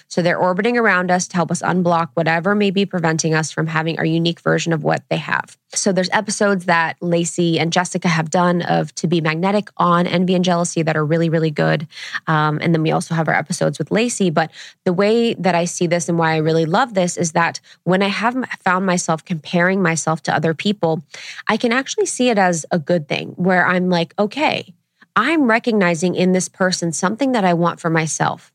So 0.07 0.21
they're 0.21 0.37
orbiting 0.37 0.77
around 0.77 1.11
us 1.11 1.27
to 1.29 1.35
help 1.35 1.51
us 1.51 1.61
unblock 1.61 2.09
whatever 2.13 2.55
may 2.55 2.71
be 2.71 2.85
preventing 2.85 3.33
us 3.33 3.51
from 3.51 3.67
having 3.67 3.97
our 3.97 4.05
unique 4.05 4.41
version 4.41 4.73
of 4.73 4.83
what 4.83 5.03
they 5.09 5.17
have. 5.17 5.57
So 5.73 5.91
there's 5.91 6.09
episodes 6.11 6.65
that 6.65 6.97
Lacy 6.99 7.59
and 7.59 7.71
Jessica 7.71 8.07
have 8.07 8.29
done 8.29 8.61
of 8.63 8.93
To 8.95 9.07
Be 9.07 9.21
Magnetic 9.21 9.69
on 9.77 10.07
envy 10.07 10.33
and 10.33 10.43
jealousy 10.43 10.81
that 10.81 10.97
are 10.97 11.05
really, 11.05 11.29
really 11.29 11.51
good. 11.51 11.87
Um, 12.27 12.59
and 12.61 12.73
then 12.73 12.81
we 12.81 12.91
also 12.91 13.13
have 13.13 13.27
our 13.27 13.35
episodes 13.35 13.77
with 13.77 13.91
Lacy. 13.91 14.29
But 14.29 14.51
the 14.83 14.93
way 14.93 15.35
that 15.35 15.55
I 15.55 15.65
see 15.65 15.87
this 15.87 16.09
and 16.09 16.17
why 16.17 16.33
I 16.33 16.37
really 16.37 16.65
love 16.65 16.93
this 16.93 17.17
is 17.17 17.33
that 17.33 17.59
when 17.83 18.01
I 18.01 18.07
have 18.07 18.35
found 18.63 18.85
myself 18.85 19.23
comparing 19.23 19.81
myself 19.81 20.23
to 20.23 20.35
other 20.35 20.53
people, 20.53 21.03
I 21.47 21.57
can 21.57 21.71
actually 21.71 22.07
see 22.07 22.29
it 22.29 22.37
as 22.37 22.65
a 22.71 22.79
good 22.79 23.07
thing 23.07 23.29
where 23.37 23.65
I'm 23.65 23.89
like, 23.89 24.13
okay, 24.17 24.73
I'm 25.15 25.49
recognizing 25.49 26.15
in 26.15 26.31
this 26.31 26.49
person 26.49 26.91
something 26.91 27.33
that 27.33 27.43
I 27.43 27.53
want 27.53 27.79
for 27.79 27.89
myself. 27.89 28.51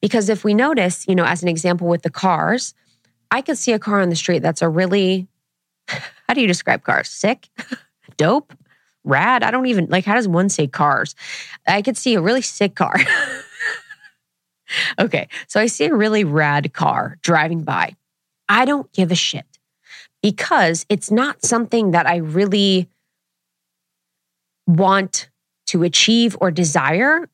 Because 0.00 0.28
if 0.28 0.44
we 0.44 0.54
notice, 0.54 1.06
you 1.08 1.14
know, 1.14 1.24
as 1.24 1.42
an 1.42 1.48
example 1.48 1.86
with 1.86 2.02
the 2.02 2.10
cars, 2.10 2.74
I 3.30 3.42
could 3.42 3.58
see 3.58 3.72
a 3.72 3.78
car 3.78 4.00
on 4.00 4.10
the 4.10 4.16
street 4.16 4.40
that's 4.40 4.62
a 4.62 4.68
really, 4.68 5.28
how 5.88 6.34
do 6.34 6.40
you 6.40 6.46
describe 6.46 6.82
cars? 6.82 7.08
Sick, 7.08 7.48
dope, 8.16 8.52
rad. 9.04 9.42
I 9.42 9.50
don't 9.50 9.66
even 9.66 9.86
like, 9.86 10.04
how 10.04 10.14
does 10.14 10.28
one 10.28 10.48
say 10.48 10.66
cars? 10.66 11.14
I 11.66 11.82
could 11.82 11.96
see 11.96 12.14
a 12.14 12.20
really 12.20 12.42
sick 12.42 12.74
car. 12.74 12.96
okay, 14.98 15.28
so 15.46 15.60
I 15.60 15.66
see 15.66 15.86
a 15.86 15.94
really 15.94 16.24
rad 16.24 16.72
car 16.72 17.18
driving 17.22 17.62
by. 17.62 17.96
I 18.48 18.64
don't 18.64 18.90
give 18.92 19.12
a 19.12 19.16
shit 19.16 19.46
because 20.22 20.84
it's 20.88 21.10
not 21.10 21.44
something 21.44 21.92
that 21.92 22.06
I 22.06 22.16
really 22.16 22.88
want 24.66 25.28
to 25.66 25.82
achieve 25.82 26.36
or 26.40 26.50
desire 26.50 27.28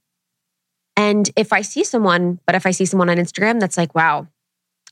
and 0.97 1.30
if 1.36 1.53
I 1.53 1.62
see 1.62 1.84
someone, 1.84 2.40
but 2.47 2.55
if 2.55 2.66
I 2.66 2.70
see 2.70 2.86
someone 2.86 3.11
on 3.11 3.16
Instagram 3.18 3.61
that's 3.61 3.76
like, 3.76 3.94
wow, 3.94 4.26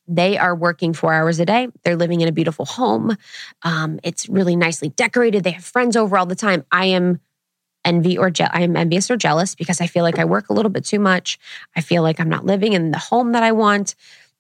they 0.06 0.36
are 0.36 0.54
working 0.54 0.92
four 0.92 1.14
hours 1.14 1.40
a 1.40 1.46
day. 1.46 1.68
They're 1.82 1.96
living 1.96 2.20
in 2.20 2.28
a 2.28 2.32
beautiful 2.32 2.66
home. 2.66 3.16
Um, 3.62 4.00
it's 4.02 4.28
really 4.28 4.54
nicely 4.54 4.90
decorated. 4.90 5.44
They 5.44 5.52
have 5.52 5.64
friends 5.64 5.96
over 5.96 6.18
all 6.18 6.26
the 6.26 6.34
time. 6.34 6.64
I 6.70 6.86
am 6.86 7.20
envy 7.84 8.18
or 8.18 8.30
je- 8.30 8.48
I 8.50 8.62
am 8.62 8.76
envious 8.76 9.10
or 9.10 9.16
jealous 9.16 9.54
because 9.54 9.80
I 9.80 9.86
feel 9.86 10.04
like 10.04 10.18
I 10.18 10.24
work 10.24 10.48
a 10.48 10.52
little 10.52 10.70
bit 10.70 10.84
too 10.84 10.98
much. 10.98 11.38
I 11.76 11.80
feel 11.80 12.02
like 12.02 12.20
I'm 12.20 12.28
not 12.28 12.44
living 12.44 12.72
in 12.72 12.90
the 12.90 12.98
home 12.98 13.32
that 13.32 13.42
I 13.42 13.52
want. 13.52 13.94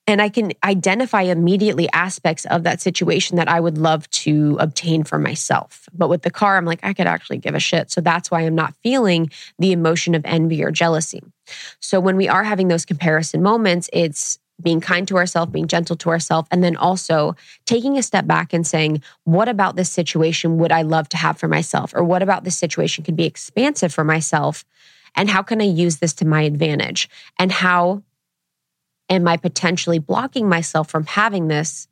And 0.06 0.20
I 0.20 0.28
can 0.28 0.52
identify 0.62 1.22
immediately 1.22 1.88
aspects 1.92 2.44
of 2.46 2.62
that 2.64 2.80
situation 2.80 3.36
that 3.36 3.48
I 3.48 3.58
would 3.58 3.78
love 3.78 4.08
to 4.10 4.56
obtain 4.60 5.02
for 5.02 5.18
myself. 5.18 5.88
But 5.94 6.10
with 6.10 6.22
the 6.22 6.30
car, 6.30 6.58
I'm 6.58 6.66
like, 6.66 6.80
I 6.82 6.92
could 6.92 7.06
actually 7.06 7.38
give 7.38 7.54
a 7.54 7.60
shit. 7.60 7.90
So 7.90 8.02
that's 8.02 8.30
why 8.30 8.42
I'm 8.42 8.54
not 8.54 8.74
feeling 8.82 9.30
the 9.58 9.72
emotion 9.72 10.14
of 10.14 10.22
envy 10.26 10.62
or 10.62 10.70
jealousy. 10.70 11.22
So 11.80 12.00
when 12.00 12.16
we 12.16 12.28
are 12.28 12.44
having 12.44 12.68
those 12.68 12.84
comparison 12.84 13.42
moments, 13.42 13.88
it's 13.92 14.38
being 14.62 14.80
kind 14.80 15.08
to 15.08 15.16
ourselves, 15.16 15.50
being 15.50 15.66
gentle 15.66 15.96
to 15.96 16.10
ourselves, 16.10 16.48
and 16.50 16.62
then 16.62 16.76
also 16.76 17.34
taking 17.66 17.98
a 17.98 18.02
step 18.02 18.26
back 18.26 18.52
and 18.52 18.66
saying, 18.66 19.02
what 19.24 19.48
about 19.48 19.74
this 19.74 19.90
situation 19.90 20.58
would 20.58 20.70
I 20.70 20.82
love 20.82 21.08
to 21.10 21.16
have 21.16 21.38
for 21.38 21.48
myself? 21.48 21.92
Or 21.94 22.04
what 22.04 22.22
about 22.22 22.44
this 22.44 22.56
situation 22.56 23.04
could 23.04 23.16
be 23.16 23.24
expansive 23.24 23.92
for 23.92 24.04
myself? 24.04 24.64
And 25.16 25.28
how 25.30 25.42
can 25.42 25.60
I 25.60 25.64
use 25.64 25.96
this 25.96 26.12
to 26.14 26.26
my 26.26 26.42
advantage? 26.42 27.08
And 27.38 27.50
how 27.50 28.02
am 29.08 29.28
I 29.28 29.36
potentially 29.36 29.98
blocking 29.98 30.48
myself 30.48 30.90
from 30.90 31.06
having 31.06 31.48
this 31.48 31.88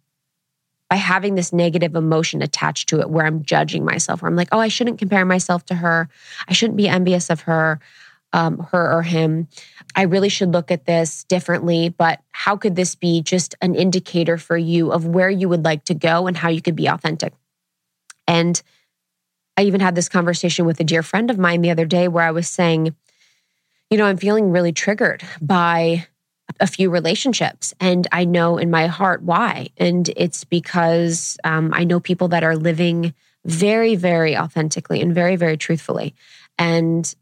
by 0.92 0.96
having 0.96 1.36
this 1.36 1.54
negative 1.54 1.94
emotion 1.94 2.42
attached 2.42 2.90
to 2.90 3.00
it 3.00 3.08
where 3.08 3.24
I'm 3.24 3.44
judging 3.44 3.82
myself, 3.82 4.20
where 4.20 4.28
I'm 4.28 4.36
like, 4.36 4.50
oh, 4.52 4.58
I 4.58 4.68
shouldn't 4.68 4.98
compare 4.98 5.24
myself 5.24 5.64
to 5.66 5.74
her. 5.74 6.10
I 6.46 6.52
shouldn't 6.52 6.76
be 6.76 6.86
envious 6.86 7.30
of 7.30 7.40
her, 7.40 7.80
um, 8.34 8.58
her 8.72 8.92
or 8.92 9.00
him. 9.00 9.48
I 9.96 10.02
really 10.02 10.28
should 10.28 10.52
look 10.52 10.70
at 10.70 10.84
this 10.84 11.24
differently. 11.24 11.88
But 11.88 12.20
how 12.32 12.58
could 12.58 12.76
this 12.76 12.94
be 12.94 13.22
just 13.22 13.54
an 13.62 13.74
indicator 13.74 14.36
for 14.36 14.58
you 14.58 14.92
of 14.92 15.06
where 15.06 15.30
you 15.30 15.48
would 15.48 15.64
like 15.64 15.84
to 15.84 15.94
go 15.94 16.26
and 16.26 16.36
how 16.36 16.50
you 16.50 16.60
could 16.60 16.76
be 16.76 16.88
authentic? 16.88 17.32
And 18.26 18.60
I 19.56 19.62
even 19.62 19.80
had 19.80 19.94
this 19.94 20.10
conversation 20.10 20.66
with 20.66 20.78
a 20.78 20.84
dear 20.84 21.02
friend 21.02 21.30
of 21.30 21.38
mine 21.38 21.62
the 21.62 21.70
other 21.70 21.86
day 21.86 22.06
where 22.06 22.24
I 22.24 22.32
was 22.32 22.50
saying, 22.50 22.94
you 23.88 23.96
know, 23.96 24.04
I'm 24.04 24.18
feeling 24.18 24.50
really 24.50 24.72
triggered 24.72 25.22
by 25.40 26.06
a 26.60 26.66
few 26.66 26.90
relationships. 26.90 27.74
And 27.80 28.06
I 28.12 28.24
know 28.24 28.58
in 28.58 28.70
my 28.70 28.86
heart 28.86 29.22
why. 29.22 29.68
And 29.76 30.08
it's 30.16 30.44
because 30.44 31.38
um, 31.44 31.72
I 31.74 31.84
know 31.84 32.00
people 32.00 32.28
that 32.28 32.44
are 32.44 32.56
living 32.56 33.14
very, 33.44 33.96
very 33.96 34.36
authentically 34.36 35.00
and 35.00 35.14
very, 35.14 35.36
very 35.36 35.56
truthfully. 35.56 36.14
And 36.58 37.12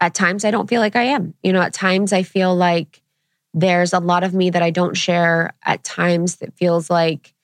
at 0.00 0.14
times 0.14 0.44
I 0.44 0.50
don't 0.50 0.68
feel 0.68 0.80
like 0.80 0.96
I 0.96 1.04
am. 1.04 1.34
You 1.42 1.52
know, 1.52 1.62
at 1.62 1.72
times 1.74 2.12
I 2.12 2.22
feel 2.22 2.54
like 2.54 3.02
there's 3.52 3.92
a 3.92 3.98
lot 3.98 4.24
of 4.24 4.34
me 4.34 4.50
that 4.50 4.62
I 4.62 4.70
don't 4.70 4.96
share. 4.96 5.52
At 5.64 5.84
times 5.84 6.40
it 6.40 6.54
feels 6.54 6.90
like, 6.90 7.34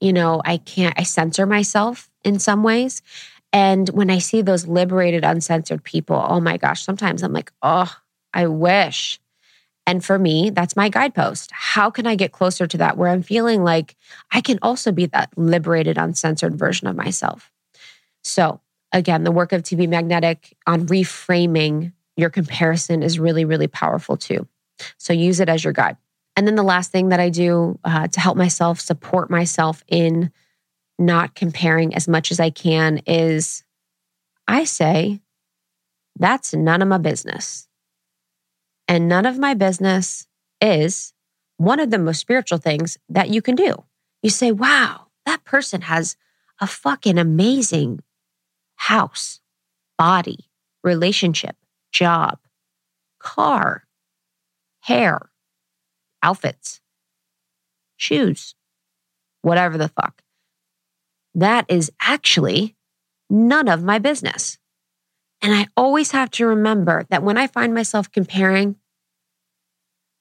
you 0.00 0.12
know, 0.12 0.42
I 0.44 0.58
can't, 0.58 0.94
I 0.98 1.04
censor 1.04 1.46
myself 1.46 2.10
in 2.24 2.38
some 2.38 2.62
ways. 2.62 3.02
And 3.52 3.88
when 3.90 4.10
I 4.10 4.18
see 4.18 4.42
those 4.42 4.66
liberated, 4.66 5.24
uncensored 5.24 5.82
people, 5.82 6.22
oh 6.28 6.40
my 6.40 6.56
gosh, 6.58 6.84
sometimes 6.84 7.22
I'm 7.22 7.32
like, 7.32 7.52
oh, 7.62 7.90
I 8.34 8.48
wish. 8.48 9.18
And 9.86 10.04
for 10.04 10.18
me, 10.18 10.50
that's 10.50 10.76
my 10.76 10.88
guidepost. 10.88 11.50
How 11.52 11.90
can 11.90 12.06
I 12.06 12.16
get 12.16 12.32
closer 12.32 12.66
to 12.66 12.78
that 12.78 12.96
where 12.96 13.08
I'm 13.08 13.22
feeling 13.22 13.62
like 13.62 13.96
I 14.32 14.40
can 14.40 14.58
also 14.60 14.90
be 14.90 15.06
that 15.06 15.30
liberated, 15.36 15.96
uncensored 15.96 16.58
version 16.58 16.88
of 16.88 16.96
myself? 16.96 17.52
So, 18.24 18.60
again, 18.92 19.22
the 19.22 19.30
work 19.30 19.52
of 19.52 19.62
Be 19.62 19.86
Magnetic 19.86 20.56
on 20.66 20.86
reframing 20.86 21.92
your 22.16 22.30
comparison 22.30 23.02
is 23.02 23.18
really, 23.20 23.44
really 23.44 23.68
powerful 23.68 24.16
too. 24.16 24.48
So, 24.98 25.12
use 25.12 25.38
it 25.38 25.48
as 25.48 25.62
your 25.62 25.72
guide. 25.72 25.96
And 26.34 26.46
then 26.46 26.56
the 26.56 26.62
last 26.62 26.90
thing 26.90 27.10
that 27.10 27.20
I 27.20 27.30
do 27.30 27.78
uh, 27.84 28.08
to 28.08 28.20
help 28.20 28.36
myself 28.36 28.80
support 28.80 29.30
myself 29.30 29.84
in 29.88 30.32
not 30.98 31.34
comparing 31.34 31.94
as 31.94 32.08
much 32.08 32.30
as 32.30 32.40
I 32.40 32.50
can 32.50 32.98
is 33.06 33.64
I 34.48 34.64
say, 34.64 35.20
that's 36.18 36.54
none 36.54 36.82
of 36.82 36.88
my 36.88 36.98
business. 36.98 37.65
And 38.88 39.08
none 39.08 39.26
of 39.26 39.38
my 39.38 39.54
business 39.54 40.26
is 40.60 41.12
one 41.56 41.80
of 41.80 41.90
the 41.90 41.98
most 41.98 42.20
spiritual 42.20 42.58
things 42.58 42.98
that 43.08 43.30
you 43.30 43.42
can 43.42 43.54
do. 43.54 43.84
You 44.22 44.30
say, 44.30 44.52
wow, 44.52 45.06
that 45.24 45.44
person 45.44 45.82
has 45.82 46.16
a 46.60 46.66
fucking 46.66 47.18
amazing 47.18 48.00
house, 48.76 49.40
body, 49.98 50.50
relationship, 50.84 51.56
job, 51.92 52.38
car, 53.18 53.84
hair, 54.80 55.30
outfits, 56.22 56.80
shoes, 57.96 58.54
whatever 59.42 59.78
the 59.78 59.88
fuck. 59.88 60.22
That 61.34 61.66
is 61.68 61.90
actually 62.00 62.76
none 63.28 63.68
of 63.68 63.82
my 63.82 63.98
business. 63.98 64.58
And 65.42 65.54
I 65.54 65.66
always 65.76 66.12
have 66.12 66.30
to 66.32 66.46
remember 66.46 67.04
that 67.10 67.22
when 67.22 67.36
I 67.36 67.46
find 67.46 67.74
myself 67.74 68.10
comparing, 68.10 68.76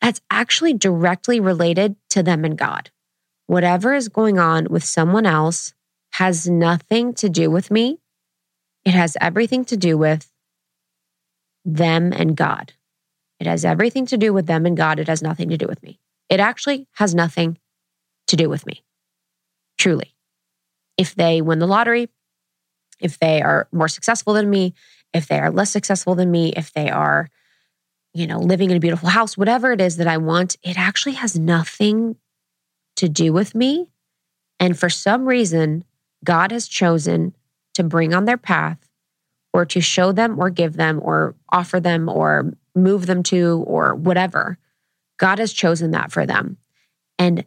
that's 0.02 0.22
actually 0.30 0.74
directly 0.74 1.40
related 1.40 1.96
to 2.10 2.22
them 2.22 2.46
and 2.46 2.58
God. 2.58 2.92
Whatever 3.48 3.94
is 3.94 4.10
going 4.10 4.40
on 4.40 4.68
with 4.70 4.84
someone 4.84 5.26
else 5.26 5.74
has 6.14 6.50
nothing 6.50 7.14
to 7.16 7.30
do 7.30 7.50
with 7.50 7.72
me. 7.72 8.00
It 8.84 8.94
has 8.94 9.18
everything 9.20 9.66
to 9.66 9.78
do 9.78 9.98
with 9.98 10.32
them 11.64 12.14
and 12.14 12.36
God. 12.36 12.74
It 13.40 13.48
has 13.48 13.66
everything 13.66 14.06
to 14.08 14.18
do 14.18 14.34
with 14.34 14.46
them 14.46 14.66
and 14.66 14.78
God. 14.78 15.00
It 15.00 15.08
has 15.08 15.22
nothing 15.22 15.50
to 15.50 15.58
do 15.58 15.66
with 15.68 15.82
me. 15.84 16.00
It 16.30 16.40
actually 16.40 16.88
has 16.94 17.14
nothing 17.14 17.58
to 18.28 18.36
do 18.36 18.50
with 18.50 18.66
me. 18.66 18.84
Truly. 19.78 20.16
If 20.98 21.16
they 21.16 21.42
win 21.42 21.60
the 21.60 21.68
lottery, 21.68 22.10
if 23.00 23.20
they 23.20 23.42
are 23.42 23.68
more 23.72 23.88
successful 23.88 24.34
than 24.34 24.50
me, 24.50 24.74
if 25.16 25.28
they 25.28 25.40
are 25.40 25.50
less 25.50 25.72
successful 25.72 26.14
than 26.14 26.30
me, 26.30 26.52
if 26.58 26.74
they 26.74 26.90
are, 26.90 27.30
you 28.14 28.28
know, 28.28 28.38
living 28.38 28.70
in 28.70 28.78
a 28.78 28.82
beautiful 28.82 29.08
house, 29.08 29.38
whatever 29.38 29.72
it 29.72 29.80
is 29.80 29.96
that 29.98 30.08
I 30.08 30.18
want, 30.18 30.58
it 30.62 30.78
actually 30.78 31.14
has 31.14 31.40
nothing 31.40 32.18
to 32.98 33.08
do 33.08 33.32
with 33.32 33.56
me. 33.56 33.90
And 34.60 34.78
for 34.78 34.90
some 34.90 35.26
reason, 35.26 35.86
God 36.24 36.52
has 36.52 36.68
chosen 36.68 37.34
to 37.76 37.84
bring 37.84 38.14
on 38.14 38.26
their 38.26 38.38
path 38.38 38.78
or 39.54 39.66
to 39.66 39.80
show 39.80 40.12
them 40.12 40.38
or 40.38 40.50
give 40.50 40.76
them 40.76 41.00
or 41.02 41.36
offer 41.50 41.80
them 41.80 42.10
or 42.10 42.52
move 42.76 43.06
them 43.06 43.24
to 43.24 43.64
or 43.66 43.96
whatever. 43.96 44.58
God 45.18 45.40
has 45.40 45.54
chosen 45.54 45.92
that 45.92 46.12
for 46.12 46.26
them. 46.26 46.58
And 47.18 47.46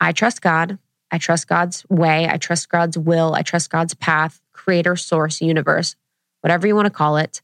I 0.00 0.12
trust 0.12 0.42
God. 0.42 0.78
I 1.10 1.18
trust 1.18 1.48
God's 1.48 1.84
way. 1.88 2.28
I 2.28 2.36
trust 2.36 2.68
God's 2.68 2.96
will. 2.96 3.34
I 3.34 3.42
trust 3.42 3.68
God's 3.68 3.94
path, 3.94 4.40
creator, 4.52 4.94
source, 4.94 5.40
universe, 5.40 5.96
whatever 6.40 6.66
you 6.66 6.74
want 6.74 6.86
to 6.86 6.90
call 6.90 7.16
it. 7.16 7.42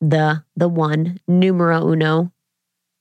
The 0.00 0.44
the 0.56 0.68
one, 0.68 1.20
numero 1.26 1.88
uno 1.88 2.32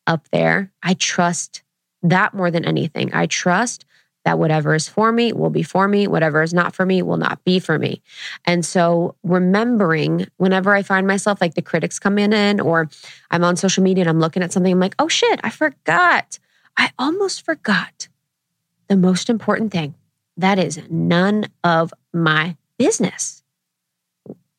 up 0.07 0.27
there. 0.31 0.71
I 0.81 0.93
trust 0.93 1.63
that 2.01 2.34
more 2.34 2.51
than 2.51 2.65
anything. 2.65 3.13
I 3.13 3.25
trust 3.25 3.86
that 4.25 4.39
whatever 4.39 4.73
is 4.73 4.88
for 4.88 5.11
me 5.11 5.34
will 5.34 5.49
be 5.49 5.63
for 5.63 5.88
me, 5.88 6.07
whatever 6.07 6.41
is 6.41 6.53
not 6.53 6.75
for 6.75 6.86
me 6.86 7.01
will 7.01 7.17
not 7.17 7.43
be 7.43 7.59
for 7.59 7.77
me. 7.77 8.01
And 8.45 8.65
so 8.65 9.15
remembering 9.23 10.27
whenever 10.38 10.73
I 10.73 10.81
find 10.81 11.05
myself 11.05 11.41
like 11.41 11.55
the 11.55 11.61
critics 11.61 11.99
come 11.99 12.17
in, 12.17 12.31
in 12.31 12.59
or 12.59 12.89
I'm 13.31 13.43
on 13.43 13.57
social 13.57 13.84
media 13.84 14.03
and 14.03 14.09
I'm 14.09 14.19
looking 14.19 14.43
at 14.43 14.53
something, 14.53 14.71
I'm 14.71 14.79
like, 14.79 14.95
oh 14.99 15.09
shit, 15.09 15.39
I 15.43 15.49
forgot. 15.49 16.39
I 16.77 16.91
almost 16.97 17.43
forgot 17.43 18.07
the 18.88 18.97
most 18.97 19.29
important 19.29 19.71
thing. 19.71 19.95
That 20.38 20.57
is 20.57 20.79
none 20.89 21.47
of 21.63 21.93
my 22.13 22.55
business. 22.77 23.42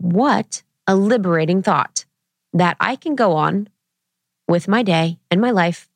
What 0.05 0.63
a 0.87 0.95
liberating 0.95 1.63
thought 1.63 2.05
that 2.53 2.77
I 2.79 2.95
can 2.95 3.15
go 3.15 3.33
on 3.33 3.71
with 4.47 4.69
my 4.69 4.83
day 4.83 5.19
and 5.31 5.41
my 5.41 5.51
life 5.51 5.89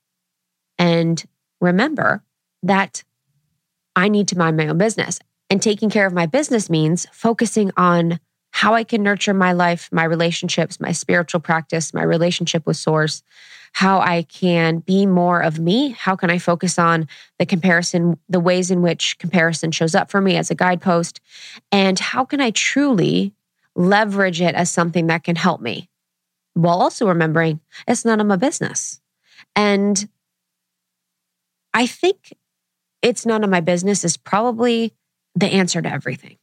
and 0.79 1.23
remember 1.61 2.23
that 2.63 3.05
I 3.95 4.09
need 4.09 4.27
to 4.29 4.39
mind 4.39 4.57
my 4.57 4.69
own 4.69 4.79
business. 4.79 5.19
And 5.51 5.61
taking 5.61 5.91
care 5.91 6.07
of 6.07 6.15
my 6.15 6.25
business 6.25 6.71
means 6.71 7.07
focusing 7.13 7.71
on 7.77 8.19
how 8.51 8.73
I 8.73 8.83
can 8.83 9.03
nurture 9.03 9.35
my 9.35 9.53
life, 9.53 9.91
my 9.93 10.05
relationships, 10.05 10.81
my 10.81 10.93
spiritual 10.93 11.41
practice, 11.41 11.93
my 11.93 12.03
relationship 12.03 12.67
with 12.67 12.79
Source, 12.79 13.23
how 13.75 14.01
I 14.01 14.23
can 14.23 14.79
be 14.79 15.05
more 15.05 15.41
of 15.41 15.59
me. 15.59 15.91
How 15.91 16.17
can 16.17 16.31
I 16.31 16.39
focus 16.39 16.79
on 16.79 17.09
the 17.39 17.45
comparison, 17.45 18.19
the 18.27 18.41
ways 18.41 18.71
in 18.71 18.81
which 18.81 19.19
comparison 19.19 19.71
shows 19.71 19.95
up 19.95 20.11
for 20.11 20.23
me 20.23 20.39
as 20.39 20.51
a 20.51 20.55
guidepost? 20.55 21.21
And 21.71 21.99
how 21.99 22.25
can 22.25 22.41
I 22.41 22.53
truly 22.53 23.35
leverage 23.79 24.41
it 24.41 24.55
as 24.55 24.71
something 24.71 25.07
that 25.07 25.23
can 25.23 25.37
help 25.37 25.61
me 25.61 25.89
while 26.55 26.83
also 26.83 27.07
remembering 27.07 27.61
it's 27.87 28.05
none 28.05 28.21
of 28.21 28.27
my 28.27 28.37
business. 28.37 29.01
And 29.55 30.09
I 31.73 31.87
think 31.87 32.37
it's 33.03 33.25
none 33.25 33.45
of 33.45 33.51
my 33.51 33.61
business 33.61 34.05
is 34.05 34.17
probably 34.17 34.93
the 35.37 35.47
answer 35.47 35.81
to 35.81 35.91
everything. 35.91 36.37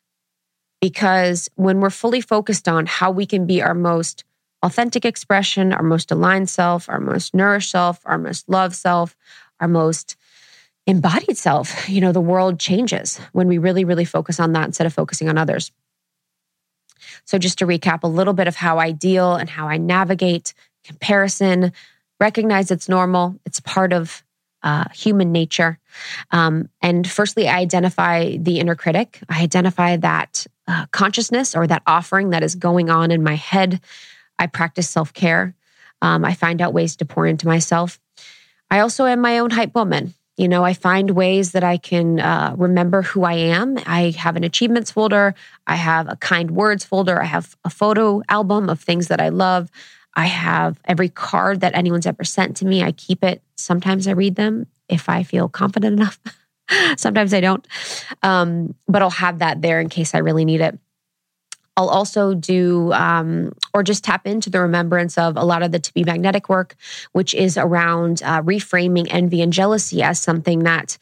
Because 0.80 1.50
when 1.56 1.82
we're 1.82 1.90
fully 1.90 2.22
focused 2.22 2.68
on 2.68 2.86
how 2.86 3.12
we 3.12 3.26
can 3.26 3.46
be 3.46 3.62
our 3.62 3.74
most 3.74 4.24
authentic 4.64 5.04
expression, 5.04 5.74
our 5.74 5.84
most 5.84 6.12
aligned 6.12 6.50
self, 6.50 6.88
our 6.88 7.00
most 7.00 7.34
nourished 7.34 7.72
self, 7.72 8.00
our 8.06 8.18
most 8.18 8.48
loved 8.48 8.76
self, 8.76 9.16
our 9.60 9.68
most 9.68 10.16
embodied 10.88 11.38
self, 11.38 11.90
you 11.90 12.00
know, 12.00 12.14
the 12.14 12.22
world 12.22 12.60
changes 12.60 13.20
when 13.34 13.48
we 13.48 13.58
really, 13.58 13.84
really 13.84 14.06
focus 14.06 14.40
on 14.40 14.54
that 14.54 14.66
instead 14.66 14.88
of 14.88 14.94
focusing 14.94 15.28
on 15.28 15.38
others. 15.38 15.72
So, 17.26 17.38
just 17.38 17.58
to 17.60 17.68
recap 17.68 18.04
a 18.04 18.08
little 18.08 18.34
bit 18.34 18.48
of 18.48 18.56
how 18.56 18.78
I 18.78 18.92
deal 18.92 19.36
and 19.36 19.50
how 19.50 19.68
I 19.68 19.78
navigate 19.78 20.54
comparison, 20.84 21.72
recognize 22.20 22.72
it's 22.72 22.90
normal, 22.90 23.40
it's 23.46 23.60
part 23.60 23.94
of 23.94 24.24
uh, 24.64 24.86
human 24.94 25.32
nature. 25.32 25.80
Um, 26.32 26.70
and 26.82 27.08
firstly, 27.08 27.48
I 27.48 27.60
identify 27.60 28.36
the 28.38 28.60
inner 28.60 28.76
critic. 28.76 29.20
I 29.30 29.44
identify 29.44 29.98
that 29.98 30.48
uh, 30.68 30.88
consciousness 30.92 31.56
or 31.56 31.68
that 31.68 31.84
offering 31.86 32.32
that 32.32 32.44
is 32.44 32.56
going 32.56 32.90
on 32.90 33.12
in 33.12 33.24
my 33.24 33.36
head. 33.36 33.80
I 34.40 34.48
practice 34.48 34.90
self 34.90 35.14
care. 35.14 35.54
Um, 36.02 36.26
I 36.26 36.34
find 36.34 36.62
out 36.62 36.74
ways 36.74 36.96
to 36.98 37.06
pour 37.06 37.28
into 37.28 37.48
myself. 37.48 38.00
I 38.70 38.80
also 38.80 39.06
am 39.06 39.22
my 39.22 39.40
own 39.40 39.52
hype 39.52 39.76
woman. 39.76 40.14
You 40.38 40.50
know, 40.50 40.66
I 40.66 40.74
find 40.74 41.12
ways 41.12 41.54
that 41.54 41.64
I 41.64 41.78
can 41.78 42.20
uh, 42.20 42.56
remember 42.58 43.02
who 43.02 43.24
I 43.24 43.34
am. 43.34 43.78
I 43.86 44.14
have 44.18 44.36
an 44.36 44.44
achievements 44.44 44.92
folder. 44.92 45.34
I 45.66 45.76
have 45.76 46.10
a 46.10 46.18
kind 46.18 46.52
words 46.52 46.84
folder. 46.84 47.22
I 47.22 47.26
have 47.26 47.56
a 47.64 47.70
photo 47.70 48.22
album 48.28 48.70
of 48.70 48.82
things 48.82 49.08
that 49.08 49.22
I 49.22 49.30
love. 49.30 49.72
I 50.14 50.26
have 50.26 50.80
every 50.86 51.10
card 51.10 51.62
that 51.62 51.76
anyone's 51.76 52.06
ever 52.06 52.24
sent 52.24 52.58
to 52.58 52.66
me. 52.66 52.84
I 52.84 52.92
keep 52.92 53.24
it. 53.24 53.42
Sometimes 53.56 54.08
I 54.08 54.12
read 54.12 54.36
them 54.36 54.68
if 54.90 55.08
I 55.08 55.24
feel 55.24 55.48
confident 55.48 56.00
enough. 56.00 56.20
Sometimes 56.98 57.34
I 57.34 57.40
don't. 57.40 57.66
Um, 58.24 58.76
but 58.88 59.02
I'll 59.02 59.10
have 59.10 59.40
that 59.40 59.62
there 59.62 59.80
in 59.80 59.90
case 59.90 60.14
I 60.16 60.20
really 60.20 60.46
need 60.46 60.62
it. 60.62 60.78
I'll 61.78 61.90
also 61.90 62.34
do 62.34 62.94
um, 62.94 63.52
or 63.74 63.84
just 63.84 64.04
tap 64.04 64.26
into 64.26 64.50
the 64.50 64.62
remembrance 64.62 65.18
of 65.18 65.36
a 65.36 65.44
lot 65.44 65.62
of 65.62 65.72
the 65.72 65.80
to 65.80 65.94
be 65.94 66.04
magnetic 66.04 66.48
work, 66.48 66.76
which 67.12 67.34
is 67.34 67.58
around 67.58 68.22
uh, 68.24 68.42
reframing 68.42 69.08
envy 69.10 69.42
and 69.42 69.52
jealousy 69.52 70.02
as 70.02 70.20
something 70.20 70.60
that 70.60 70.98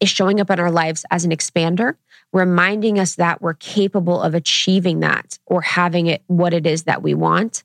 is 0.00 0.08
showing 0.08 0.40
up 0.40 0.50
in 0.50 0.58
our 0.58 0.70
lives 0.70 1.04
as 1.10 1.24
an 1.24 1.30
expander, 1.30 1.96
reminding 2.32 2.98
us 2.98 3.16
that 3.16 3.42
we're 3.42 3.54
capable 3.54 4.20
of 4.20 4.34
achieving 4.34 5.00
that 5.00 5.38
or 5.46 5.60
having 5.60 6.06
it 6.06 6.22
what 6.26 6.54
it 6.54 6.66
is 6.66 6.84
that 6.84 7.02
we 7.02 7.14
want 7.14 7.62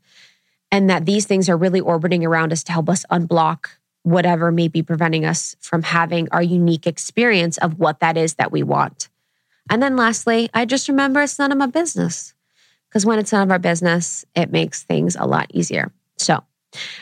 and 0.71 0.89
that 0.89 1.05
these 1.05 1.25
things 1.25 1.49
are 1.49 1.57
really 1.57 1.79
orbiting 1.79 2.25
around 2.25 2.51
us 2.51 2.63
to 2.63 2.71
help 2.71 2.89
us 2.89 3.05
unblock 3.11 3.67
whatever 4.03 4.51
may 4.51 4.67
be 4.67 4.81
preventing 4.81 5.25
us 5.25 5.55
from 5.59 5.83
having 5.83 6.27
our 6.31 6.41
unique 6.41 6.87
experience 6.87 7.57
of 7.57 7.79
what 7.79 7.99
that 7.99 8.17
is 8.17 8.35
that 8.35 8.51
we 8.51 8.63
want. 8.63 9.09
And 9.69 9.83
then 9.83 9.95
lastly, 9.95 10.49
I 10.53 10.65
just 10.65 10.87
remember 10.87 11.21
it's 11.21 11.37
none 11.37 11.51
of 11.51 11.57
my 11.57 11.67
business. 11.67 12.33
Because 12.89 13.05
when 13.05 13.19
it's 13.19 13.31
none 13.31 13.43
of 13.43 13.51
our 13.51 13.59
business, 13.59 14.25
it 14.35 14.51
makes 14.51 14.83
things 14.83 15.15
a 15.15 15.25
lot 15.25 15.47
easier. 15.53 15.91
So 16.17 16.43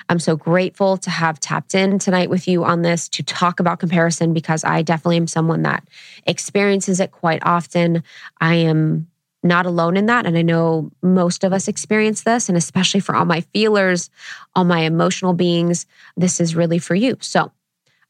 I'm 0.10 0.20
so 0.20 0.36
grateful 0.36 0.98
to 0.98 1.10
have 1.10 1.40
tapped 1.40 1.76
in 1.76 2.00
tonight 2.00 2.30
with 2.30 2.48
you 2.48 2.64
on 2.64 2.82
this 2.82 3.10
to 3.10 3.24
talk 3.24 3.60
about 3.60 3.80
comparison 3.80 4.34
because 4.34 4.64
I 4.64 4.82
definitely 4.82 5.18
am 5.18 5.28
someone 5.28 5.64
that 5.64 5.88
experiences 6.26 7.00
it 7.00 7.12
quite 7.12 7.44
often. 7.44 8.04
I 8.40 8.56
am 8.56 9.08
not 9.44 9.66
alone 9.66 9.98
in 9.98 10.08
that. 10.08 10.26
And 10.26 10.38
I 10.38 10.42
know 10.42 10.92
most 11.02 11.44
of 11.44 11.54
us 11.54 11.68
experience 11.68 12.24
this. 12.24 12.50
And 12.50 12.58
especially 12.58 13.00
for 13.00 13.16
all 13.16 13.26
my 13.26 13.42
feelers, 13.42 14.10
all 14.56 14.64
my 14.64 14.82
emotional 14.82 15.34
beings, 15.34 15.86
this 16.16 16.40
is 16.40 16.56
really 16.56 16.80
for 16.80 16.96
you. 16.96 17.18
So 17.22 17.52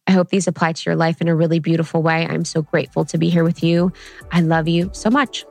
I 0.07 0.11
hope 0.11 0.29
these 0.29 0.47
apply 0.47 0.73
to 0.73 0.83
your 0.85 0.95
life 0.95 1.21
in 1.21 1.27
a 1.27 1.35
really 1.35 1.59
beautiful 1.59 2.01
way. 2.01 2.25
I'm 2.25 2.45
so 2.45 2.61
grateful 2.61 3.03
to 3.05 3.17
be 3.17 3.29
here 3.29 3.43
with 3.43 3.61
you. 3.61 3.91
I 4.31 4.41
love 4.41 4.67
you 4.67 4.89
so 4.93 5.09
much. 5.09 5.45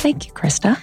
Thank 0.00 0.26
you, 0.26 0.32
Krista. 0.32 0.80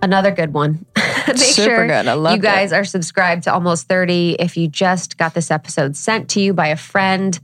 Another 0.00 0.30
good 0.30 0.54
one. 0.54 0.86
Make 0.96 1.36
Super 1.36 1.68
sure 1.68 1.86
good. 1.86 2.08
I 2.08 2.14
love 2.14 2.34
you 2.34 2.40
guys 2.40 2.72
are 2.72 2.84
subscribed 2.84 3.44
to 3.44 3.52
Almost 3.52 3.88
30. 3.88 4.36
If 4.38 4.56
you 4.56 4.68
just 4.68 5.18
got 5.18 5.34
this 5.34 5.50
episode 5.50 5.96
sent 5.96 6.30
to 6.30 6.40
you 6.40 6.54
by 6.54 6.68
a 6.68 6.76
friend, 6.76 7.38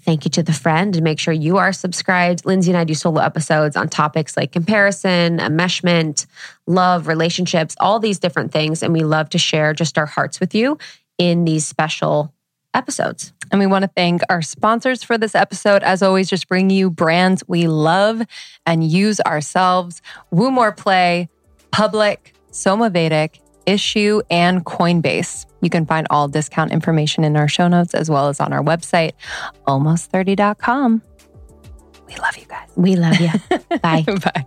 thank 0.00 0.24
you 0.24 0.30
to 0.30 0.42
the 0.42 0.54
friend 0.54 0.96
and 0.96 1.04
make 1.04 1.18
sure 1.18 1.34
you 1.34 1.58
are 1.58 1.74
subscribed. 1.74 2.46
Lindsey 2.46 2.70
and 2.70 2.78
I 2.78 2.84
do 2.84 2.94
solo 2.94 3.20
episodes 3.20 3.76
on 3.76 3.90
topics 3.90 4.34
like 4.34 4.50
comparison, 4.50 5.38
enmeshment, 5.38 6.26
love, 6.66 7.06
relationships, 7.06 7.76
all 7.78 7.98
these 7.98 8.18
different 8.18 8.50
things. 8.50 8.82
And 8.82 8.94
we 8.94 9.04
love 9.04 9.28
to 9.30 9.38
share 9.38 9.74
just 9.74 9.98
our 9.98 10.06
hearts 10.06 10.40
with 10.40 10.54
you 10.54 10.78
in 11.18 11.44
these 11.44 11.66
special 11.66 12.32
episodes. 12.74 13.32
And 13.50 13.58
we 13.58 13.66
want 13.66 13.82
to 13.82 13.90
thank 13.96 14.22
our 14.28 14.42
sponsors 14.42 15.02
for 15.02 15.18
this 15.18 15.34
episode. 15.34 15.82
As 15.82 16.02
always, 16.02 16.28
just 16.28 16.48
bring 16.48 16.70
you 16.70 16.90
brands 16.90 17.42
we 17.48 17.66
love 17.66 18.22
and 18.66 18.84
use 18.84 19.20
ourselves. 19.20 20.02
Woo 20.30 20.50
More 20.50 20.72
Play, 20.72 21.28
Public, 21.72 22.34
Somavedic, 22.52 23.40
Issue, 23.66 24.22
and 24.30 24.64
Coinbase. 24.64 25.46
You 25.60 25.70
can 25.70 25.84
find 25.84 26.06
all 26.10 26.28
discount 26.28 26.72
information 26.72 27.24
in 27.24 27.36
our 27.36 27.48
show 27.48 27.68
notes 27.68 27.94
as 27.94 28.08
well 28.10 28.28
as 28.28 28.40
on 28.40 28.52
our 28.52 28.62
website, 28.62 29.12
almost30.com. 29.66 31.02
We 32.06 32.16
love 32.16 32.36
you 32.36 32.46
guys. 32.46 32.68
We 32.76 32.96
love 32.96 33.20
you. 33.20 33.30
Bye. 33.82 34.02
Bye. 34.02 34.46